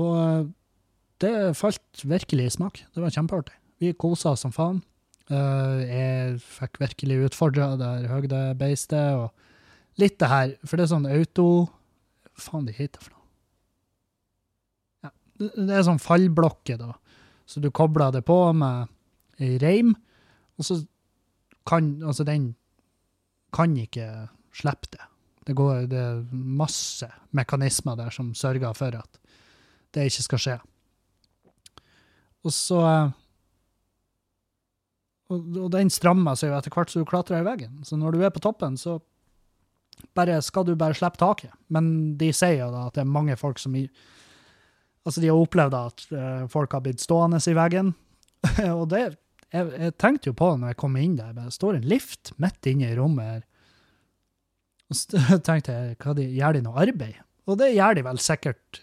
[0.00, 0.48] og eh,
[1.20, 2.80] det falt virkelig i smak.
[2.94, 3.56] Det var kjempeartig.
[3.80, 4.80] Vi kosa oss som faen.
[5.30, 10.90] Uh, jeg fikk virkelig utfordra det her høgdebeistet og litt det her, for det er
[10.90, 11.44] sånn auto
[12.40, 13.26] faen de heter for noe?
[15.06, 15.12] Ja,
[15.54, 16.96] det er sånn fallblokker, da.
[17.46, 18.90] Så du kobler det på med
[19.40, 19.94] ei reim,
[20.58, 20.80] og så
[21.68, 22.54] kan Altså, den
[23.52, 25.06] kan ikke slippe det.
[25.46, 29.18] Det, går, det er masse mekanismer der som sørger for at
[29.94, 30.58] det ikke skal skje.
[32.46, 32.82] Og så
[35.30, 37.80] og, og den strammer seg jo etter hvert som du klatrer i veggen.
[37.86, 38.98] Så når du er på toppen, så
[40.16, 41.54] bare, skal du bare slippe taket.
[41.68, 43.76] Men de sier jo da at det er mange folk som
[45.00, 47.94] Altså, de har opplevd at uh, folk har blitt stående i veggen.
[48.78, 49.16] og det
[49.50, 51.32] jeg, jeg, tenkte jo på det når jeg kom inn der.
[51.34, 53.42] men Det står en lift midt inne i rommet her.
[54.90, 57.18] Og så tenkte jeg, hva de, gjør de noe arbeid?
[57.50, 58.82] Og det gjør de vel sikkert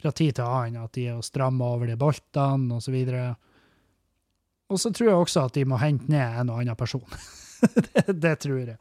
[0.00, 2.94] fra tid til annen, at de er og strammer over de boltene og så.
[4.70, 7.04] Og så tror jeg også at de må hente ned en og annen person.
[7.76, 8.78] det, det, tror jeg.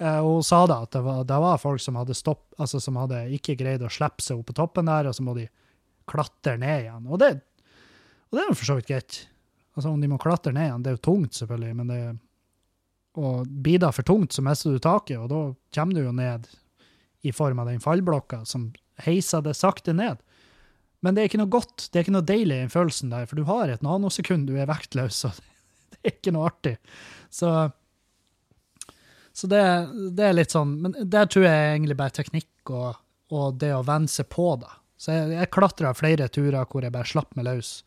[0.00, 2.82] Eh, og hun sa da at det var, det var folk som hadde, stopp, altså
[2.82, 5.46] som hadde ikke greid å slippe seg opp på toppen der, og så må de
[6.10, 7.08] klatre ned igjen.
[7.08, 7.32] Og det,
[8.28, 9.20] og det er for så vidt greit.
[9.76, 12.00] Altså Om de må klatre ned igjen, det er jo tungt, selvfølgelig, men det
[13.18, 15.40] og blir det for tungt, så mister du taket, og da
[15.74, 16.46] kommer du jo ned
[17.26, 18.70] i form av den fallblokka som
[19.02, 20.20] heiser det sakte ned.
[21.00, 23.26] Men det er ikke noe godt, det er ikke noe deilig i den følelsen der,
[23.28, 25.36] for du har et nanosekund du er vektløs, og
[25.90, 26.76] det er ikke noe artig.
[27.32, 27.50] Så,
[29.32, 29.62] så det,
[30.16, 32.98] det, er litt sånn Men der tror jeg egentlig bare teknikk og,
[33.34, 34.70] og det å venne seg på det.
[35.00, 37.80] Så jeg, jeg klatra flere turer hvor jeg bare slapp meg løs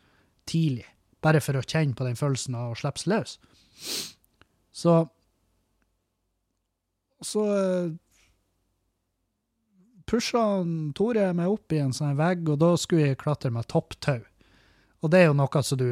[0.50, 0.88] tidlig
[1.24, 3.38] bare for å kjenne på den følelsen av å slippe løs.
[4.74, 5.04] Så
[7.24, 7.92] Så eh,
[10.10, 10.44] pusha
[10.98, 14.20] Tore meg opp i en sånn vegg, og da skulle jeg klatre med topptau.
[15.04, 15.88] Og det er jo noe som du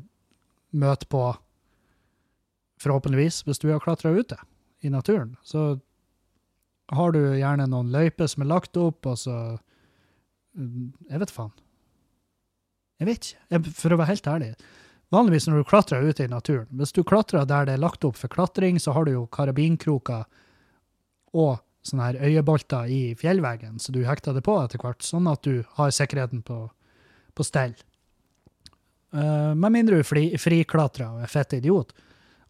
[0.82, 1.22] møter på,
[2.82, 4.38] forhåpentligvis, hvis du har klatra ute
[4.82, 5.36] i naturen.
[5.42, 5.78] Så
[6.94, 9.38] har du gjerne noen løyper som er lagt opp, og så
[10.58, 11.52] Jeg vet faen.
[12.98, 14.50] Jeg vet ikke, for å være helt ærlig.
[15.14, 18.18] Vanligvis når du klatrer ute i naturen, hvis du klatrer der det er lagt opp
[18.18, 20.26] for klatring, så har du jo karabinkroker
[21.38, 25.46] og sånne her øyebolter i fjellveggen, så du hekter det på etter hvert, sånn at
[25.46, 26.66] du har sikkerheten på,
[27.32, 27.76] på stell.
[29.14, 31.94] Uh, med mindre du friklatrer og er fett idiot.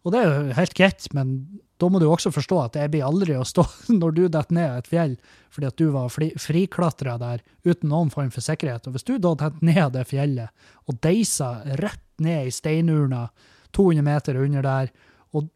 [0.03, 1.37] Og det er jo helt greit, men
[1.79, 3.63] da må du også forstå at jeg blir aldri å stå
[4.01, 5.13] når du detter ned et fjell
[5.49, 8.85] fordi at du var friklatra der uten noen form for sikkerhet.
[8.85, 13.27] Og hvis du da detter ned det fjellet og deiser rett ned i steinurna
[13.75, 14.91] 200 meter under der,
[15.33, 15.47] og,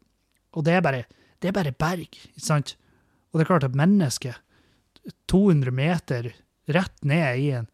[0.54, 1.04] og det, er bare,
[1.42, 2.74] det er bare berg, ikke sant?
[3.30, 4.40] Og det er klart at mennesket
[5.30, 6.30] 200 meter
[6.72, 7.70] rett ned i en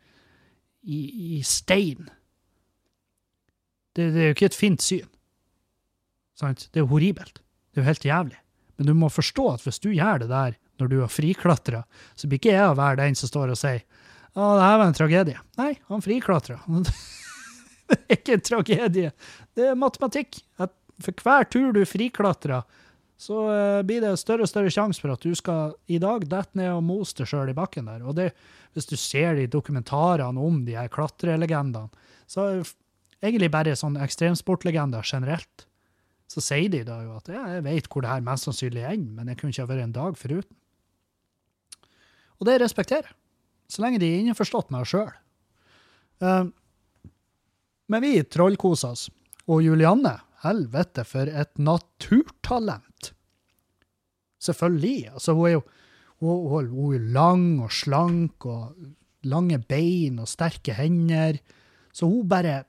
[0.81, 1.01] i,
[1.37, 2.09] i stein
[3.93, 5.09] det, det, er jo ikke et fint syn.
[6.39, 6.69] Sant?
[6.71, 7.43] Det er jo horribelt.
[7.71, 8.39] Det er jo helt jævlig.
[8.81, 11.83] Men du må forstå at hvis du gjør det der når du har friklatra,
[12.17, 13.83] så blir ikke jeg å være den som står og sier
[14.31, 15.41] å, det her var en tragedie.
[15.59, 16.61] Nei, han friklatra.
[17.91, 19.11] det er ikke en tragedie.
[19.59, 20.39] Det er matematikk.
[20.63, 20.73] At
[21.03, 22.63] for hver tur du friklatrer,
[23.21, 26.57] så uh, blir det større og større sjanse for at du skal i dag dette
[26.57, 28.05] ned og mose deg sjøl i bakken der.
[28.07, 28.31] Og det,
[28.77, 31.91] hvis du ser de dokumentarene om de her klatrelegendene,
[32.31, 32.71] så er det
[33.27, 35.67] egentlig bare sånn ekstremsportlegender generelt
[36.31, 39.15] så sier de da jo at ja, jeg vet hvor det her mest sannsynlig ender,
[39.17, 40.57] men jeg kunne ikke ha vært en dag foruten.
[42.39, 43.17] Og det respekterer jeg.
[43.71, 45.11] Så lenge de er innforstått med det sjøl.
[47.91, 49.09] Men vi trollkoser oss.
[49.51, 53.13] Og Julianne, helvete for et naturtalent!
[54.41, 55.11] Selvfølgelig.
[55.13, 55.63] Altså, hun er jo
[56.21, 58.77] hun, hun er lang og slank og
[59.29, 61.41] lange bein og sterke hender.
[61.93, 62.65] Så hun bare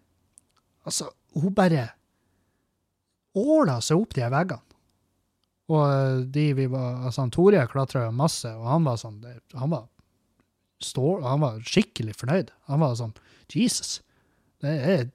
[0.82, 1.92] Altså, hun bare
[3.38, 4.68] åla seg opp de veggene.
[5.72, 9.20] Og eh, de vi var, altså Tore klatra jo masse, og han var sånn
[9.56, 9.86] han var,
[10.84, 12.52] stål, han var skikkelig fornøyd.
[12.72, 13.14] Han var sånn
[13.52, 14.00] Jesus.
[14.62, 15.06] Jeg er,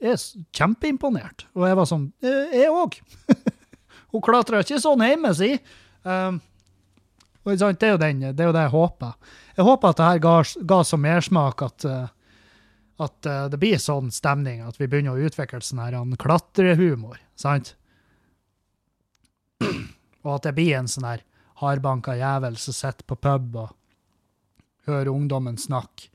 [0.00, 0.20] er
[0.56, 1.46] kjempeimponert.
[1.54, 2.96] Og jeg var sånn Jeg òg.
[4.12, 5.56] Hun klatra ikke sånn hjemme, si.
[6.06, 6.38] Um,
[7.46, 9.34] det, er jo den, det er jo det jeg håper.
[9.58, 10.34] Jeg håper at det her ga,
[10.72, 12.06] ga så mersmak at, uh,
[13.02, 17.18] at uh, det blir sånn stemning at vi begynner å utvikle sånn her klatrehumor.
[17.36, 17.74] Sant?
[20.26, 21.24] Og at det blir en sånn her
[21.60, 23.70] hardbanka jævel som sitter på pub og
[24.88, 26.10] hører ungdommen snakke.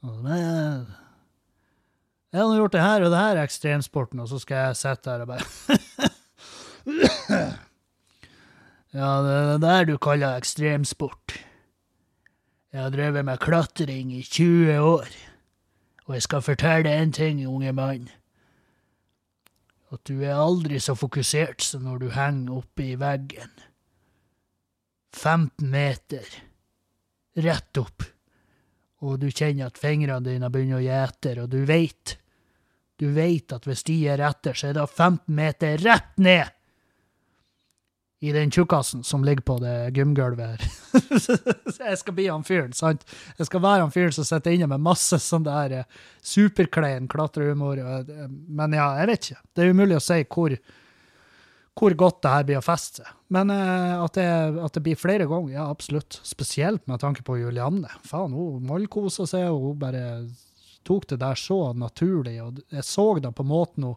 [0.00, 0.24] Og,
[2.30, 5.24] jeg har gjort det her og det her ekstremsporten, og så skal jeg sitte her
[5.24, 5.44] og bare
[8.90, 11.36] Ja, det er det der du kaller ekstremsport.
[12.70, 15.10] Jeg har drevet med klatring i 20 år,
[16.10, 18.08] og jeg skal fortelle en ting, unge mann.
[19.94, 23.50] At du er aldri så fokusert som når du henger oppe i veggen.
[25.14, 26.26] 15 meter.
[27.38, 28.10] Rett opp
[29.00, 32.16] og du kjenner at fingrene dine begynner å gjete, og du veit
[33.00, 36.50] Du veit at hvis de er etter, så er det 15 meter rett ned
[38.20, 40.60] i den tjukkasen som ligger på det gymgulvet
[41.80, 43.06] jeg skal bli han fyren, sant?
[43.38, 47.80] Jeg skal være han fyren som sitter inne med masse sånn der eh, superklein klatrehumor.
[47.80, 49.40] Eh, men ja, jeg vet ikke.
[49.54, 50.56] Det er umulig å si hvor
[51.80, 53.16] hvor godt det her blir å feste seg.
[53.32, 54.26] Men uh, at, det,
[54.60, 56.18] at, det, blir flere ganger, ja, absolutt.
[56.26, 57.88] Spesielt med tanke på Julianne.
[58.04, 60.04] Faen, hun mollkosa seg, og hun bare
[60.86, 62.36] tok det der så naturlig.
[62.44, 63.96] Og jeg så da på måten hun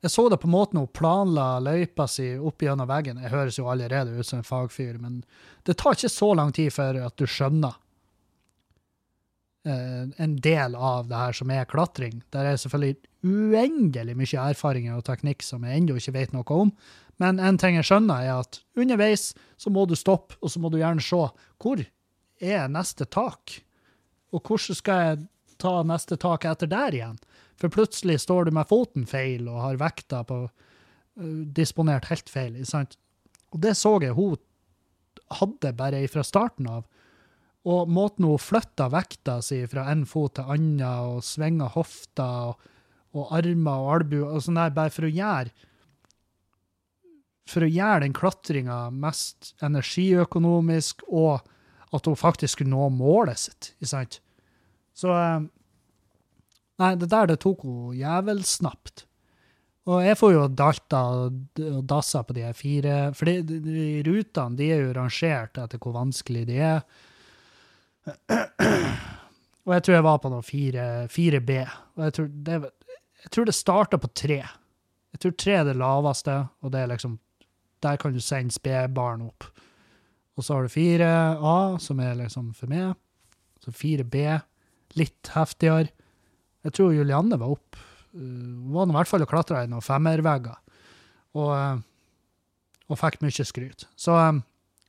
[0.00, 3.18] jeg så det på måten hun planla løypa si opp gjennom veggen.
[3.22, 5.22] Jeg høres jo allerede ut som en fagfyr, men
[5.66, 7.74] det tar ikke så lang tid før at du skjønner
[9.66, 12.22] uh, en del av det her som er klatring.
[12.34, 12.96] Der er selvfølgelig
[13.26, 16.72] uendelig mye erfaringer og teknikk som jeg ennå ikke vet noe om.
[17.18, 20.70] Men en ting jeg skjønner, er at underveis så må du stoppe, og så må
[20.70, 21.24] du gjerne se
[21.58, 21.82] hvor
[22.38, 23.58] er neste tak?
[24.30, 25.26] Og hvordan skal jeg
[25.58, 27.18] ta neste tak etter der igjen?
[27.58, 32.60] For plutselig står du med foten feil og har vekta på uh, disponert helt feil.
[32.66, 32.98] sant?
[33.52, 34.38] Og det så jeg hun
[35.40, 36.86] hadde bare fra starten av.
[37.68, 42.68] Og måten hun flytta vekta si fra en fot til annen og svinga hofta og
[43.16, 45.52] og armer og albuer og sånn der, bare for å gjøre
[47.48, 51.46] for å gjøre den klatringa mest energiøkonomisk, og
[51.96, 53.70] at hun faktisk skulle nå målet sitt.
[53.78, 54.18] ikke sant?
[54.92, 55.46] Så eh,
[56.78, 59.04] Nei, det der det tok hun jævelsnapt.
[59.88, 64.58] Og jeg får jo dalta og dassa på de fire For de, de, de, rutene
[64.58, 66.82] de er jo rangert etter hvor vanskelig de er.
[69.68, 71.56] Og jeg tror jeg var på noe 4B.
[71.96, 72.58] Og jeg tror det,
[73.24, 74.38] jeg tror det starta på tre.
[75.16, 77.18] Jeg tror tre er det laveste, og det er liksom
[77.82, 79.44] Der kan du sende spedbarn opp.
[80.36, 82.96] Og så har du 4A, som er liksom for meg.
[83.62, 84.40] Så 4B,
[84.98, 85.92] litt heftigere.
[86.68, 87.78] Jeg tror Julianne var opp.
[88.12, 90.58] Hun var i hvert fall og klatra i noen femmervegger.
[91.38, 91.80] Og, uh,
[92.88, 93.86] og fikk mye skryt.
[93.96, 94.42] Så, um,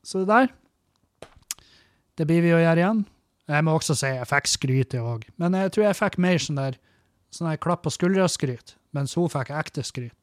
[0.04, 0.52] så det der
[2.20, 3.06] Det blir vi å gjøre igjen.
[3.50, 5.24] Jeg må også si jeg fikk skryt, jeg òg.
[5.40, 6.76] Men jeg tror jeg fikk mer sånn der
[7.34, 10.16] sånn klapp på skuldra-skryt, mens hun fikk ekte skryt.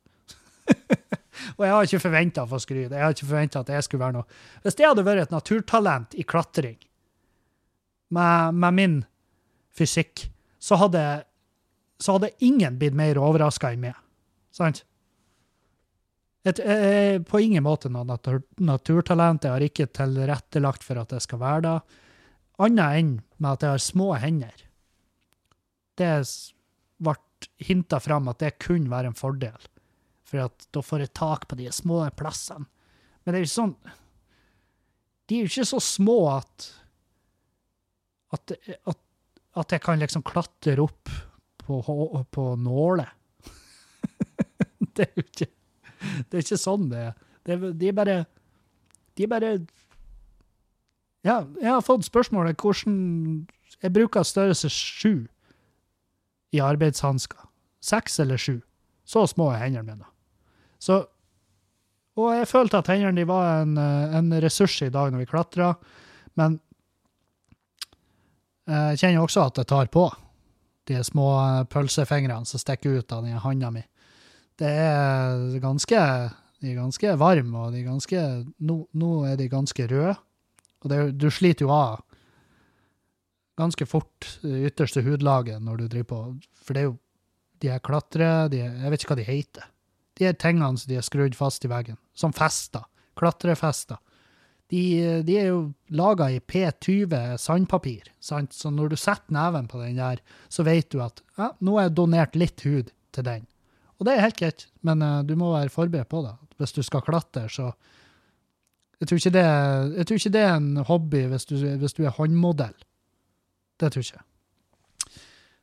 [1.56, 2.92] og jeg har ikke forventa å få skryt.
[2.92, 4.26] Jeg har ikke at jeg skulle være noe
[4.64, 6.78] Hvis det hadde vært et naturtalent i klatring,
[8.10, 8.96] med, med min
[9.74, 10.28] fysikk,
[10.62, 11.02] så hadde,
[11.98, 13.96] så hadde ingen blitt mer overraska enn meg.
[14.54, 14.84] Sant?
[16.46, 19.44] Et, eh, på ingen måte noe natur, naturtalent.
[19.44, 21.76] Jeg har ikke tilrettelagt for at jeg skal være det.
[22.62, 24.62] Annet enn med at jeg har små hender.
[25.98, 26.12] Det
[27.02, 27.16] ble
[27.66, 29.68] hinta fram at det kunne være en fordel,
[30.24, 32.68] for da får jeg tak på de små plassene.
[33.24, 33.74] Men det er jo sånn
[35.26, 36.66] De er jo ikke så små at
[38.36, 38.52] at,
[38.86, 39.00] at,
[39.58, 41.10] at jeg kan liksom klatre opp
[41.66, 43.10] på, på nåler.
[44.96, 45.48] det er jo ikke
[46.30, 47.16] Det er ikke sånn det er.
[47.46, 48.16] De er bare
[49.16, 49.52] De er bare
[51.26, 53.46] Ja, jeg har fått spørsmålet hvordan
[53.82, 55.26] Jeg bruker størrelse sju
[56.54, 57.42] i arbeidshansker.
[57.82, 58.60] Seks eller sju.
[59.04, 60.06] Så små er hendene mine.
[60.78, 61.04] Så
[62.16, 65.26] Og jeg følte at hendene de var en, eh, en ressurs i dag når vi
[65.28, 65.74] klatra,
[66.34, 66.60] men
[68.66, 70.08] jeg kjenner også at det tar på.
[70.86, 73.84] De små eh, pølsefingrene som stikker ut av den handa mi.
[74.56, 76.02] Det er ganske
[76.62, 78.20] De er ganske varme, og de er ganske
[78.64, 80.14] Nå, nå er de ganske røde.
[80.82, 82.02] Og det, du sliter jo av
[83.56, 86.18] ganske fort det ytterste hudlaget når du driver på
[86.60, 86.98] For det er jo
[87.64, 88.48] de her klatre...
[88.52, 89.68] De, jeg vet ikke hva de heter.
[90.16, 91.96] De er tingene som de er skrudd fast i veggen.
[92.12, 92.84] Som fester.
[93.16, 93.96] Klatrefester.
[94.72, 94.82] De,
[95.22, 95.58] de er jo
[95.94, 98.54] laga i P20 sandpapir, sant?
[98.56, 100.18] så når du setter neven på den der,
[100.50, 103.46] så vet du at ja, nå er jeg donert litt hud til den.
[103.96, 106.34] Og det er helt greit, men uh, du må være forberedt på det.
[106.60, 107.70] Hvis du skal klatre, så
[109.00, 109.44] jeg tror, det,
[109.98, 112.76] jeg tror ikke det, er en hobby hvis du, hvis du er håndmodell.
[113.76, 114.24] Det tror jeg ikke.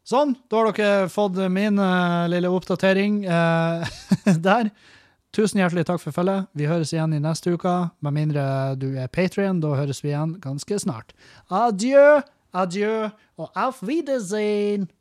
[0.04, 3.84] Sånn, da har dere fått min uh, lille oppdatering uh,
[4.48, 4.70] der.
[5.34, 6.46] Tusen hjertelig takk for følget.
[6.54, 7.72] Vi høres igjen i neste uke.
[8.06, 8.44] Med mindre
[8.78, 11.16] du er Patrion, da høres vi igjen ganske snart.
[11.50, 12.22] Adjø,
[12.54, 13.10] adjø
[13.42, 14.92] og auf Wiedersehen!